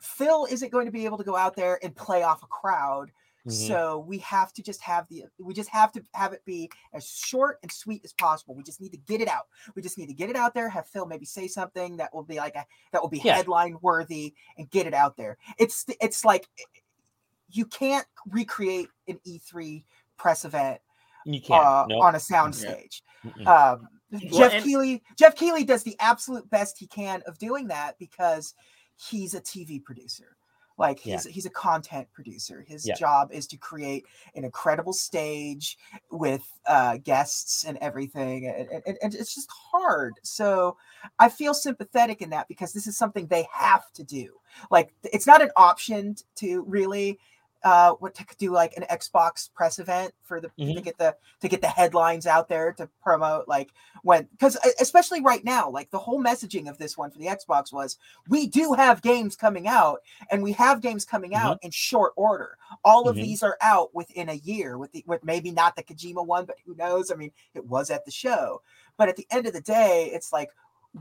[0.05, 3.11] Phil isn't going to be able to go out there and play off a crowd.
[3.47, 3.67] Mhm.
[3.67, 7.07] So we have to just have the we just have to have it be as
[7.07, 8.55] short and sweet as possible.
[8.55, 9.45] We just need to get it out.
[9.75, 10.67] We just need to get it out there.
[10.67, 13.35] Have Phil maybe say something that will be like a that will be Yeah.
[13.35, 15.37] headline worthy and get it out there.
[15.59, 16.47] It's it's like
[17.51, 19.85] you can't recreate an E3
[20.17, 20.81] press event
[21.25, 21.63] You can't.
[21.63, 22.01] uh, Nope.
[22.03, 23.03] on a sound stage.
[23.23, 23.45] Mm-mm.
[23.47, 27.67] Um, Well, Jeff and- Keighley, Jeff Keighley does the absolute best he can of doing
[27.67, 28.53] that because
[28.95, 30.37] he's a TV producer.
[30.77, 32.65] Like he's he's a content producer.
[32.67, 32.95] His Yeah.
[32.95, 34.05] job is to create
[34.35, 35.77] an incredible stage
[36.11, 40.15] with uh, guests and everything, and, and, and it's just hard.
[40.21, 40.75] So
[41.17, 44.33] I feel sympathetic in that because this is something they have to do.
[44.69, 47.19] Like it's not an option to really
[47.65, 50.83] uh what to do like an Xbox press event for the to Mhm.
[50.83, 53.71] get the to get the headlines out there to promote like
[54.03, 57.73] when because especially right now like the whole messaging of this one for the Xbox
[57.73, 57.97] was
[58.29, 59.99] we do have games coming out
[60.31, 62.57] and we have games coming out in short order.
[62.83, 63.21] All of Mhm.
[63.21, 66.57] these are out within a year with the with maybe not the Kojima one but
[66.65, 67.11] who knows?
[67.11, 68.61] I mean, it was at the show.
[68.95, 70.51] But at the end of the day, it's like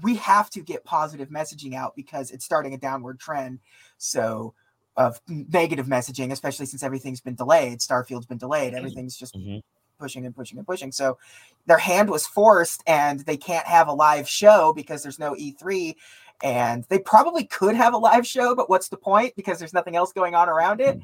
[0.03, 3.61] we have to get positive messaging out because it's starting a downward trend.
[3.99, 4.55] So
[4.97, 7.81] of negative messaging, especially since everything's been delayed.
[7.81, 8.75] Starfield's been delayed.
[8.75, 9.63] Everything's just Mhm.
[9.99, 10.93] pushing and pushing and pushing.
[10.93, 11.19] So
[11.67, 15.97] their hand was forced and they can't have a live show because there's no E3.
[16.43, 19.35] And they probably could have a live show, but what's the point?
[19.37, 20.99] Because there's nothing else going on around it.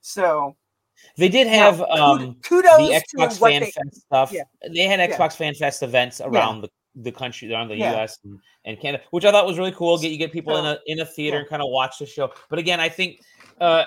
[0.00, 0.56] So
[1.16, 4.32] They did have kud- um kudos the Xbox Fan they, Fest stuff.
[4.32, 4.44] yeah.
[4.70, 5.16] They had Yeah.
[5.16, 7.94] Xbox Fan Fest events around the, the country, around the Yeah.
[8.02, 9.98] US and, and Canada, which I thought was really cool.
[9.98, 11.40] Get you get people in a in a theater yeah.
[11.40, 12.30] and kind of watch the show.
[12.50, 13.20] But again, I think
[13.60, 13.84] uh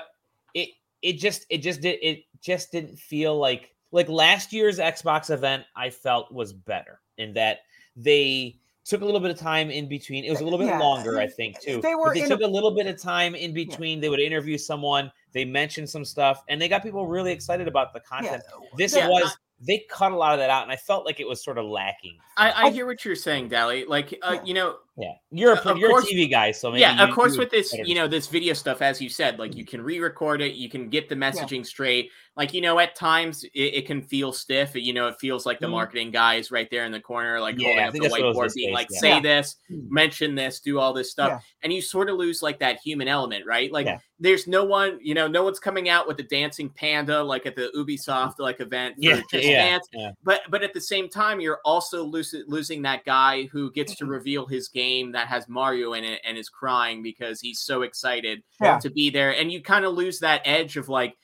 [0.53, 0.69] it
[1.01, 5.63] it just it just did it just didn't feel like like last year's Xbox event
[5.75, 7.59] I felt was better in that
[7.95, 10.23] they took a little bit of time in between.
[10.23, 10.79] It was a little bit Yeah.
[10.79, 11.81] longer, I think, too.
[11.81, 13.99] They But were they took a- a little bit of time in between.
[13.99, 17.91] They would interview someone, they mentioned some stuff, and they got people really excited about
[17.91, 18.43] the yeah, content.
[18.77, 21.27] This Yeah, was they cut a lot of that out, and I felt like it
[21.27, 22.17] was sort of lacking.
[22.37, 23.85] I, I hear what you're saying, Dali.
[23.87, 24.43] Like, uh, Yeah.
[24.45, 27.13] you know, Yeah, you're a, Uh, you're course- a TV guy, so maybe yeah, of
[27.13, 27.37] course.
[27.37, 30.55] With this, you know, this video stuff, as you said, like you can re-record it,
[30.55, 32.09] you can get the messaging straight.
[32.35, 34.75] Like, you know, at times it, it can feel stiff.
[34.75, 35.71] You know, it feels like the Mhm.
[35.71, 38.21] marketing guy is right there in the corner, like Yeah, holding up the that's what
[38.21, 38.99] it was whiteboard, being like, yeah.
[38.99, 39.19] "Say Yeah.
[39.21, 39.89] this, Mm.
[39.89, 41.39] mention this, do all this stuff," Yeah.
[41.63, 43.71] and you sort of lose like that human element, right?
[43.71, 43.97] Like, Yeah.
[44.19, 47.55] there's no one, you know, no one's coming out with a dancing panda like at
[47.55, 50.11] the Ubisoft like event for yeah, Just yeah, Dance yeah.
[50.23, 54.05] but but at the same time you're also losing losing that guy who gets to
[54.17, 58.43] reveal his game that has mario in it and is crying because he's so excited
[58.61, 58.79] Yeah.
[58.79, 61.15] to be there and you kind of lose that edge of like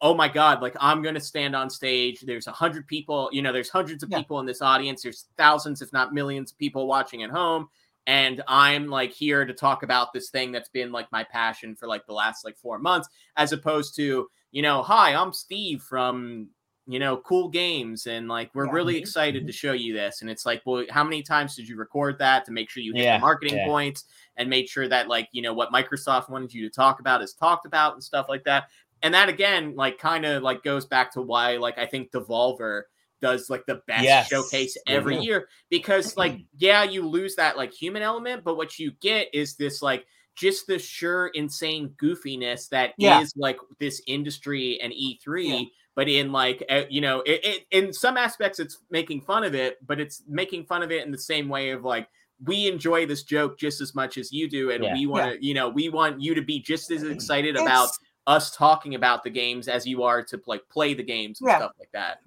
[0.00, 3.42] oh my god like i'm going to stand on stage there's a hundred people you
[3.42, 4.18] know there's hundreds of Yeah.
[4.18, 7.68] people in this audience there's thousands if not millions of people watching at home
[8.06, 11.86] and i'm like here to talk about this thing that's been like my passion for
[11.86, 16.48] like the last like four months as opposed to you know hi i'm steve from
[16.86, 18.72] you know cool games and like we're Yeah.
[18.72, 19.00] really Mhm.
[19.00, 19.46] excited mm-hmm.
[19.46, 22.44] to show you this and it's like well how many times did you record that
[22.46, 23.66] to make sure you hit Yeah, the marketing yeah.
[23.66, 24.04] points
[24.36, 27.34] and made sure that like you know what microsoft wanted you to talk about is
[27.34, 28.64] talked about and stuff like that
[29.02, 32.82] and that again like kind of like goes back to why like i think devolver
[33.20, 35.22] does like the best Yes, showcase they every do.
[35.22, 36.42] year because like mm-hmm.
[36.58, 40.04] yeah you lose that like human element but what you get is this like
[40.34, 43.24] just the sure insane goofiness that is Yeah.
[43.36, 45.60] like this industry and E3 Yeah.
[45.94, 49.54] But in like uh, you know it, it in some aspects it's making fun of
[49.54, 52.08] it but it's making fun of it in the same way of like
[52.44, 54.94] we enjoy this joke just as much as you do and Yeah.
[54.94, 57.90] we want to you know we want you to be just as excited about
[58.26, 61.58] us talking about the games as you are to like play the games and Yeah.
[61.58, 62.18] stuff like that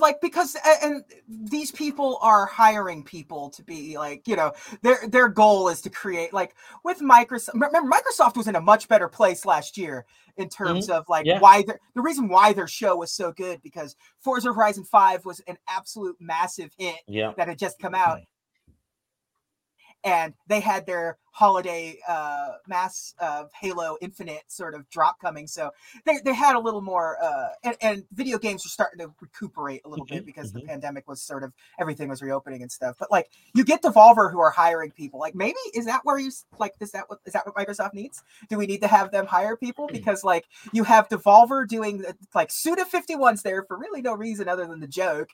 [0.00, 4.52] like because and these people are hiring people to be like you know
[4.82, 6.54] their their goal is to create like
[6.84, 10.04] with microsoft remember microsoft was in a much better place last year
[10.36, 10.98] in terms mm-hmm.
[10.98, 11.38] of like Yeah.
[11.38, 15.56] why the reason why their show was so good because forza horizon 5 was an
[15.68, 17.32] absolute massive hit yeah.
[17.36, 18.20] that had just come out
[20.04, 25.46] and they had their holiday uh, mass of Halo Infinite sort of drop coming.
[25.46, 25.70] So
[26.06, 29.82] they, they had a little more, uh, and, and video games were starting to recuperate
[29.84, 30.54] a little bit Mhm, because mhm.
[30.54, 32.96] the pandemic was sort of everything was reopening and stuff.
[32.98, 35.20] But like you get Devolver who are hiring people.
[35.20, 38.22] Like maybe is that where you like is that what is that what Microsoft needs?
[38.48, 42.16] Do we need to have them hire people because like you have Devolver doing the-
[42.34, 45.30] like Suda 51's there for really no reason other than the joke.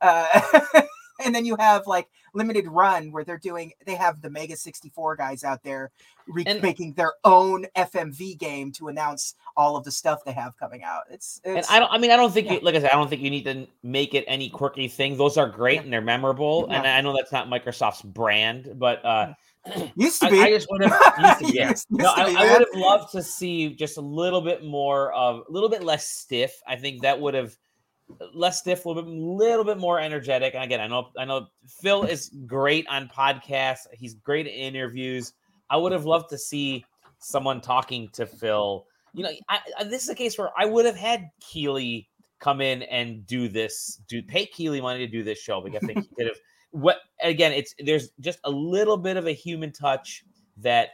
[0.00, 0.26] Uh,
[1.24, 5.16] and then you have like limited run where they're doing they have the Mega 64
[5.16, 5.90] guys out there
[6.28, 10.56] re- And- making their own FMV game to announce all of the stuff they have
[10.58, 11.02] coming out.
[11.10, 11.90] It's, And I don't.
[11.92, 12.54] I mean, I don't think yeah.
[12.54, 12.60] you.
[12.60, 15.16] Like I said, I don't think you need to make it any quirky thing.
[15.16, 15.82] Those are great Yeah.
[15.82, 16.66] and they're memorable.
[16.70, 19.34] And I know that's not Microsoft's brand, but uh,
[19.96, 20.40] used to I, be.
[20.40, 21.40] I just would have.
[21.40, 21.70] Used to, yeah.
[21.70, 24.40] Used- No, used to I, be, I would have loved to see just a little
[24.40, 26.52] bit more of, a little bit less stiff.
[26.66, 27.54] I think that would have
[28.34, 30.54] less stiff, a little bit, little bit more energetic.
[30.54, 33.86] And again, I know, I know Phil is great on podcasts.
[33.92, 35.32] He's great at interviews.
[35.68, 36.84] I would have loved to see
[37.18, 38.86] someone talking to Phil.
[39.14, 42.08] You know, I, I, this is a case where I would have had Keighley
[42.40, 45.86] come in and do this, do pay Keighley money to do this show because I
[45.86, 46.36] think he could have.
[46.72, 47.52] What again?
[47.52, 50.24] It's there's just a little bit of a human touch
[50.58, 50.90] that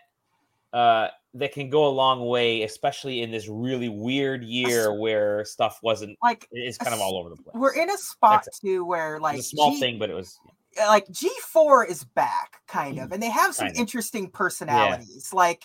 [0.77, 5.79] uh that can go a long way, especially in this really weird year where stuff
[5.83, 6.17] wasn't.
[6.23, 7.53] like It's kind of all over the place.
[7.55, 10.39] we're in a spot That's too where like a small G- thing, but it was
[10.79, 13.81] like G4 is back, kind of, and they have some Kind of.
[13.81, 15.31] interesting personalities.
[15.35, 15.65] Like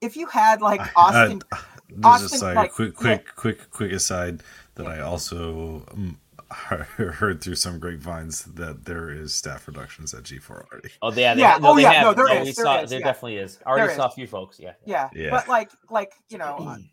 [0.00, 1.58] if you had like I- Austin, I-
[1.90, 2.98] there's Austin, just sorry, like, quick, yeah.
[3.18, 4.42] quick, quick, quick aside
[4.76, 6.18] that I also um,
[6.50, 10.90] heard through some grapevines that there is staff reductions at G4 already.
[11.02, 12.08] oh yeah they, Yeah, no, oh, they yeah, have.
[12.08, 13.06] no, there we is, there saw is, there yeah.
[13.06, 13.58] definitely is.
[13.64, 14.12] I already There saw is.
[14.12, 14.58] a few folks.
[14.58, 15.30] Yeah, yeah, Yeah.
[15.30, 16.56] but like like you know.
[16.66, 16.76] uh,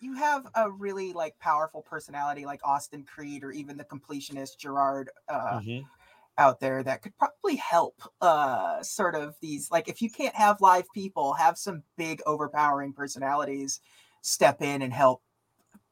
[0.00, 5.06] You have a really like powerful personality like Austin Creed or even the completionist Jirard
[5.30, 5.84] uh, Mhm.
[6.36, 10.60] out there that could probably help uh sort of these like if you can't have
[10.60, 13.80] live people have some big overpowering personalities
[14.22, 15.22] step in and help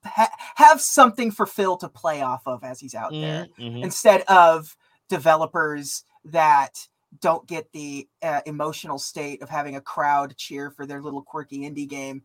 [0.04, 3.82] ha- have something for phil to play off of as he's out there Mhm, mhm.
[3.84, 4.76] instead of
[5.08, 6.88] developers that
[7.20, 11.60] don't get the uh, emotional state of having a crowd cheer for their little quirky
[11.60, 12.22] indie game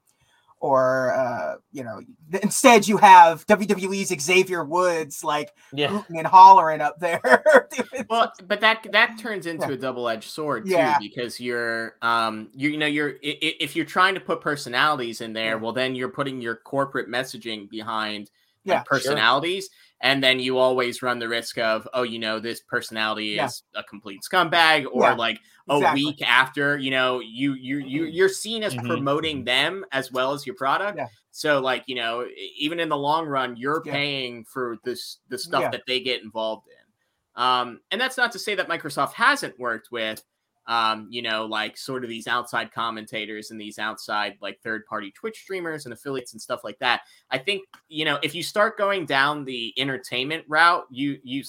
[0.59, 2.01] or uh, you know
[2.41, 7.67] instead you have wwe's xavier woods like Yeah, hooting and hollering up there
[8.09, 10.97] Well, but that that turns into a double-edged sword too, Yeah.
[10.99, 15.51] because you're um you you know you're if you're trying to put personalities in there,
[15.51, 15.55] Yeah.
[15.55, 18.31] well then you're putting your corporate messaging behind
[18.63, 19.69] Yeah, personalities,
[20.01, 23.45] and then you always run the risk of oh you know this personality Yeah.
[23.45, 26.01] is a complete scumbag, or Yeah, like exactly.
[26.01, 28.85] a week after you know you you you you're seen as Mhm.
[28.85, 30.97] promoting them as well as your product.
[30.97, 31.07] Yeah.
[31.31, 33.91] So like you know even in the long run, you're Yeah.
[33.93, 35.69] paying for this the stuff Yeah.
[35.71, 37.41] that they get involved in.
[37.43, 40.23] Um, and that's not to say that Microsoft hasn't worked with,
[40.67, 45.11] um, you know, like sort of these outside commentators and these outside like third party
[45.11, 47.01] Twitch streamers and affiliates and stuff like that.
[47.31, 51.43] I think you know if you start going down the entertainment route, you you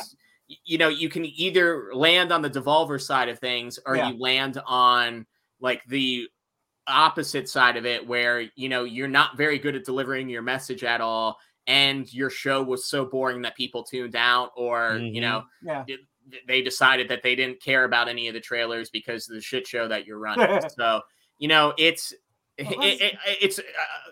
[0.64, 4.10] you know you can either land on the Devolver side of things or Yeah.
[4.10, 5.26] you land on
[5.60, 6.28] like the
[6.86, 10.84] opposite side of it where you know you're not very good at delivering your message
[10.84, 11.36] at all
[11.66, 15.20] and your show was so boring that people tuned out or you Mhm.
[15.20, 16.00] know yeah th-
[16.46, 19.66] they decided that they didn't care about any of the trailers because of the shit
[19.66, 21.00] show that you're running so
[21.38, 22.12] you know it's
[22.56, 22.66] it,
[23.02, 23.62] it- it's uh,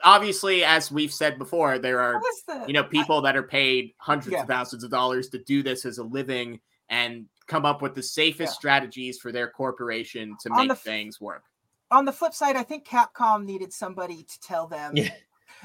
[0.05, 4.33] obviously as we've said before there are the- you know people that are paid hundreds
[4.33, 4.43] Yeah.
[4.43, 8.03] of thousands of dollars to do this as a living and come up with the
[8.03, 8.59] safest Yeah.
[8.59, 11.43] strategies for their corporation to On make the things work
[11.93, 15.11] on the flip side, I think Capcom needed somebody to tell them Yeah.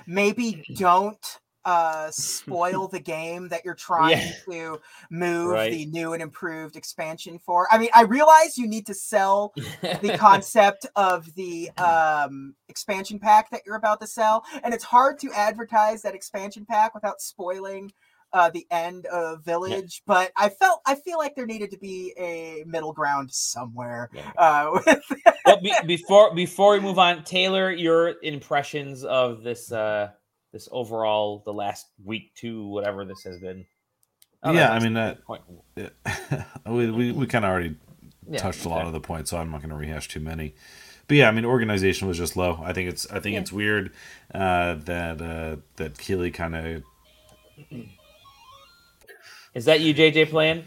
[0.06, 4.32] maybe don't uh spoil the game that you're trying Yeah.
[4.50, 5.72] to move Right.
[5.72, 7.68] the new and improved expansion for.
[7.72, 13.50] I mean, I realize you need to sell the concept of the um expansion pack
[13.52, 17.92] that you're about to sell, and it's hard to advertise that expansion pack without spoiling
[18.34, 20.04] uh, the end of Village.
[20.08, 24.10] But I felt I feel like there needed to be a middle ground somewhere.
[24.14, 24.32] Yeah.
[24.38, 25.04] Uh, with
[25.46, 30.12] well, be, before before we move on, Taylor, your impressions of this uh
[30.52, 33.65] this overall the last week two whatever this has been.
[34.44, 35.44] Oh, Yeah, I mean, point.
[35.76, 35.90] Yeah.
[36.65, 37.76] we we, we kind of already
[38.28, 38.88] Yeah, touched a lot okay.
[38.88, 40.56] of the points, so I'm not going to rehash too many.
[41.07, 42.60] But yeah, I mean, organization was just low.
[42.64, 43.41] I think it's I think Yeah.
[43.41, 43.91] it's weird
[44.34, 46.84] uh, that uh, that Keighley kind of
[49.53, 50.64] Is that you, JJ, playing?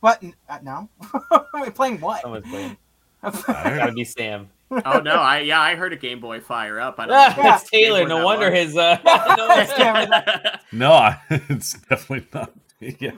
[0.00, 0.22] what?
[0.22, 0.88] N- Uh, no,
[1.54, 2.22] Wait, playing what?
[2.22, 2.76] Someone's playing.
[3.22, 3.30] I
[3.76, 4.48] Gotta be Sam.
[4.84, 7.54] Oh no i yeah i heard a game boy fire up i don't know.
[7.54, 8.06] it's Taylor.
[8.06, 8.58] No wonder was.
[8.58, 8.76] his.
[8.76, 8.98] Uh,
[9.36, 12.52] no wonder- Damn no, I, it's definitely not.
[12.80, 13.12] yeah,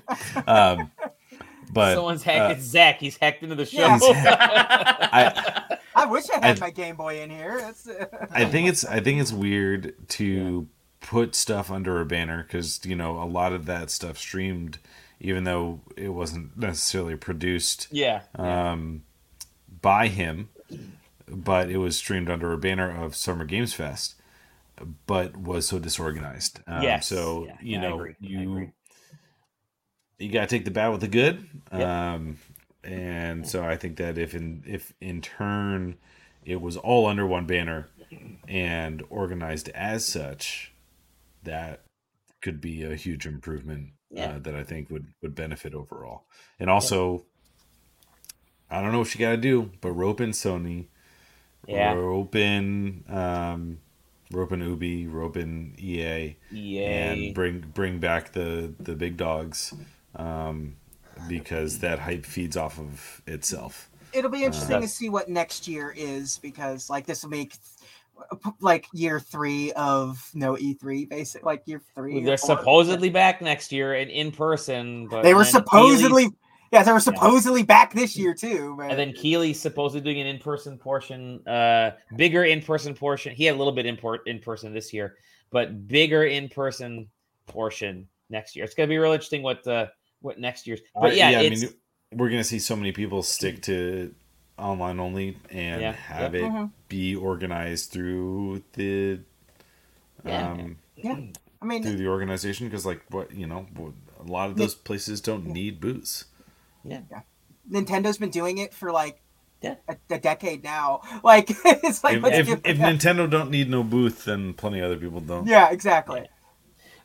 [0.46, 0.90] um,
[1.72, 2.40] but Someone's hacked.
[2.40, 3.00] uh, it's Zach.
[3.00, 3.78] He's hacked into the show.
[3.78, 3.98] Yeah.
[5.12, 7.58] I I wish I had I- my Game Boy in here.
[7.60, 7.88] That's,
[8.32, 10.68] I think it's I think it's weird to
[11.00, 14.78] put stuff under a banner because you know a lot of that stuff streamed,
[15.20, 18.22] even though it wasn't necessarily produced yeah.
[18.36, 19.02] um,
[19.82, 20.48] by him,
[21.28, 24.14] but it was streamed under a banner of Summer Games Fest,
[25.06, 26.60] but was so disorganized.
[26.66, 27.06] Um, Yes.
[27.06, 28.72] So Yeah, you yeah, know you
[30.18, 31.46] you gotta take the bad with the good.
[31.72, 31.80] Yep.
[31.86, 32.38] Um,
[32.82, 35.96] and so I think that if in if in turn
[36.44, 37.88] it was all under one banner
[38.46, 40.72] and organized as such,
[41.42, 41.84] that
[42.42, 44.32] could be a huge improvement Yeah.
[44.34, 46.26] uh, that I think would would benefit overall.
[46.60, 47.24] And also,
[48.70, 50.88] I don't know what you got to do, but rope in Sony,
[51.66, 51.94] Yeah.
[51.94, 53.78] rope in um,
[54.32, 56.84] rope in Ubi, rope in EA, EA.
[56.84, 59.74] and bring bring back the the big dogs
[60.16, 60.76] um,
[61.28, 63.88] because that hype feeds off of itself.
[64.12, 67.54] it'll be interesting to see what next year is because like this will make
[68.60, 72.22] like year three of no E3, basic like year three.
[72.22, 76.38] They're supposedly back next year and in person, but They were supposedly Keighley's-
[76.74, 78.74] yeah, they were supposedly back this year too.
[78.76, 83.34] But and then Keighley's supposedly doing an in-person portion, uh, bigger in-person portion.
[83.34, 85.14] He had a little bit in in person this year,
[85.50, 87.08] but bigger in-person
[87.46, 88.64] portion next year.
[88.64, 89.86] It's gonna be real interesting what uh
[90.20, 90.80] what next year's.
[90.94, 91.68] But I- yeah, I mean,
[92.12, 94.14] we're gonna see so many people stick to
[94.58, 96.44] online only and Yeah, have yep.
[96.44, 96.70] it Mhm.
[96.88, 99.20] be organized through the
[100.24, 101.20] um, Yeah.
[101.60, 103.66] I mean, through the organization because like what you know
[104.20, 106.24] a lot of those places don't need booths
[107.70, 109.20] Nintendo's been doing it for like
[109.62, 109.76] Yeah.
[109.88, 111.00] a, a decade now.
[111.24, 114.80] Like it's like if, if, give if them- nintendo don't need no booth then plenty
[114.80, 116.26] of other people don't yeah, exactly.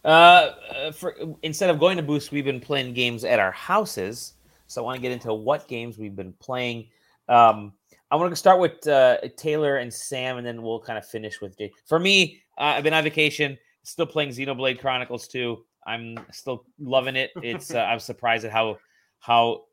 [0.03, 4.33] Uh, uh, for instead of going to booths, we've been playing games at our houses.
[4.67, 6.87] So I want to get into what games we've been playing.
[7.27, 7.73] Um,
[8.11, 11.41] I want to start with uh, Taylor and Sam, and then we'll kind of finish
[11.41, 11.71] with Jay.
[11.85, 15.57] For me, uh, I've been on vacation, still playing Xenoblade Chronicles 2.
[15.85, 17.31] I'm still loving it.
[17.43, 18.77] It's uh, I'm surprised at how
[19.19, 19.65] how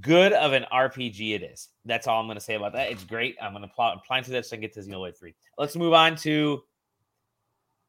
[0.00, 1.68] good of an RPG it is.
[1.84, 2.90] That's all I'm going to say about that.
[2.90, 3.36] It's great.
[3.40, 5.34] I'm going to apply, apply to this and get to Xenoblade 3.
[5.58, 6.62] Let's move on to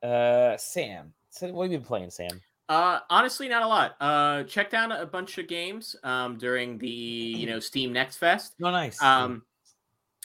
[0.04, 1.14] uh, Sam.
[1.30, 2.42] So what have you been playing, Sam?
[2.70, 3.96] Uh, honestly, not a lot.
[4.00, 8.56] Uh, checked out a bunch of games um, during the you know Steam Next Fest.
[8.60, 9.02] No, nice.
[9.02, 9.44] Um,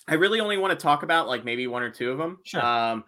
[0.08, 2.38] I really only want to talk about like maybe one or two of them.
[2.44, 2.64] Sure.
[2.64, 3.04] Um,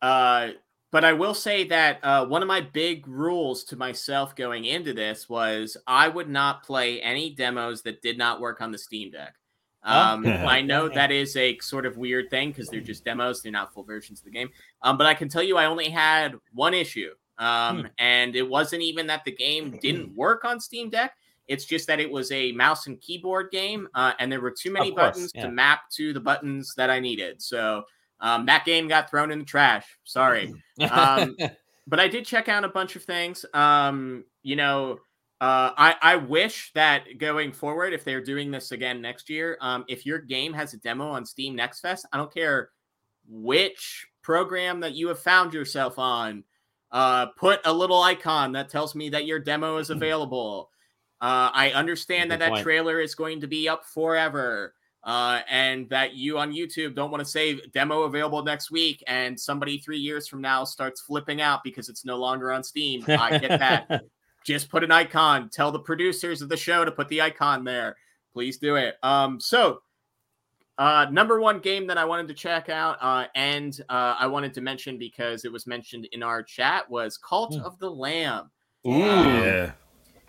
[0.00, 0.48] uh,
[0.90, 4.92] but I will say that uh, one of my big rules to myself going into
[4.92, 9.10] this was I would not play any demos that did not work on the Steam
[9.10, 9.34] Deck.
[9.82, 10.26] Um.
[10.26, 13.72] I know that is a sort of weird thing because they're just demos; they're not
[13.72, 14.50] full versions of the game.
[14.82, 17.86] Um, but I can tell you, I only had one issue, um, Hmm.
[17.98, 21.14] and it wasn't even that the game didn't work on Steam Deck.
[21.48, 24.70] It's just that it was a mouse and keyboard game, uh, and there were too
[24.70, 25.46] many course, buttons yeah.
[25.46, 27.40] to map to the buttons that I needed.
[27.40, 27.84] So
[28.20, 29.86] um, that game got thrown in the trash.
[30.04, 30.52] Sorry
[30.90, 31.36] um,
[31.86, 33.44] but I did check out a bunch of things.
[33.52, 34.98] Um, you know,
[35.40, 39.84] uh, I I wish that going forward, if they're doing this again next year, um,
[39.88, 42.70] if your game has a demo on Steam Next Fest, I don't care
[43.28, 46.44] which program that you have found yourself on,
[46.92, 50.70] uh, put a little icon that tells me that your demo is available.
[51.20, 52.62] Uh, I understand that Good that point.
[52.62, 54.74] trailer is going to be up forever
[55.04, 59.38] uh, and that you on YouTube don't want to say demo available next week, and
[59.38, 63.04] somebody three years from now starts flipping out because it's no longer on Steam.
[63.08, 64.04] I get that.
[64.44, 65.50] Just put an icon.
[65.50, 67.96] Tell the producers of the show to put the icon there.
[68.32, 68.94] Please do it.
[69.02, 69.82] Um, so
[70.78, 74.54] uh, number one game that I wanted to check out, uh, and uh, I wanted
[74.54, 77.60] to mention because it was mentioned in our chat was Cult Hmm.
[77.62, 78.50] of the Lamb.
[78.86, 78.98] Ooh.
[78.98, 79.72] yeah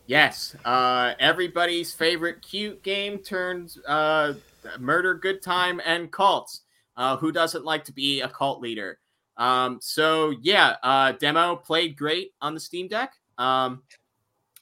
[0.08, 4.34] Yes, uh, everybody's favorite cute game turns uh,
[4.80, 6.62] murder, good time, and cults.
[6.98, 9.00] Uh, who doesn't like to be a cult leader?
[9.38, 13.14] Um, so yeah, uh, demo played great on the Steam Deck.
[13.38, 13.84] Um,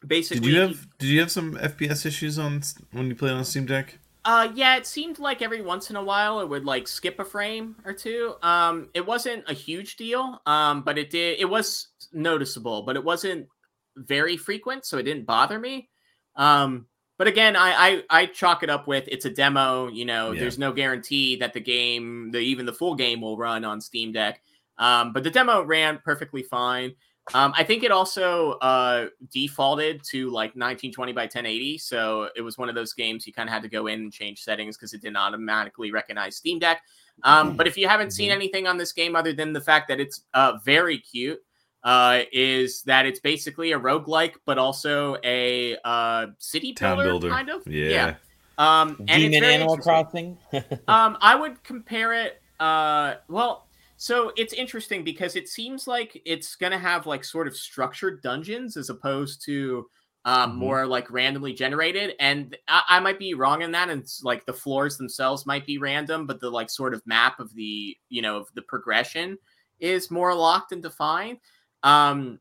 [0.05, 2.61] basically, did you have did you have some fps issues on
[2.91, 6.03] when you played on steam deck Uh, yeah, it seemed like every once in a
[6.03, 8.35] while it would like skip a frame or two.
[8.43, 10.41] Um, it wasn't a huge deal.
[10.45, 11.39] Um, but it did.
[11.39, 13.47] It was noticeable, but it wasn't
[13.95, 15.89] very frequent, so it didn't bother me.
[16.35, 16.85] Um,
[17.19, 19.87] but again, I I, I chalk it up with it's a demo.
[19.89, 20.39] You know, Yeah.
[20.39, 24.11] there's no guarantee that the game, the even the full game, will run on Steam
[24.11, 24.41] Deck.
[24.79, 26.95] Um, but the demo ran perfectly fine.
[27.33, 31.77] Um, I think it also uh, defaulted to like 1920 by 1080.
[31.77, 34.11] So it was one of those games you kind of had to go in and
[34.11, 36.81] change settings because it didn't automatically recognize Steam Deck.
[37.23, 39.99] Um, but if you haven't seen anything on this game other than the fact that
[39.99, 41.39] it's uh, very cute,
[41.83, 47.29] uh, is that it's basically a roguelike, but also a uh, city Town builder, builder.
[47.29, 47.65] kind of.
[47.67, 48.15] Yeah.
[48.57, 49.77] Um, and it's Demon very Animal.
[49.77, 50.37] Crossing.
[50.87, 52.41] um, I would compare it.
[52.59, 57.55] Uh, well, so it's interesting because it seems like it's gonna have like sort of
[57.55, 59.87] structured dungeons as opposed to
[60.25, 60.55] um, Mhm.
[60.55, 62.15] more like randomly generated.
[62.19, 65.65] And I, I might be wrong in that, and it's like the floors themselves might
[65.65, 69.37] be random, but the like sort of map of the you know of the progression
[69.79, 71.37] is more locked and defined.
[71.83, 72.39] Um,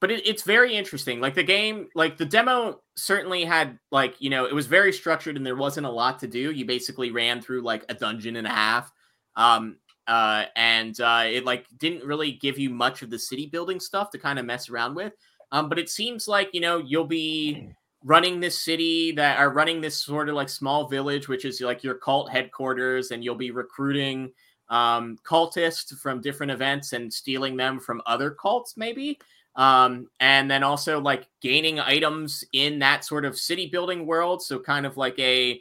[0.00, 1.20] but it, it's very interesting.
[1.20, 5.36] Like the game, like the demo certainly had like you know it was very structured
[5.36, 6.50] and there wasn't a lot to do.
[6.50, 8.92] You basically ran through like a dungeon and a half,
[9.36, 9.76] um,
[10.08, 14.10] uh, and uh, it like didn't really give you much of the city building stuff
[14.10, 15.12] to kind of mess around with.
[15.52, 17.68] Um, but it seems like you know you'll be
[18.04, 21.84] running this city that are running this sort of like small village, which is like
[21.84, 24.32] your cult headquarters, and you'll be recruiting
[24.72, 29.18] um, cultists from different events and stealing them from other cults, maybe
[29.56, 34.58] um and then also like gaining items in that sort of city building world so
[34.58, 35.60] kind of like a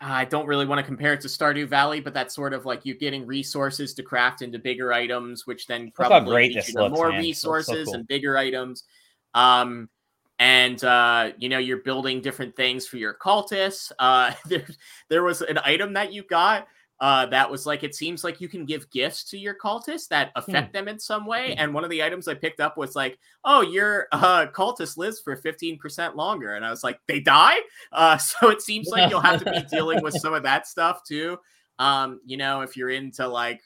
[0.00, 2.84] i don't really want to compare it to stardew valley but that's sort of like
[2.84, 6.96] you getting resources to craft into bigger items which then probably leads you to looks,
[6.96, 7.22] more man.
[7.22, 7.94] Looks so resources cool.
[7.94, 8.82] and bigger items
[9.34, 9.88] um
[10.40, 14.66] and uh you know you're building different things for your cultists uh there,
[15.08, 16.66] there was an item that you got
[17.00, 20.32] uh, that was like it seems like you can give gifts to your cultists that
[20.36, 21.54] affect them in some way.
[21.54, 25.18] And one of the items I picked up was like, "Oh, your uh, cultist lives
[25.18, 27.58] for fifteen percent longer," and I was like, "They die."
[27.90, 31.02] Uh, so it seems like you'll have to be dealing with some of that stuff
[31.04, 31.38] too.
[31.78, 33.62] Um, you know, if you're into like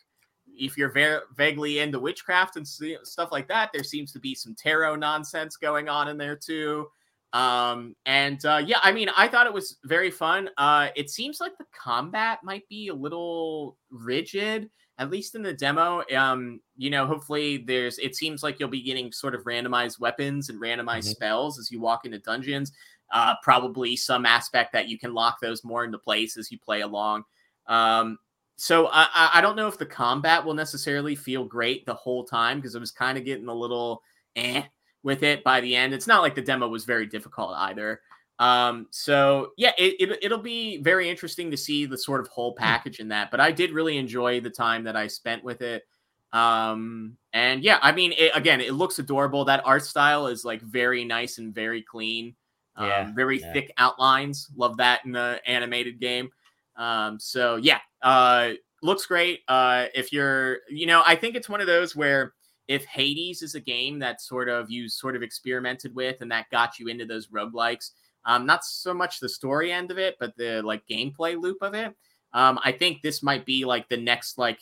[0.57, 4.55] if you're very vaguely into witchcraft and stuff like that, there seems to be some
[4.55, 6.87] tarot nonsense going on in there too.
[7.35, 10.49] Um, and uh, yeah, I mean, I thought it was very fun.
[10.57, 15.53] Uh, it seems like the combat might be a little rigid, at least in the
[15.53, 16.05] demo.
[16.17, 17.99] Um, you know, hopefully there's.
[17.99, 21.17] It seems like you'll be getting sort of randomized weapons and randomized Mhm.
[21.17, 22.73] spells as you walk into dungeons.
[23.13, 26.81] Uh, probably some aspect that you can lock those more into place as you play
[26.83, 27.25] along.
[27.67, 28.19] Um,
[28.57, 32.25] so I, I- I don't know if the combat will necessarily feel great the whole
[32.25, 34.03] time because it was kind of getting a little
[34.37, 34.63] eh
[35.05, 35.95] with it by the end.
[35.95, 38.01] It's not like the demo was very difficult either.
[38.41, 42.55] Um, so yeah, it, it it'll be very interesting to see the sort of whole
[42.57, 43.31] package in that.
[43.31, 45.85] But I did really enjoy the time that I spent with it.
[46.33, 49.45] Um, and yeah, I mean, it, again, it looks adorable.
[49.45, 52.35] That art style is like very nice and very clean.
[52.75, 53.53] Um, Yeah, very yeah.
[53.53, 54.49] thick outlines.
[54.57, 56.31] Love that in the animated game.
[56.75, 59.43] Um, so yeah, uh, looks great.
[59.47, 62.35] Uh, if you're, you know, I think it's one of those where
[62.69, 66.51] if Hades is a game that sort of you sort of experimented with and that
[66.51, 67.91] got you into those roguelikes,
[68.25, 71.75] um, not so much the story end of it, but the like gameplay loop of
[71.75, 71.95] it.
[72.33, 74.59] Um, I think this might be like the next like,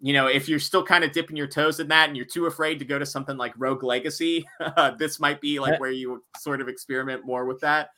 [0.00, 2.46] you know, if you're still kind of dipping your toes in that and you're too
[2.46, 4.46] afraid to go to something like Rogue Legacy,
[4.98, 7.90] this might be like where you sort of experiment more with that.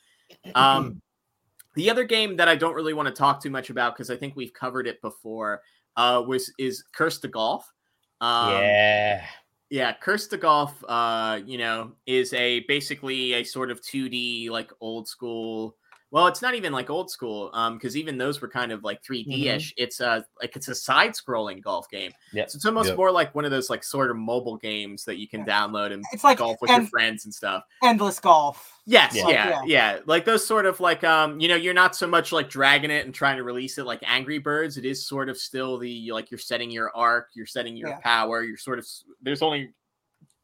[0.55, 1.01] Um,
[1.75, 4.17] the other game that I don't really want to talk too much about because I
[4.17, 5.61] think we've covered it before
[5.95, 7.71] uh, was is Cursed to Golf.
[8.19, 9.25] Um, yeah.
[9.69, 14.71] Yeah, Cursed to Golf, uh, you know, is a basically a sort of 2D like
[14.81, 15.75] old school.
[16.13, 19.01] Well, it's not even like old school, um, because even those were kind of like
[19.03, 19.73] 3D ish.
[19.77, 22.11] It's a like it's a side scrolling golf game.
[22.31, 22.45] Yeah.
[22.45, 22.97] So it's almost Yep.
[22.97, 26.05] more like one of those like sort of mobile games that you can download and
[26.13, 27.63] It's like golf with your friends and stuff.
[27.81, 28.79] endless golf.
[28.85, 29.29] Yes, Yeah.
[29.31, 29.55] yeah.
[29.59, 32.47] Like, yeah, Like those sort of like um, you know, you're not so much like
[32.47, 34.77] dragging it and trying to release it like Angry Birds.
[34.77, 37.99] It is sort of still the like you're setting your arc, you're setting your Yeah.
[38.03, 38.87] power, you're sort of
[39.23, 39.73] there's only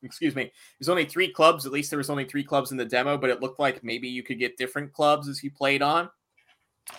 [0.03, 1.65] excuse me, there's only three clubs.
[1.65, 4.07] At least there was only three clubs in the demo, but it looked like maybe
[4.07, 6.09] you could get different clubs as you played on.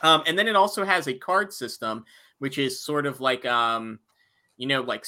[0.02, 2.04] Um, and then it also has a card system,
[2.38, 3.98] which is sort of like um,
[4.56, 5.04] you know, like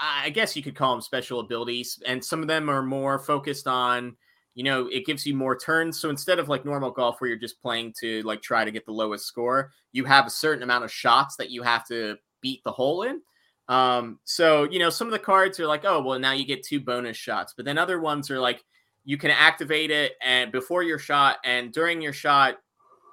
[0.00, 3.66] I guess you could call them special abilities, and some of them are more focused
[3.66, 4.16] on
[4.54, 7.38] you know it gives you more turns so instead of like normal golf where you're
[7.38, 10.84] just playing to like try to get the lowest score you have a certain amount
[10.84, 13.20] of shots that you have to beat the hole in
[13.68, 16.62] um so you know some of the cards are like oh well now you get
[16.62, 18.62] two bonus shots but then other ones are like
[19.04, 22.56] you can activate it and before your shot and during your shot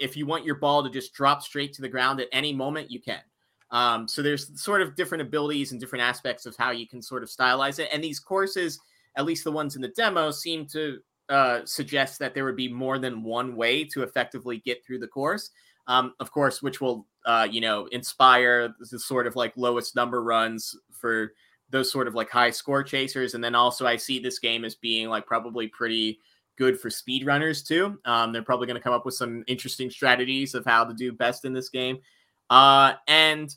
[0.02, 2.92] if you want your ball to just drop straight to the ground at any moment
[2.92, 3.22] you can
[3.72, 7.24] um, so there's sort of different abilities and different aspects of how you can sort
[7.24, 8.78] of stylize it and these courses
[9.16, 11.00] at least the ones in the demo seem to
[11.32, 15.08] uh, suggest that there would be more than one way to effectively get through the
[15.08, 15.50] course.
[15.88, 20.24] Um, of course, which will, uh, you know, inspire the sort of like lowest number
[20.24, 21.34] runs for
[21.70, 23.34] those sort of like high score chasers.
[23.34, 26.20] And then also, I see this game as being like probably pretty
[26.58, 28.00] good for speed runners too.
[28.06, 31.12] Um, they're probably going to come up with some interesting strategies of how to do
[31.12, 32.00] best in this game.
[32.50, 33.56] Uh, and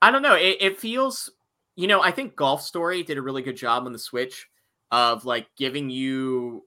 [0.00, 1.30] I don't know, it, it feels,
[1.74, 4.46] you know, I think Golf Story did a really good job on the Switch
[4.92, 6.64] of like giving you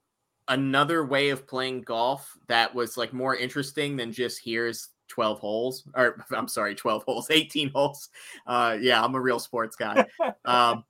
[0.50, 5.84] another way of playing golf that was like more interesting than just here's 12 holes
[5.96, 8.10] or I'm sorry 12 holes 18 holes
[8.48, 10.06] uh yeah I'm a real sports guy
[10.46, 10.84] um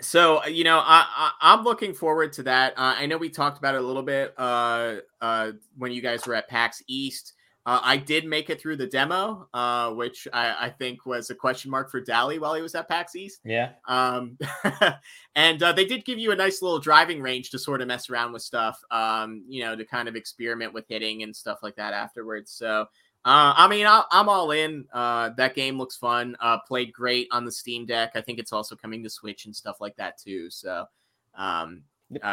[0.00, 3.58] so you know I, I am looking forward to that uh, I know we talked
[3.58, 7.34] about it a little bit uh uh when you guys were at PAX East
[7.66, 11.34] uh, I did make it through the demo, uh, which I, I, think was a
[11.34, 13.40] question mark for Dali while he was at PAX East.
[13.44, 13.70] Yeah.
[13.88, 14.38] Um,
[15.34, 18.08] and uh, they did give you a nice little driving range to sort of mess
[18.08, 21.74] around with stuff, um, you know, to kind of experiment with hitting and stuff like
[21.74, 22.52] that afterwards.
[22.52, 22.86] So,
[23.26, 24.86] uh, I mean, I, am all in.
[24.92, 26.36] Uh, that game looks fun.
[26.40, 28.12] Uh, played great on the Steam Deck.
[28.14, 30.48] I think it's also coming to Switch and stuff like that too.
[30.48, 30.86] So,
[31.34, 31.82] um,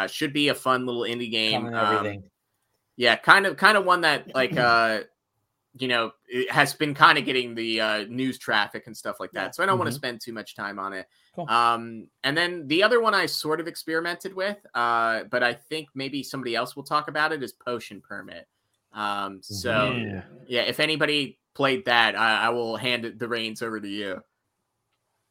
[0.08, 1.74] should be a fun little indie game.
[1.74, 2.24] Um,
[2.96, 4.56] yeah, kind of, kind of one that like
[5.80, 9.32] you know, it has been kind of getting the uh, news traffic and stuff like
[9.32, 9.46] that.
[9.46, 9.52] Yeah.
[9.52, 9.80] So I don't mm-hmm.
[9.80, 11.08] want to spend too much time on it.
[11.36, 11.50] Cool.
[11.50, 15.90] Um, and then the other one I sort of experimented with, uh, but I think
[15.96, 18.48] maybe somebody else will talk about it is Potion Permit.
[18.94, 23.80] Um, so yeah, yeah if anybody played that, I, I will hand the reins over
[23.80, 24.22] to you.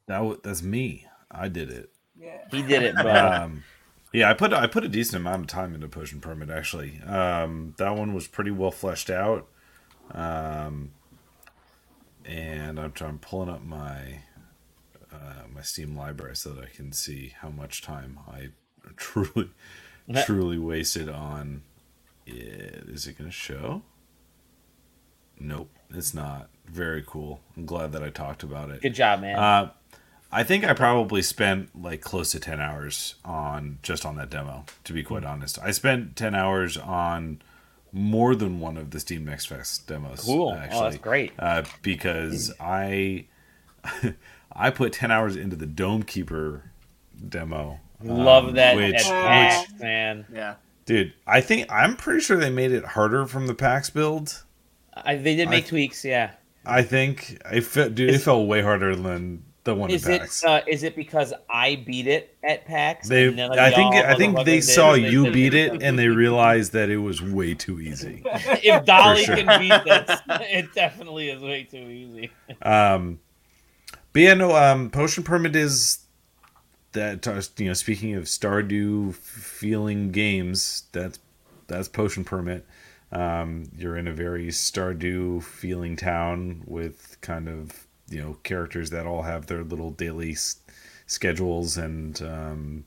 [0.06, 1.06] That that's me.
[1.30, 1.90] I did it.
[2.18, 2.94] Yeah, he did it.
[3.02, 3.64] But um,
[4.12, 7.00] yeah, I put I put a decent amount of time into Potion Permit actually.
[7.02, 9.48] Um, that one was pretty well fleshed out.
[10.10, 10.90] Um,
[12.24, 14.20] and I'm, I'm pulling up my
[15.12, 18.48] uh, my Steam library so that I can see how much time I
[18.96, 19.50] truly
[20.24, 21.71] truly wasted on it.
[22.26, 23.82] Is it going to show?
[25.38, 26.48] Nope, it's not.
[26.66, 27.40] Very cool.
[27.56, 28.80] I'm glad that I talked about it.
[28.80, 29.38] Good job, man.
[29.38, 29.70] Uh,
[30.30, 34.64] I think I probably spent like close to 10 hours on just on that demo,
[34.84, 35.32] to be quite mm-hmm.
[35.32, 35.58] honest.
[35.60, 37.42] I spent 10 hours on
[37.92, 40.20] more than one of the Steam Next Fest demos.
[40.20, 40.54] Cool.
[40.54, 41.32] Actually, oh, that's great.
[41.38, 43.26] Uh, because I
[44.52, 46.70] I put ten hours into the Dome Keeper
[47.28, 47.80] demo.
[48.02, 50.26] Love um, that which, which, man.
[50.32, 50.54] Yeah.
[50.84, 54.42] Dude, I think I'm pretty sure they made it harder from the PAX build.
[54.94, 56.32] I, they did make I, tweaks, yeah.
[56.66, 60.60] I think I felt, dude, it felt way harder than the one is it uh,
[60.66, 63.08] is it because I beat it at PAX?
[63.08, 66.96] They, I think I think they saw you beat it and they realized that it
[66.96, 68.22] was way too easy.
[68.26, 69.36] if Dali sure.
[69.36, 72.30] can beat this, it definitely is way too easy.
[72.62, 73.20] Um,
[74.12, 74.56] but yeah, no.
[74.56, 76.01] Um, Potion Permit is
[76.92, 77.26] that
[77.58, 77.74] you know.
[77.74, 81.18] Speaking of Stardew feeling games, that's
[81.66, 82.66] that's Potion Permit.
[83.10, 89.06] Um, you're in a very Stardew feeling town with kind of you know characters that
[89.06, 90.60] all have their little daily s-
[91.06, 92.84] schedules and um,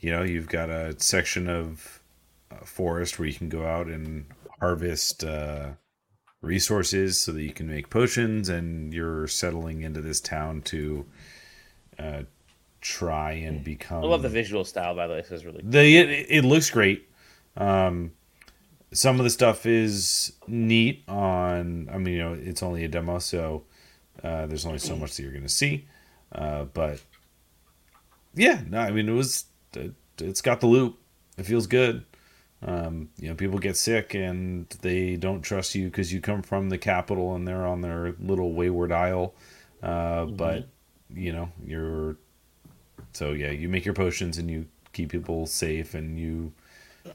[0.00, 2.00] you know you've got a section of
[2.50, 4.26] uh, forest where you can go out and
[4.60, 5.70] harvest uh,
[6.40, 11.04] resources so that you can make potions and you're settling into this town to
[11.98, 12.22] uh,
[12.86, 15.70] try and become i love the visual style by the way this is really cool.
[15.70, 17.08] the it, it looks great
[17.56, 18.12] um,
[18.92, 23.18] some of the stuff is neat on i mean you know it's only a demo
[23.18, 23.64] so
[24.22, 25.86] uh, there's only so much that you're going to see,
[26.32, 27.00] uh, but
[28.34, 29.44] yeah, no, I mean it was
[29.74, 30.98] it, has got the loop.
[31.36, 32.04] It feels good.
[32.62, 36.70] Um, you know, people get sick and they don't trust you because you come from
[36.70, 39.34] the capital and they're on their little wayward isle.
[39.82, 39.88] Uh,
[40.24, 40.36] mm-hmm.
[40.36, 40.68] But
[41.14, 42.16] you know, you're
[43.16, 46.52] so yeah, you make your potions and you keep people safe and you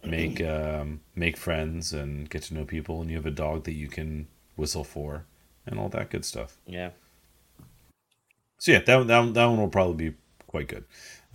[0.03, 3.73] make um, make friends and get to know people and you have a dog that
[3.73, 5.25] you can whistle for
[5.67, 6.57] and all that good stuff.
[6.65, 6.89] Yeah.
[8.57, 10.17] So yeah, that that that one will probably be
[10.47, 10.85] quite good.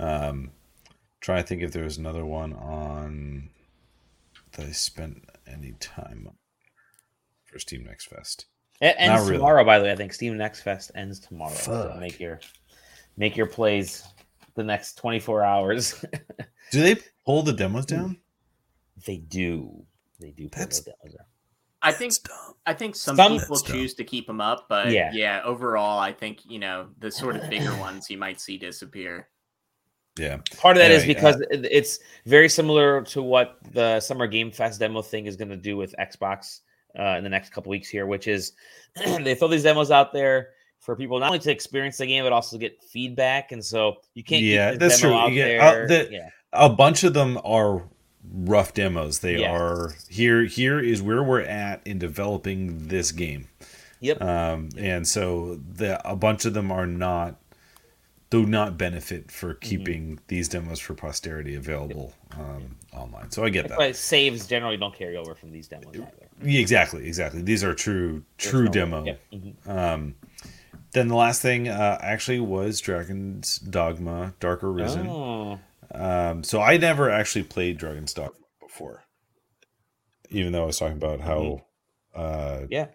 [0.01, 0.51] Um,
[1.21, 3.51] try to think if there's another one on
[4.53, 6.29] that I spent any time
[7.45, 8.47] for Steam Next Fest.
[8.81, 9.93] It ends Not tomorrow, by the way.
[9.93, 11.55] I think Steam Next Fest ends tomorrow.
[11.55, 11.93] Fuck.
[11.93, 12.41] So make your
[13.17, 14.07] make your plays
[14.57, 16.05] the next 24 hours.
[16.73, 18.19] do they pull the demos down?
[19.05, 19.85] They do.
[20.19, 21.27] They do pull That's, the demos down.
[21.83, 22.15] I think
[22.65, 25.11] I think some, some people choose to keep them up, but yeah.
[25.13, 29.29] yeah, overall, I think you know the sort of bigger ones you might see disappear.
[30.19, 34.27] Yeah, part of that anyway, is because uh, it's very similar to what the Summer
[34.27, 36.61] Game Fest demo thing is going to do with Xbox
[36.99, 38.53] uh, in the next couple weeks here, which is
[39.21, 40.49] they throw these demos out there
[40.87, 44.23] for people not only to experience the game but also get feedback, and so you
[44.23, 44.43] can't.
[44.43, 45.13] Yeah, that's true.
[45.13, 46.31] Uh, the, yeah.
[46.53, 47.83] A bunch of them are
[48.33, 49.19] rough demos.
[49.19, 49.53] They yeah.
[49.53, 50.45] are here.
[50.45, 53.49] Here is where we're at in developing this game.
[54.01, 54.23] Yep.
[54.23, 57.35] Um, and so the a bunch of them are not
[58.31, 59.69] do not benefit for mm-hmm.
[59.69, 60.25] keeping mm-hmm.
[60.29, 63.31] these demos for posterity available um, online.
[63.31, 63.97] So I get That's that.
[63.97, 66.13] saves generally don't carry over from these demos either.
[66.43, 67.43] Yeah, exactly, exactly.
[67.43, 69.05] These are true true no.
[69.05, 69.21] Yep.
[69.33, 69.71] Mm-hmm.
[69.71, 70.15] Um,
[70.93, 75.07] then the last thing uh, actually was Dragon's Dogma Dark Arisen.
[75.09, 75.59] Oh.
[75.95, 79.05] Um, so I never actually played Dragon's Dogma before,
[80.31, 81.63] even though I was talking about how
[82.15, 82.87] uh, Yeah.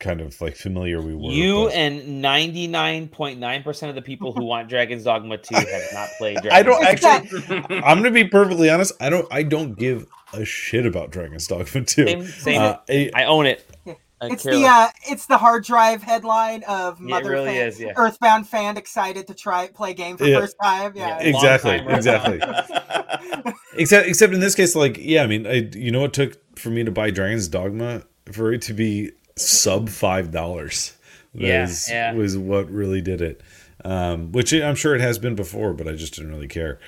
[0.00, 1.30] kind of like familiar we were.
[1.30, 5.38] You but- and ninety nine point nine percent of the people who want Dragon's Dogma
[5.38, 6.38] two have not played.
[6.42, 7.08] Dragon's I don't Dogma.
[7.48, 7.76] actually.
[7.82, 8.92] I'm gonna be perfectly honest.
[9.00, 9.26] I don't.
[9.30, 11.84] I don't give a shit about Dragon's Dogma 2.
[11.84, 12.60] Same, same.
[12.60, 13.64] Uh, I- I own it.
[14.22, 14.28] Yeah.
[14.28, 17.68] I It's care the uh, it's the hard drive headline of Yeah, mother really fan,
[17.68, 17.80] is.
[17.80, 17.92] Yeah.
[17.96, 20.40] Earthbound fan excited to try play game for Yeah.
[20.40, 20.92] first time.
[20.94, 21.28] Yeah, Yeah.
[21.28, 21.96] exactly, Long-timer.
[21.96, 22.40] exactly.
[23.76, 26.70] except, except in this case, like, yeah, I mean, I, you know, what took for
[26.70, 30.92] me to buy Dragon's Dogma for it to be sub five dollars.
[31.34, 32.12] Yeah, was, yeah.
[32.12, 33.40] was what really did it.
[33.84, 36.78] Um, which I'm sure it has been before, but I just didn't really care.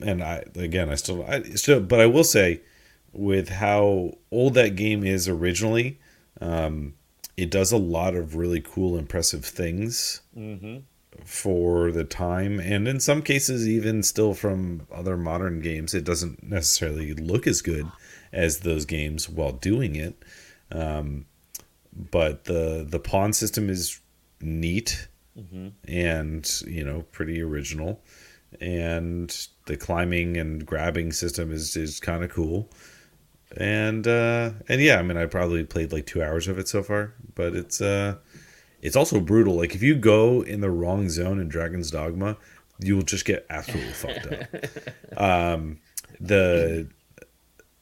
[0.00, 2.60] And I, again, I still, I still, but I will say,
[3.12, 5.98] with how old that game is originally,
[6.40, 6.94] um,
[7.36, 10.78] it does a lot of really cool, impressive things hmm
[11.24, 16.42] for the time and in some cases even still from other modern games it doesn't
[16.42, 17.86] necessarily look as good
[18.32, 20.16] as those games while doing it.
[20.72, 21.26] Um,
[21.92, 24.00] but the the pawn system is
[24.40, 25.08] neat
[25.38, 28.00] hmm and you know pretty original
[28.60, 32.68] and the climbing and grabbing system is is kind of cool
[33.56, 36.82] and uh and yeah i mean i probably played like two hours of it so
[36.82, 38.16] far but it's uh
[38.84, 39.56] it's also brutal.
[39.56, 42.36] Like if you go in the wrong zone in dragon's dogma
[42.80, 45.20] you will just get absolutely fucked up.
[45.20, 45.78] Um
[46.20, 46.88] the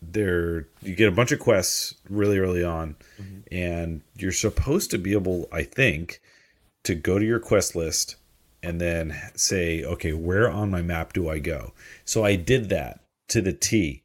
[0.01, 2.97] there you get a bunch of quests really early on
[3.51, 6.21] and you're supposed to be able i think
[6.83, 8.17] to go to your quest list
[8.65, 11.73] and then say okay where on my map do i go?
[12.05, 14.02] So i did that to the t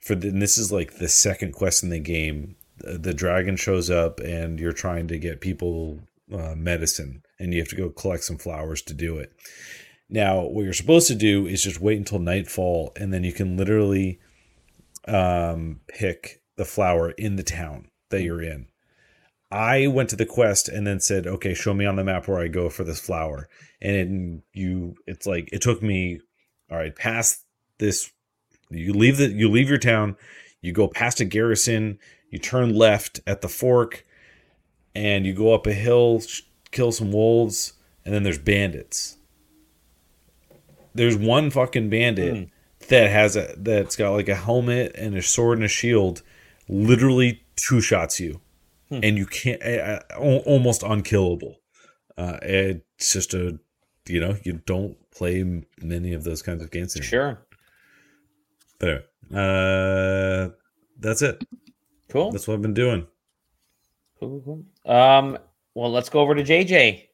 [0.00, 3.90] for the, this is like the second quest in the game the, the dragon shows
[3.90, 6.00] up and you're trying to get people
[6.32, 9.32] uh, medicine and you have to go collect some flowers to do it
[10.08, 13.56] now what you're supposed to do is just wait until nightfall and then you can
[13.56, 14.18] literally
[15.08, 18.66] um, pick the flower in the town that you're in
[19.50, 22.38] I went to the quest and then said, "Okay, show me on the map where
[22.38, 23.48] I go for this flower."
[23.80, 26.20] And it, you, it's like it took me,
[26.70, 27.44] all right, past
[27.78, 28.12] this.
[28.70, 30.16] You leave the, you leave your town,
[30.60, 31.98] you go past a garrison,
[32.30, 34.04] you turn left at the fork,
[34.94, 37.72] and you go up a hill, sh- kill some wolves,
[38.04, 39.16] and then there's bandits.
[40.94, 42.42] There's one fucking bandit Hmm.
[42.88, 46.22] that has a that's got like a helmet and a sword and a shield,
[46.68, 48.40] literally two shots you
[48.88, 49.00] Hmm.
[49.02, 51.60] and you can't uh, almost unkillable.
[52.18, 53.58] Uh, it's just a
[54.08, 57.08] you know you don't play many of those kinds of games anymore.
[57.08, 57.46] Sure.
[58.80, 59.04] But anyway,
[59.34, 60.50] uh,
[60.98, 61.44] that's it.
[62.08, 62.32] Cool.
[62.32, 63.06] That's what I've been doing.
[64.18, 64.92] Cool, cool, cool.
[64.92, 65.38] Um,
[65.74, 67.04] well, let's go over to JJ.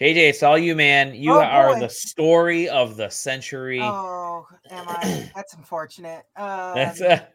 [0.00, 1.14] JJ, it's all you, man.
[1.14, 1.80] You Oh, are boy.
[1.80, 3.80] the story of the century.
[3.82, 5.30] Oh, am I?
[5.34, 6.22] That's unfortunate.
[6.36, 7.26] Um, That's uh, you did play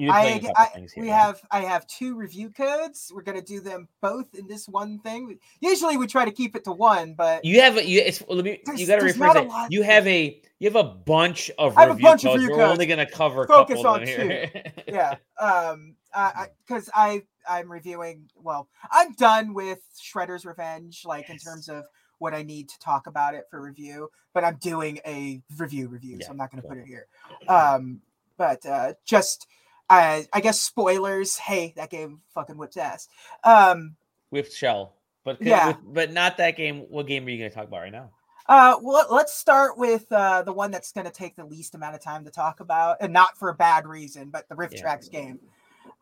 [0.00, 1.04] I, a couple I things here.
[1.04, 3.12] we have I have two review codes.
[3.14, 5.38] We're gonna do them both in this one thing.
[5.60, 8.00] Usually we try to keep it to one, but You have a you.
[8.00, 8.60] It's, let me.
[8.76, 9.48] You got to there's rephrase it.
[9.48, 12.30] lot You have a you have a bunch of I have a review bunch of
[12.32, 12.42] codes.
[12.42, 12.72] review We're codes.
[12.72, 14.50] only going to cover a Focus of on them here.
[14.88, 15.14] yeah.
[15.38, 18.28] Um, I because I, I'm reviewing.
[18.36, 21.84] Well, I'm done with Shredder's Revenge, like in terms of
[22.18, 24.08] what I need to talk about it for review.
[24.32, 26.76] But I'm doing a review review, Yeah, so I'm not going to cool.
[26.76, 27.06] put it here.
[27.48, 28.00] Um,
[28.36, 29.46] but uh, just.
[29.88, 31.36] I I guess spoilers.
[31.36, 33.08] Hey, that game fucking whips ass.
[33.42, 33.96] Um,
[34.30, 34.94] with shell,
[35.24, 35.68] but Yeah.
[35.68, 36.80] with, but not that game.
[36.88, 38.10] What game are you going to talk about right now?
[38.46, 41.94] Uh, well, let's start with uh, the one that's going to take the least amount
[41.94, 44.80] of time to talk about, and not for a bad reason, but the Rift Yeah.
[44.82, 45.38] Tracks game.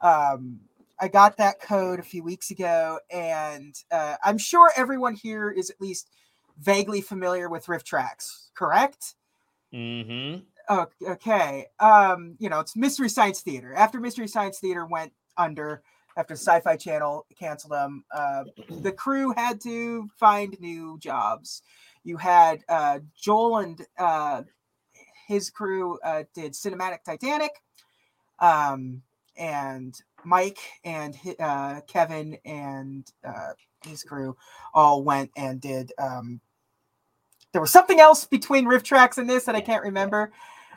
[0.00, 0.60] Um,
[0.98, 5.70] I got that code a few weeks ago, and uh, I'm sure everyone here is
[5.70, 6.10] at least
[6.58, 9.14] vaguely familiar with RiffTrax, correct?
[9.72, 10.40] Mm-hmm.
[11.06, 11.66] Okay.
[11.80, 13.74] Um, you know, it's Mystery Science Theater.
[13.74, 15.82] After Mystery Science Theater went under,
[16.16, 18.44] after Sci-Fi Channel canceled them, uh,
[18.80, 21.62] the crew had to find new jobs.
[22.04, 24.42] You had uh, Joel and uh,
[25.26, 27.62] his crew uh, did Cinematic Titanic,
[28.40, 29.02] um,
[29.36, 29.94] and
[30.24, 33.52] Mike and uh, Kevin and uh,
[33.86, 34.36] his crew
[34.74, 35.92] all went and did.
[35.98, 36.40] Um,
[37.52, 40.32] there was something else between RiffTrax and this that I can't remember,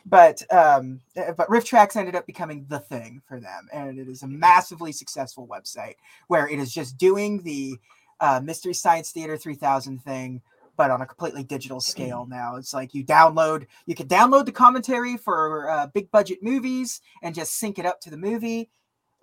[0.05, 4.23] but um, uh, but RiffTrax ended up becoming the thing for them, and it is
[4.23, 5.95] a massively successful website
[6.27, 7.77] where it is just doing the
[8.19, 10.41] uh, Mystery Science Theater 3000 thing,
[10.77, 12.55] but on a completely digital scale now.
[12.55, 17.35] It's like you download, you can download the commentary for uh, big budget movies and
[17.35, 18.69] just sync it up to the movie.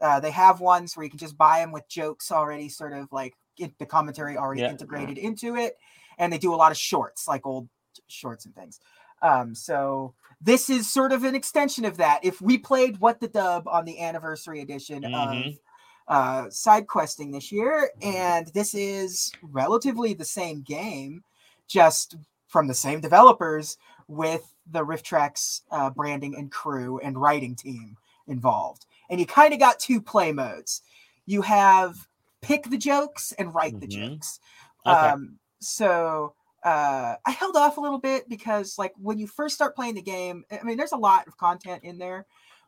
[0.01, 3.07] Uh, they have ones where you can just buy them with jokes already, sort of
[3.13, 4.71] like it, the commentary already Yeah.
[4.71, 5.77] integrated into it,
[6.19, 7.69] and they do a lot of shorts, like old
[8.09, 8.81] shorts and things.
[9.23, 12.21] Um, so this is sort of an extension of that.
[12.25, 15.59] If we played What the Dub on the anniversary edition of Mhm.
[16.09, 21.23] uh, side questing this year, and this is relatively the same game,
[21.69, 22.17] just
[22.49, 23.79] from the same developers
[24.09, 27.97] with the RiffTrax uh, branding and crew and writing team
[28.27, 28.87] involved.
[29.09, 30.83] And you kind of got two play modes.
[31.25, 32.09] You have
[32.41, 34.11] pick the jokes and write the Mhm.
[34.11, 34.41] jokes.
[34.85, 34.99] Okay.
[34.99, 39.75] Um, so uh, I held off a little bit because, like, when you first start
[39.75, 42.27] playing the game, I mean, there's a lot of content in there,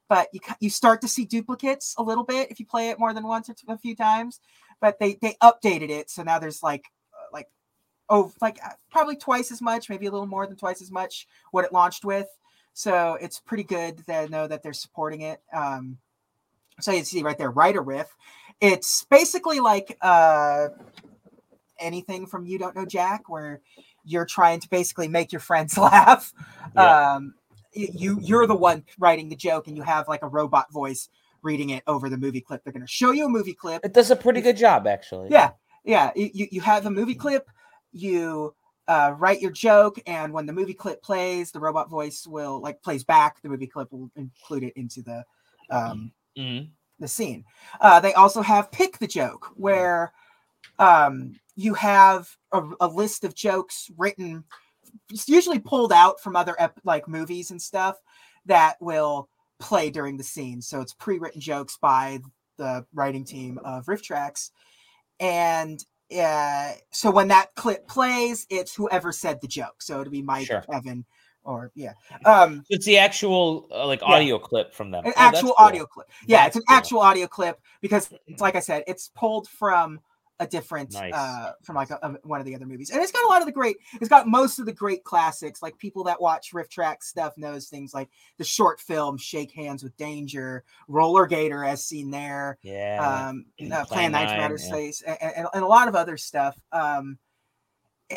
[0.08, 3.14] but you you start to see duplicates a little bit if you play it more
[3.14, 4.40] than once or a few times.
[4.80, 7.48] But they they updated it, so now there's like uh, like
[8.08, 11.26] oh like uh, probably twice as much, maybe a little more than twice as much
[11.52, 12.26] what it launched with.
[12.72, 15.40] So it's pretty good to know that they're supporting it.
[15.52, 15.98] Um,
[16.80, 18.08] so you see right there, write a riff.
[18.60, 20.68] It's basically like uh,
[21.80, 23.60] anything from You Don't Know Jack, where
[24.04, 26.32] you're trying to basically make your friends laugh.
[26.74, 27.14] Yeah.
[27.14, 27.34] Um,
[27.72, 31.08] you you're the one writing the joke, and you have like a robot voice
[31.42, 32.62] reading it over the movie clip.
[32.64, 33.84] They're going to show you a movie clip.
[33.84, 35.28] It does a pretty good job, actually.
[35.30, 35.50] Yeah,
[35.84, 36.12] yeah.
[36.14, 37.48] You you have a movie clip.
[37.92, 38.54] You
[38.86, 42.80] uh, write your joke, and when the movie clip plays, the robot voice will like
[42.82, 43.42] plays back.
[43.42, 45.24] The movie clip will include it into the
[45.70, 46.70] um, Mhm.
[47.00, 47.44] the scene.
[47.80, 50.12] Uh, they also have pick the joke, where
[50.78, 54.44] um, you have a, a list of jokes written,
[55.10, 57.96] it's usually pulled out from other ep- like movies and stuff
[58.46, 59.28] that will
[59.58, 60.60] play during the scene.
[60.60, 62.20] So it's pre-written jokes by
[62.58, 64.50] the writing team of RiffTrax,
[65.20, 65.84] and
[66.16, 69.80] uh, so when that clip plays, it's whoever said the joke.
[69.80, 70.64] So it'll be Mike, Sure.
[70.72, 71.04] Evan,
[71.44, 71.94] or yeah.
[72.24, 74.08] Um, It's the actual uh, like Yeah.
[74.14, 75.04] audio clip from them.
[75.04, 75.66] an Oh, that's actual cool.
[75.66, 76.08] audio clip.
[76.26, 76.76] Yeah, it's an cool.
[76.76, 79.98] actual audio clip because it's like I said, it's pulled from
[80.40, 81.14] a different Nice.
[81.14, 82.90] uh from like a, a- one of the other movies.
[82.90, 85.62] And it's got a lot of the great it's got most of the great classics.
[85.62, 88.08] Like people that watch Riff Track stuff knows things like
[88.38, 93.26] the short film Shake Hands with Danger, Rollergator as seen there, Yeah.
[93.28, 94.66] um uh, Plan 9 from 9, Outer yeah.
[94.68, 96.58] Space and, and, and a lot of other stuff.
[96.72, 97.18] Um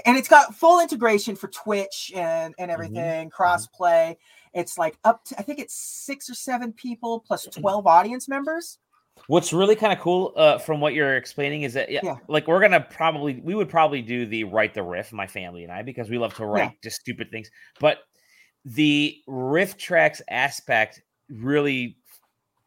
[0.05, 2.61] and it's got full integration for Twitch and Mm-hmm.
[2.63, 4.17] and everything, cross play.
[4.53, 7.61] It's like up to I think it's six or seven people Mm-hmm.
[7.61, 8.79] 12 audience members.
[9.27, 12.17] What's really kind of cool uh, from what you're explaining is that yeah, Yeah.
[12.27, 15.71] like we're gonna probably we would probably do the write the riff, my family and
[15.71, 17.49] I, because we love to write just stupid things.
[17.79, 17.99] But
[18.65, 21.97] the RiffTrax aspect really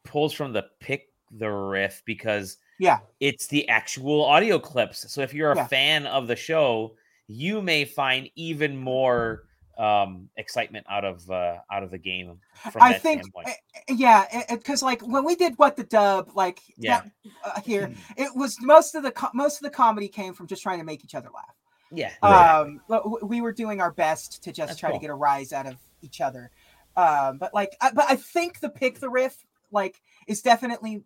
[0.03, 2.99] pulls from the pick the riff because Yeah.
[3.19, 5.11] it's the actual audio clips.
[5.11, 5.67] So if you're a Yeah.
[5.67, 6.95] fan of the show,
[7.27, 9.43] you may find even more
[9.81, 12.37] um excitement out of uh out of the game
[12.71, 13.47] from I that think standpoint.
[13.47, 17.01] uh, yeah, because like when we did what the dub like Yeah.
[17.01, 20.45] that, uh, here, it was most of the co- most of the comedy came from
[20.47, 21.55] just trying to make each other laugh.
[21.91, 22.11] yeah.
[22.21, 22.81] Um
[23.23, 24.99] we were doing our best to just That's try cool.
[24.99, 26.51] to get a rise out of each other
[26.97, 31.03] um but like I, but i think the pick the riff like is definitely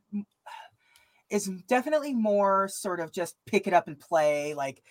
[1.30, 4.82] is definitely more sort of just pick it up and play like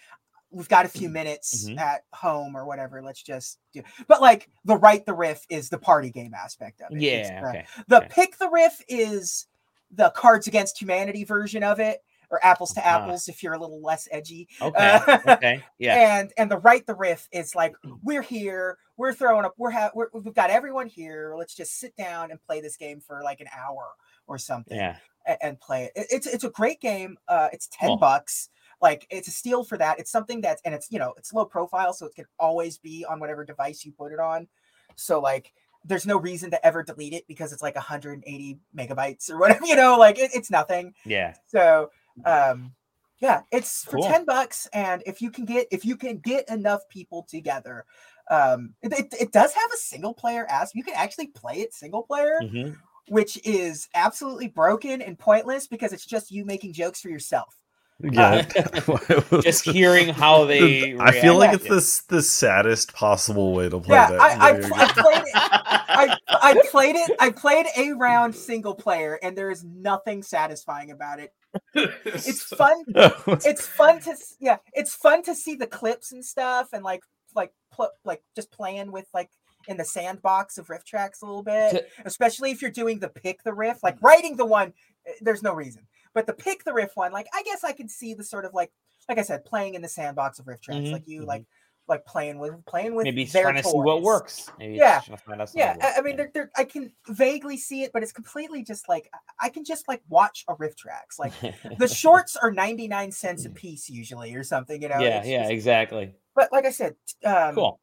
[0.54, 1.78] we've got a few minutes Mhm.
[1.78, 5.78] at home or whatever let's just do but like the write the riff is the
[5.78, 7.66] party game aspect of it yeah, the- okay.
[7.88, 8.08] the Okay.
[8.10, 9.46] pick the riff is
[9.90, 13.02] the cards against humanity version of it or apples to Ah.
[13.02, 14.98] apples if you're a little less edgy Okay.
[15.28, 15.62] okay.
[15.78, 16.18] Yeah.
[16.18, 19.90] and and the write the riff is like we're here we're throwing up we're, ha-
[19.94, 23.40] we're we've got everyone here let's just sit down and play this game for like
[23.40, 23.88] an hour
[24.26, 24.96] or something Yeah.
[25.26, 25.92] a- and, play it.
[25.96, 27.96] it it's it's a great game uh it's 10 Cool.
[27.98, 28.48] bucks
[28.84, 31.44] like it's a steal for that it's something that's and it's you know it's low
[31.44, 34.46] profile so it can always be on whatever device you put it on
[34.94, 35.52] so like
[35.84, 39.74] there's no reason to ever delete it because it's like 180 megabytes or whatever you
[39.76, 41.34] know like it, it's nothing Yeah.
[41.46, 41.90] so
[42.24, 42.72] um
[43.20, 44.02] yeah, it's for Cool.
[44.02, 47.86] 10 bucks and if you can get if you can get enough people together
[48.30, 50.74] um it, it, it does have a single player aspect.
[50.74, 52.76] You can actually play it single player, Mhm.
[53.08, 57.56] which is absolutely broken and pointless because it's just you making jokes for yourself.
[58.00, 58.42] Yeah.
[59.42, 60.98] Just hearing how they.
[60.98, 64.20] I feel like it's this the saddest possible way to play Yeah, that.
[64.20, 65.30] I, I, pl- I played it.
[65.34, 67.10] I, I played it.
[67.20, 71.32] I played a round single player, and there is nothing satisfying about it.
[72.04, 76.82] It's fun it's fun to yeah it's fun to see the clips and stuff and
[76.82, 77.00] like
[77.36, 79.30] like pl- like just playing with like
[79.68, 83.44] in the sandbox of RiffTrax a little bit To- especially if you're doing the pick
[83.44, 84.72] the riff like writing the one
[85.06, 87.88] eh, there's no reason but the pick the riff one like i guess i can
[87.88, 88.72] see the sort of like
[89.08, 91.26] like i said playing in the sandbox of RiffTrax Mhm, like you mhm.
[91.26, 91.44] like
[91.86, 94.50] like playing with playing with maybe their trying to see what works.
[94.58, 95.00] Maybe Yeah.
[95.00, 97.82] he's trying to find out Yeah, I, I mean, they're, they're, I can vaguely see
[97.82, 101.18] it, but it's completely just like I- can just like watch a RiffTrax.
[101.18, 101.34] Like
[101.78, 104.98] the shorts are 99 cents a piece usually or something, you know.
[104.98, 106.14] yeah, it's yeah, just- exactly.
[106.34, 106.94] but like I said,
[107.26, 107.78] um, Cool.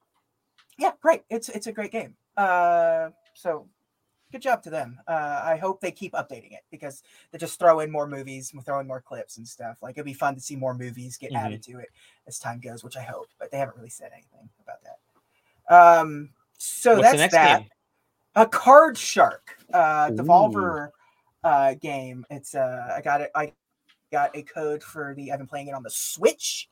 [0.79, 1.21] yeah, great.
[1.29, 2.15] It's it's a great game.
[2.35, 3.67] Uh, so
[4.31, 4.99] good job to them.
[5.07, 8.79] Uh, I hope they keep updating it because they just throw in more movies, throw
[8.79, 9.81] in more clips and stuff.
[9.81, 11.37] Like it'd be fun to see more movies get Mhm.
[11.45, 11.89] added to it
[12.27, 13.27] as time goes, which I hope.
[13.39, 14.99] But they haven't really said anything about that.
[15.73, 17.59] Um, so What's that's that.
[17.59, 17.69] game?
[18.35, 19.41] A Cardshark,
[19.73, 20.15] uh, Ooh.
[20.15, 20.89] Devolver
[21.43, 22.25] uh, game.
[22.29, 23.31] It's uh, I got it.
[23.35, 23.53] I
[24.11, 25.31] got a code for the.
[25.31, 26.69] I've been playing it on the Switch.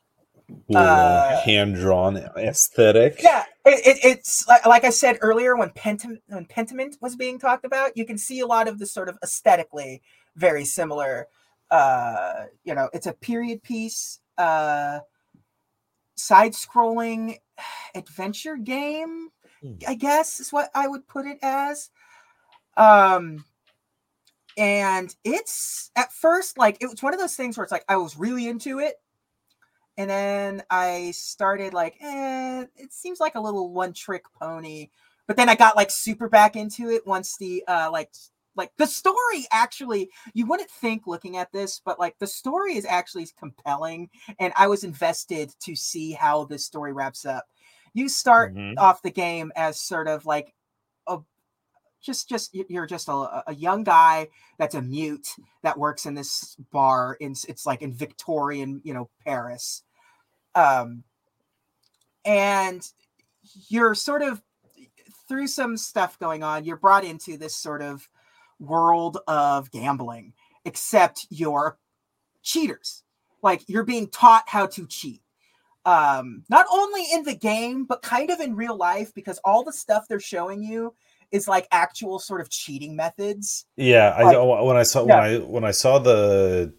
[0.74, 3.20] Uh, hand drawn aesthetic.
[3.22, 7.38] Yeah, it, it, it's like, like I said earlier when Pentim when Pentiment was being
[7.38, 10.02] talked about, you can see a lot of the sort of aesthetically
[10.36, 11.28] very similar.
[11.70, 15.00] Uh, you know, it's a period piece, uh,
[16.16, 17.36] side-scrolling
[17.94, 19.28] adventure game.
[19.62, 19.74] Hmm.
[19.86, 21.90] I guess is what I would put it as.
[22.76, 23.44] Um,
[24.56, 27.96] and it's at first like it was one of those things where it's like I
[27.96, 28.96] was really into it,
[29.96, 34.88] and then I started like, eh, it seems like a little one-trick pony.
[35.26, 38.10] But then I got like super back into it once the uh like
[38.56, 42.84] like the story actually you wouldn't think looking at this but like the story is
[42.84, 44.10] actually compelling
[44.40, 47.46] and i was invested to see how this story wraps up
[47.94, 48.74] you start Mhm.
[48.76, 50.52] off the game as sort of like
[52.00, 54.28] just just you're just a, a young guy
[54.58, 55.28] that's a mute
[55.62, 59.82] that works in this bar in it's like in victorian you know paris.
[60.54, 61.04] Um
[62.24, 62.86] and
[63.68, 64.42] you're sort of
[65.28, 68.08] through some stuff going on you're brought into this sort of
[68.58, 70.32] world of gambling
[70.64, 71.78] except you're
[72.42, 73.02] cheaters.
[73.42, 75.22] Like you're being taught how to cheat.
[75.84, 79.72] Um not only in the game but kind of in real life because all the
[79.72, 80.94] stuff they're showing you
[81.32, 85.14] is like actual sort of cheating methods Yeah, I when I saw Yeah.
[85.20, 86.72] when I when I saw the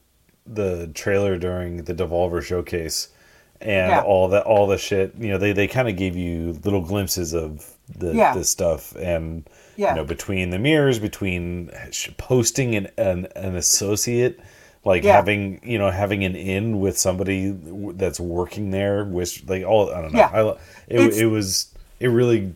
[0.46, 3.10] the trailer during the Devolver showcase
[3.62, 4.02] and Yeah.
[4.02, 7.34] all that all the shit, you know, they they kind of gave you little glimpses
[7.34, 8.34] of the Yeah.
[8.34, 9.48] the stuff and
[9.78, 11.70] yeah you know between the mirrors, between
[12.18, 14.40] posting an an, an associate
[14.84, 15.16] like Yeah.
[15.16, 17.52] having you know having an in with somebody
[17.94, 20.30] that's working there which like all I don't know Yeah.
[20.34, 20.58] I, it,
[21.02, 21.68] It's- it was
[22.00, 22.54] it really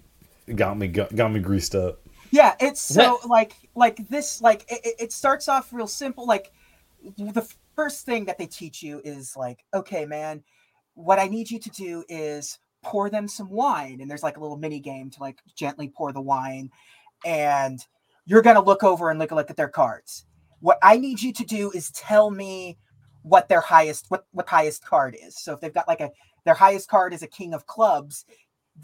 [0.54, 2.00] got me got, got me greased up
[2.32, 5.88] Yeah, it's Is that- so like like this like it, it- it starts off real
[5.88, 6.26] simple.
[6.28, 6.52] Like
[7.18, 10.44] the first thing that they teach you is like, okay, man,
[10.96, 14.40] what I need you to do is pour them some wine, and there's like a
[14.40, 16.70] little mini game to like gently pour the wine,
[17.26, 17.80] and
[18.26, 20.26] you're gonna look over and look look at their cards.
[20.62, 22.78] What I need you to do is tell me
[23.24, 25.38] what their highest what what highest card is.
[25.38, 26.12] So if they've got like a
[26.44, 28.40] their highest card is a king of clubs, th-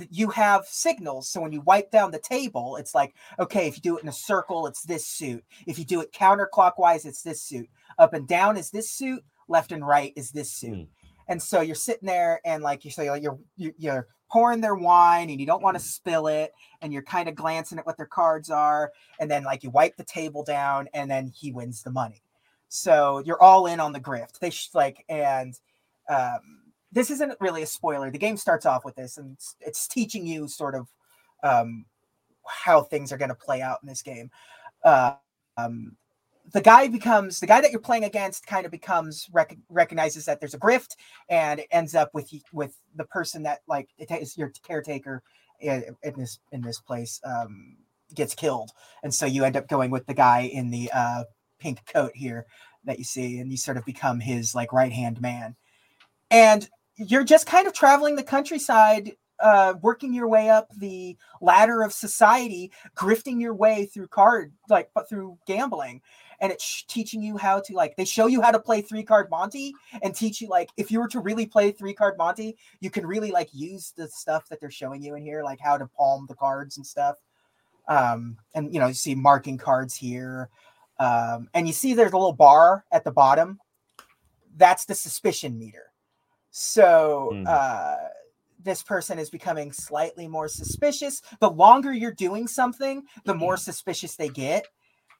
[0.10, 1.30] you have signals.
[1.30, 4.10] So when you wipe down the table, it's like okay, if you do it in
[4.10, 5.44] a circle, it's this suit.
[5.68, 7.70] If you do it counterclockwise, it's this suit.
[7.98, 9.24] Up and down is this suit.
[9.48, 10.76] Left and right is this suit.
[10.76, 10.84] Hmm.
[11.28, 14.76] And so you're sitting there, and like you say, like you're you're, you're pouring their
[14.76, 17.98] wine, and you don't want to spill it, and you're kind of glancing at what
[17.98, 21.84] their cards are, and then like you wipe the table down, and then he wins
[21.84, 22.22] the money.
[22.70, 24.40] So you're all in on the grift.
[24.40, 25.54] They sh- like, and
[26.10, 26.61] um,
[26.92, 28.12] this isn't really a spoiler.
[28.12, 30.88] The game starts off with this, and it's, it's teaching you sort of
[31.44, 31.86] um,
[32.46, 34.30] how things are going to play out in this game.
[34.84, 35.14] Uh,
[35.58, 35.96] um,
[36.54, 40.40] the guy becomes the guy that you're playing against kind of becomes rec- recognizes that
[40.40, 40.96] there's a grift
[41.30, 45.22] and it ends up with with the person that like is your caretaker
[45.60, 47.78] in, in this in this place um
[48.16, 48.72] gets killed
[49.04, 51.24] and so you end up going with the guy in the uh
[51.60, 52.46] pink coat here
[52.84, 55.56] that you see and you sort of become his like right hand man
[56.32, 56.70] and
[57.08, 61.92] you're just kind of traveling the countryside uh working your way up the ladder of
[61.92, 66.02] society grifting your way through card like but through gambling.
[66.40, 69.30] And it's teaching you how to like they show you how to play three card
[69.30, 72.90] monty and teach you like if you were to really play three card monty you
[72.90, 75.88] can really like use the stuff that they're showing you in here like how to
[75.88, 77.18] palm the cards and stuff.
[77.88, 80.50] Um and you know you see marking cards here.
[81.00, 83.60] Um and you see there's a little bar at the bottom.
[84.58, 85.91] That's the suspicion meter
[86.52, 87.46] so Hmm.
[87.48, 87.96] uh
[88.64, 94.16] this person is becoming slightly more suspicious the longer you're doing something the more suspicious
[94.16, 94.68] they get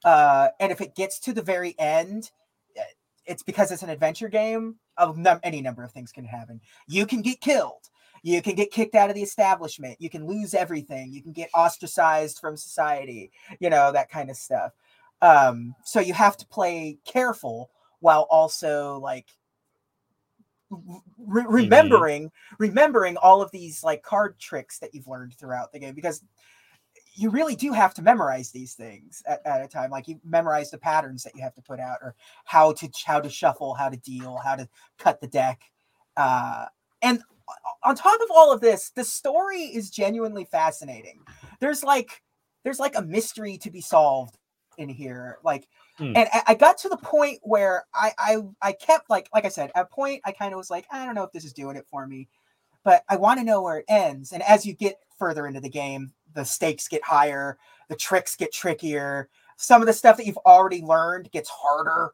[0.04, 2.30] uh, and if it gets to the very end,
[2.78, 2.82] uh,
[3.24, 4.76] it's because it's an adventure game.
[4.98, 6.60] A num- any number of things can happen.
[6.88, 7.88] You can get killed.
[8.22, 10.00] You can get kicked out of the establishment.
[10.00, 11.12] You can lose everything.
[11.12, 13.30] You can get ostracized from society.
[13.58, 14.72] You know that kind of stuff.
[15.20, 19.26] Um, so you have to play careful while also like
[21.18, 25.94] re- remembering remembering all of these like card tricks that you've learned throughout the game
[25.94, 26.22] because
[27.14, 30.70] you really do have to memorize these things at, at a time like you memorize
[30.70, 33.88] the patterns that you have to put out or how to how to shuffle how
[33.88, 34.68] to deal how to
[34.98, 35.62] cut the deck
[36.16, 36.66] uh
[37.02, 37.20] and
[37.82, 41.20] on top of all of this, the story is genuinely fascinating.
[41.60, 42.22] There's like
[42.64, 44.38] there's like a mystery to be solved
[44.78, 45.38] in here.
[45.44, 46.12] Like Hmm.
[46.16, 49.70] and I, got to the point where I, I I kept like like I said,
[49.74, 51.76] at a point I kind of was like, I don't know if this is doing
[51.76, 52.28] it for me,
[52.82, 54.32] but I want to know where it ends.
[54.32, 57.58] And as you get further into the game, the stakes get higher,
[57.88, 62.12] the tricks get trickier, some of the stuff that you've already learned gets harder.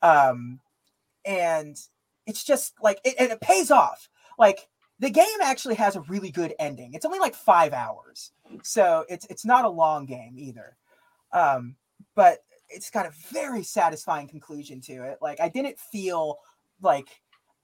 [0.00, 0.60] Um
[1.24, 1.76] and
[2.26, 4.08] it's just like it, and it pays off.
[4.38, 4.68] Like
[4.98, 6.94] the game actually has a really good ending.
[6.94, 8.32] It's only like five hours,
[8.62, 10.76] so it's it's not a long game either.
[11.32, 11.76] Um,
[12.14, 12.38] but
[12.70, 15.18] it's got a very satisfying conclusion to it.
[15.20, 16.38] Like I didn't feel
[16.80, 17.08] like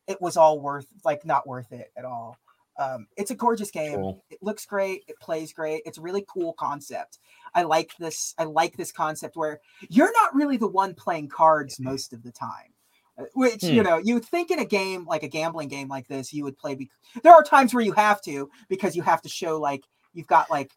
[0.06, 2.38] it was all worth like not worth it at all.
[2.76, 3.94] Um, it's a gorgeous game.
[3.96, 4.24] Cool.
[4.30, 5.04] It looks great.
[5.06, 5.82] It plays great.
[5.86, 7.18] It's a really cool concept.
[7.54, 8.34] I like this.
[8.36, 12.32] I like this concept where you're not really the one playing cards most of the
[12.32, 12.72] time.
[13.16, 13.86] Uh, Which you Hmm.
[13.88, 16.58] know, you would think in a game like a gambling game like this, you would
[16.58, 16.74] play.
[16.74, 16.88] Bec-
[17.22, 20.50] there are times where you have to because you have to show like you've got
[20.50, 20.72] like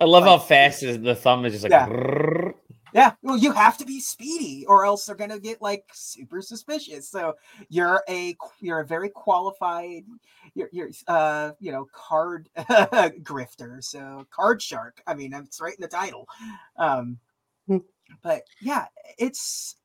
[0.00, 1.70] I love how fast the thumb is just like.
[1.70, 2.50] Yeah.
[2.94, 7.08] Yeah, well, you have to be speedy, or else they're gonna get like super suspicious.
[7.08, 7.34] So
[7.68, 10.04] you're a you're a very qualified,
[10.54, 15.02] you're you're uh you know card grifter, so card shark.
[15.06, 16.28] I mean, it's right in the title.
[16.76, 17.18] Um,
[17.66, 17.78] Hmm.
[18.22, 18.86] but yeah,
[19.18, 19.76] it's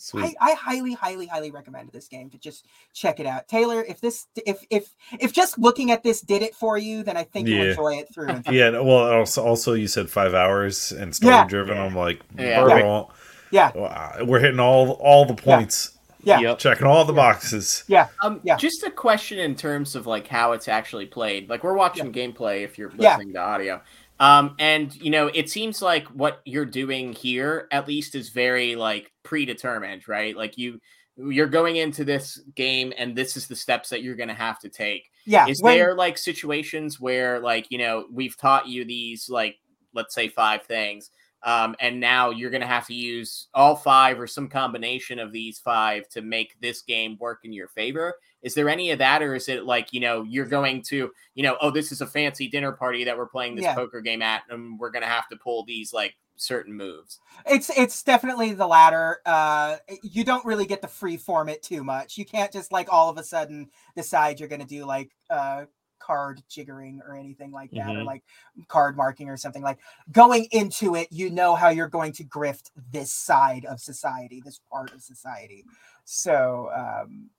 [0.00, 0.36] Sweet.
[0.40, 3.48] I, I highly, highly, highly recommend this game to just check it out.
[3.48, 7.16] Taylor, if this if if if just looking at this did it for you, then
[7.16, 8.54] I think you'll enjoy it through and through.
[8.54, 8.70] Yeah.
[8.70, 11.46] Well, also, also you said five hours and story Yeah.
[11.48, 11.76] driven.
[11.76, 11.84] Yeah.
[11.84, 13.04] I'm like, Yeah.
[13.50, 16.38] Yeah, uh, we're hitting all all the points, yeah.
[16.38, 16.58] Yep.
[16.58, 17.82] checking all the boxes.
[17.88, 18.56] Yeah, Um, Yeah.
[18.56, 21.48] just a question in terms of like how it's actually played.
[21.48, 23.16] Like we're watching gameplay if you're Yeah.
[23.16, 23.80] listening to audio.
[24.20, 28.74] Um, and you know, it seems like what you're doing here at least is very
[28.76, 30.36] like predetermined, right?
[30.36, 30.80] Like you
[31.16, 34.68] you're going into this game and this is the steps that you're gonna have to
[34.68, 35.10] take.
[35.26, 39.56] Yeah, Is when- there like situations where like, you know, we've taught you these like
[39.94, 41.10] let's say five things.
[41.44, 45.32] Um, and now you're going to have to use all five or some combination of
[45.32, 48.14] these five to make this game work in your favor.
[48.42, 51.42] Is there any of that, or is it like you know you're going to you
[51.42, 53.74] know oh this is a fancy dinner party that we're playing this Yeah.
[53.74, 57.18] poker game at, and we're going to have to pull these like certain moves?
[57.46, 59.18] It's it's definitely the latter.
[59.26, 62.16] Uh, you don't really get to free form it too much.
[62.16, 65.64] You can't just like all of a sudden decide you're going to do like uh,
[65.98, 68.06] card jiggering or anything like that, or Mhm.
[68.06, 68.22] like
[68.68, 69.78] card marking or something like.
[70.12, 74.60] Going into it, you know how you're going to grift this side of society, this
[74.70, 75.64] part of society.
[76.04, 77.30] So um,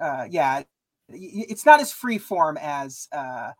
[0.00, 0.62] uh, yeah,
[1.08, 3.08] it's not as free form as.
[3.12, 3.52] Uh,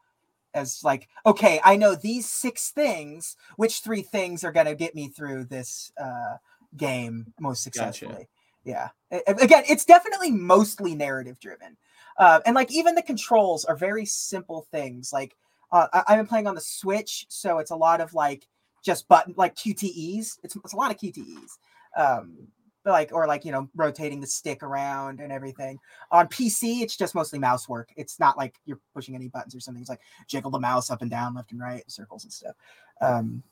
[0.55, 4.95] as like okay i know these six things which three things are going to get
[4.95, 6.37] me through this uh
[6.77, 8.07] game most Gotcha.
[8.07, 8.29] successfully
[8.65, 11.77] yeah A- a- again it's definitely mostly narrative driven
[12.21, 15.37] uh and like even the controls are very simple things like
[15.73, 18.47] uh, I- i've been playing on the switch so it's a lot of like
[18.85, 21.59] just button like qtes it's, it's a lot of qtes
[21.97, 22.37] um
[22.85, 25.79] like or like you know rotating the stick around and everything.
[26.11, 27.91] On pc it's just mostly mouse work.
[27.97, 29.81] It's not like you're pushing any buttons or something.
[29.81, 32.55] It's like jiggle the mouse up and down left and right circles and stuff.
[33.01, 33.43] Um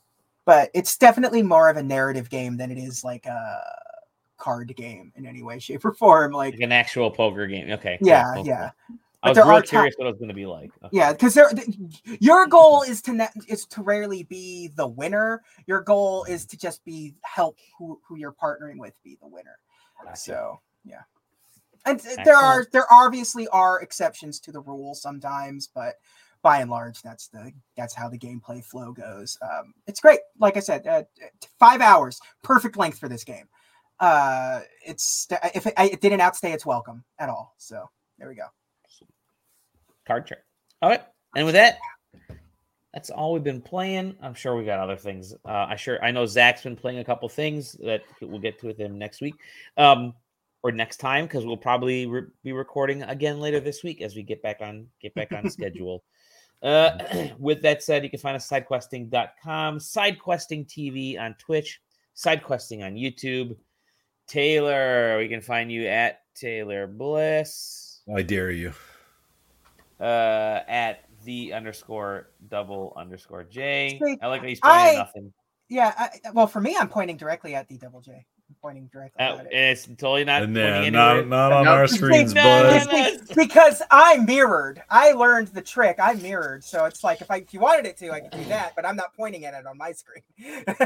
[0.47, 3.61] but it's definitely more of a narrative game than it is like a
[4.49, 7.71] card game in any way shape or form like Like an actual poker game.
[7.73, 7.99] Okay.
[8.01, 8.97] yeah cool, yeah cool.
[9.23, 10.71] But I was real curious what it was going to be like.
[10.85, 10.97] Okay.
[10.97, 11.77] yeah because th-
[12.21, 16.57] your goal is to ne- is to rarely be the winner your goal is to
[16.57, 19.59] just be help who, who you're partnering with be the winner
[20.03, 20.17] Gotcha.
[20.17, 21.03] so yeah
[21.85, 25.97] and th- there are there obviously are exceptions to the rule sometimes but
[26.41, 30.57] by and large that's the that's how the gameplay flow goes um it's great like
[30.57, 31.03] i said uh,
[31.59, 33.47] five hours perfect length for this game
[34.01, 37.89] uh it's if it, it didn't outstay its welcome at all so
[38.19, 38.45] there we go
[40.09, 40.41] card trick.
[40.83, 41.03] All right,
[41.37, 41.79] and with that,
[42.93, 44.17] that's all we've been playing.
[44.23, 45.35] I'm sure we got other things.
[45.45, 48.67] Uh, I sure I know Zach's been playing a couple things that we'll get to
[48.67, 49.35] with him next week,
[49.77, 50.15] um,
[50.63, 54.23] or next time because we'll probably re- be recording again later this week as we
[54.23, 56.03] get back on get back on schedule.
[56.63, 61.81] Uh, with that said, you can find us sidequesting.com, sidequesting TV on Twitch,
[62.17, 63.55] sidequesting on YouTube.
[64.29, 68.73] Taylor, we can find you at Taylor Bliss I dare you.
[70.01, 73.99] uh at the underscore double underscore J.
[74.03, 75.33] See, I like that he's pointing I- nothing.
[75.71, 78.13] Yeah, I, well, for me, I'm pointing directly at the double J.
[78.13, 79.53] I'm pointing directly Uh, at it.
[79.53, 81.25] it's totally not And pointing no, anywhere.
[81.27, 81.73] not, not on Nope.
[81.75, 82.87] our It's screens, no, bud.
[82.87, 83.11] no, no.
[83.19, 84.83] Be- because I mirrored.
[84.89, 85.97] I learned the trick.
[86.01, 88.45] I mirrored, so it's like if I if you wanted it to, I could do
[88.45, 90.23] that, but I'm not pointing at it on my screen.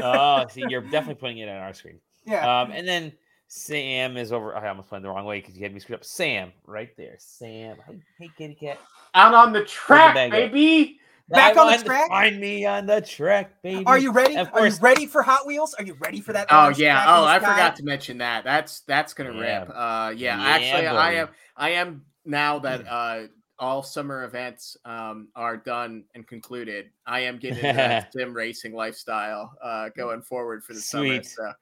[0.03, 1.99] oh, see, you're definitely pointing it on our screen.
[2.25, 3.13] yeah, Um, and then
[3.55, 4.55] Sam is over.
[4.55, 6.03] I almost went the wrong way because you had me screwed up.
[6.03, 7.15] Sam, right there.
[7.19, 7.77] Sam.
[7.87, 8.79] Hey, hey kitty cat.
[9.13, 10.51] Out on the track, bag up.
[10.51, 10.99] baby.
[11.29, 12.07] Back on the track?
[12.09, 13.85] Find me on the track, baby.
[13.85, 14.37] Are you ready?
[14.37, 15.75] Of Are you ready for Hot Wheels?
[15.75, 16.47] Are you ready for that?
[16.49, 17.05] Oh yeah.
[17.07, 17.51] Oh, I sky?
[17.53, 18.43] forgot to mention that.
[18.43, 19.59] That's that's gonna Yeah.
[19.59, 19.69] rip.
[19.69, 20.35] Uh, yeah.
[20.35, 21.29] Yeah, actually, I am.
[21.55, 23.27] I am now that uh
[23.59, 26.89] all summer events um are done and concluded.
[27.05, 31.27] I am getting into that sim racing lifestyle uh going forward for the Sweet.
[31.27, 31.55] summer.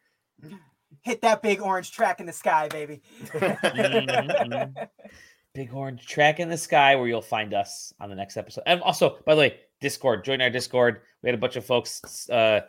[1.01, 3.01] Hit that big orange track in the sky, baby.
[3.25, 4.75] Mhm,
[5.53, 8.63] Big orange track in the sky where you'll find us on the next episode.
[8.65, 10.23] And also, by the way, Discord.
[10.23, 11.01] Join our Discord.
[11.23, 12.61] We had a bunch of folks uh,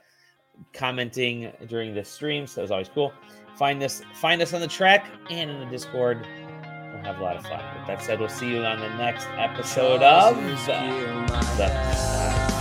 [0.72, 3.12] commenting during the stream, so it was always cool.
[3.56, 6.26] Find us, find us on the track and in the Discord.
[6.92, 7.62] We'll have a lot of fun.
[7.78, 10.34] With that said, we'll see you on the next episode of
[10.66, 12.51] the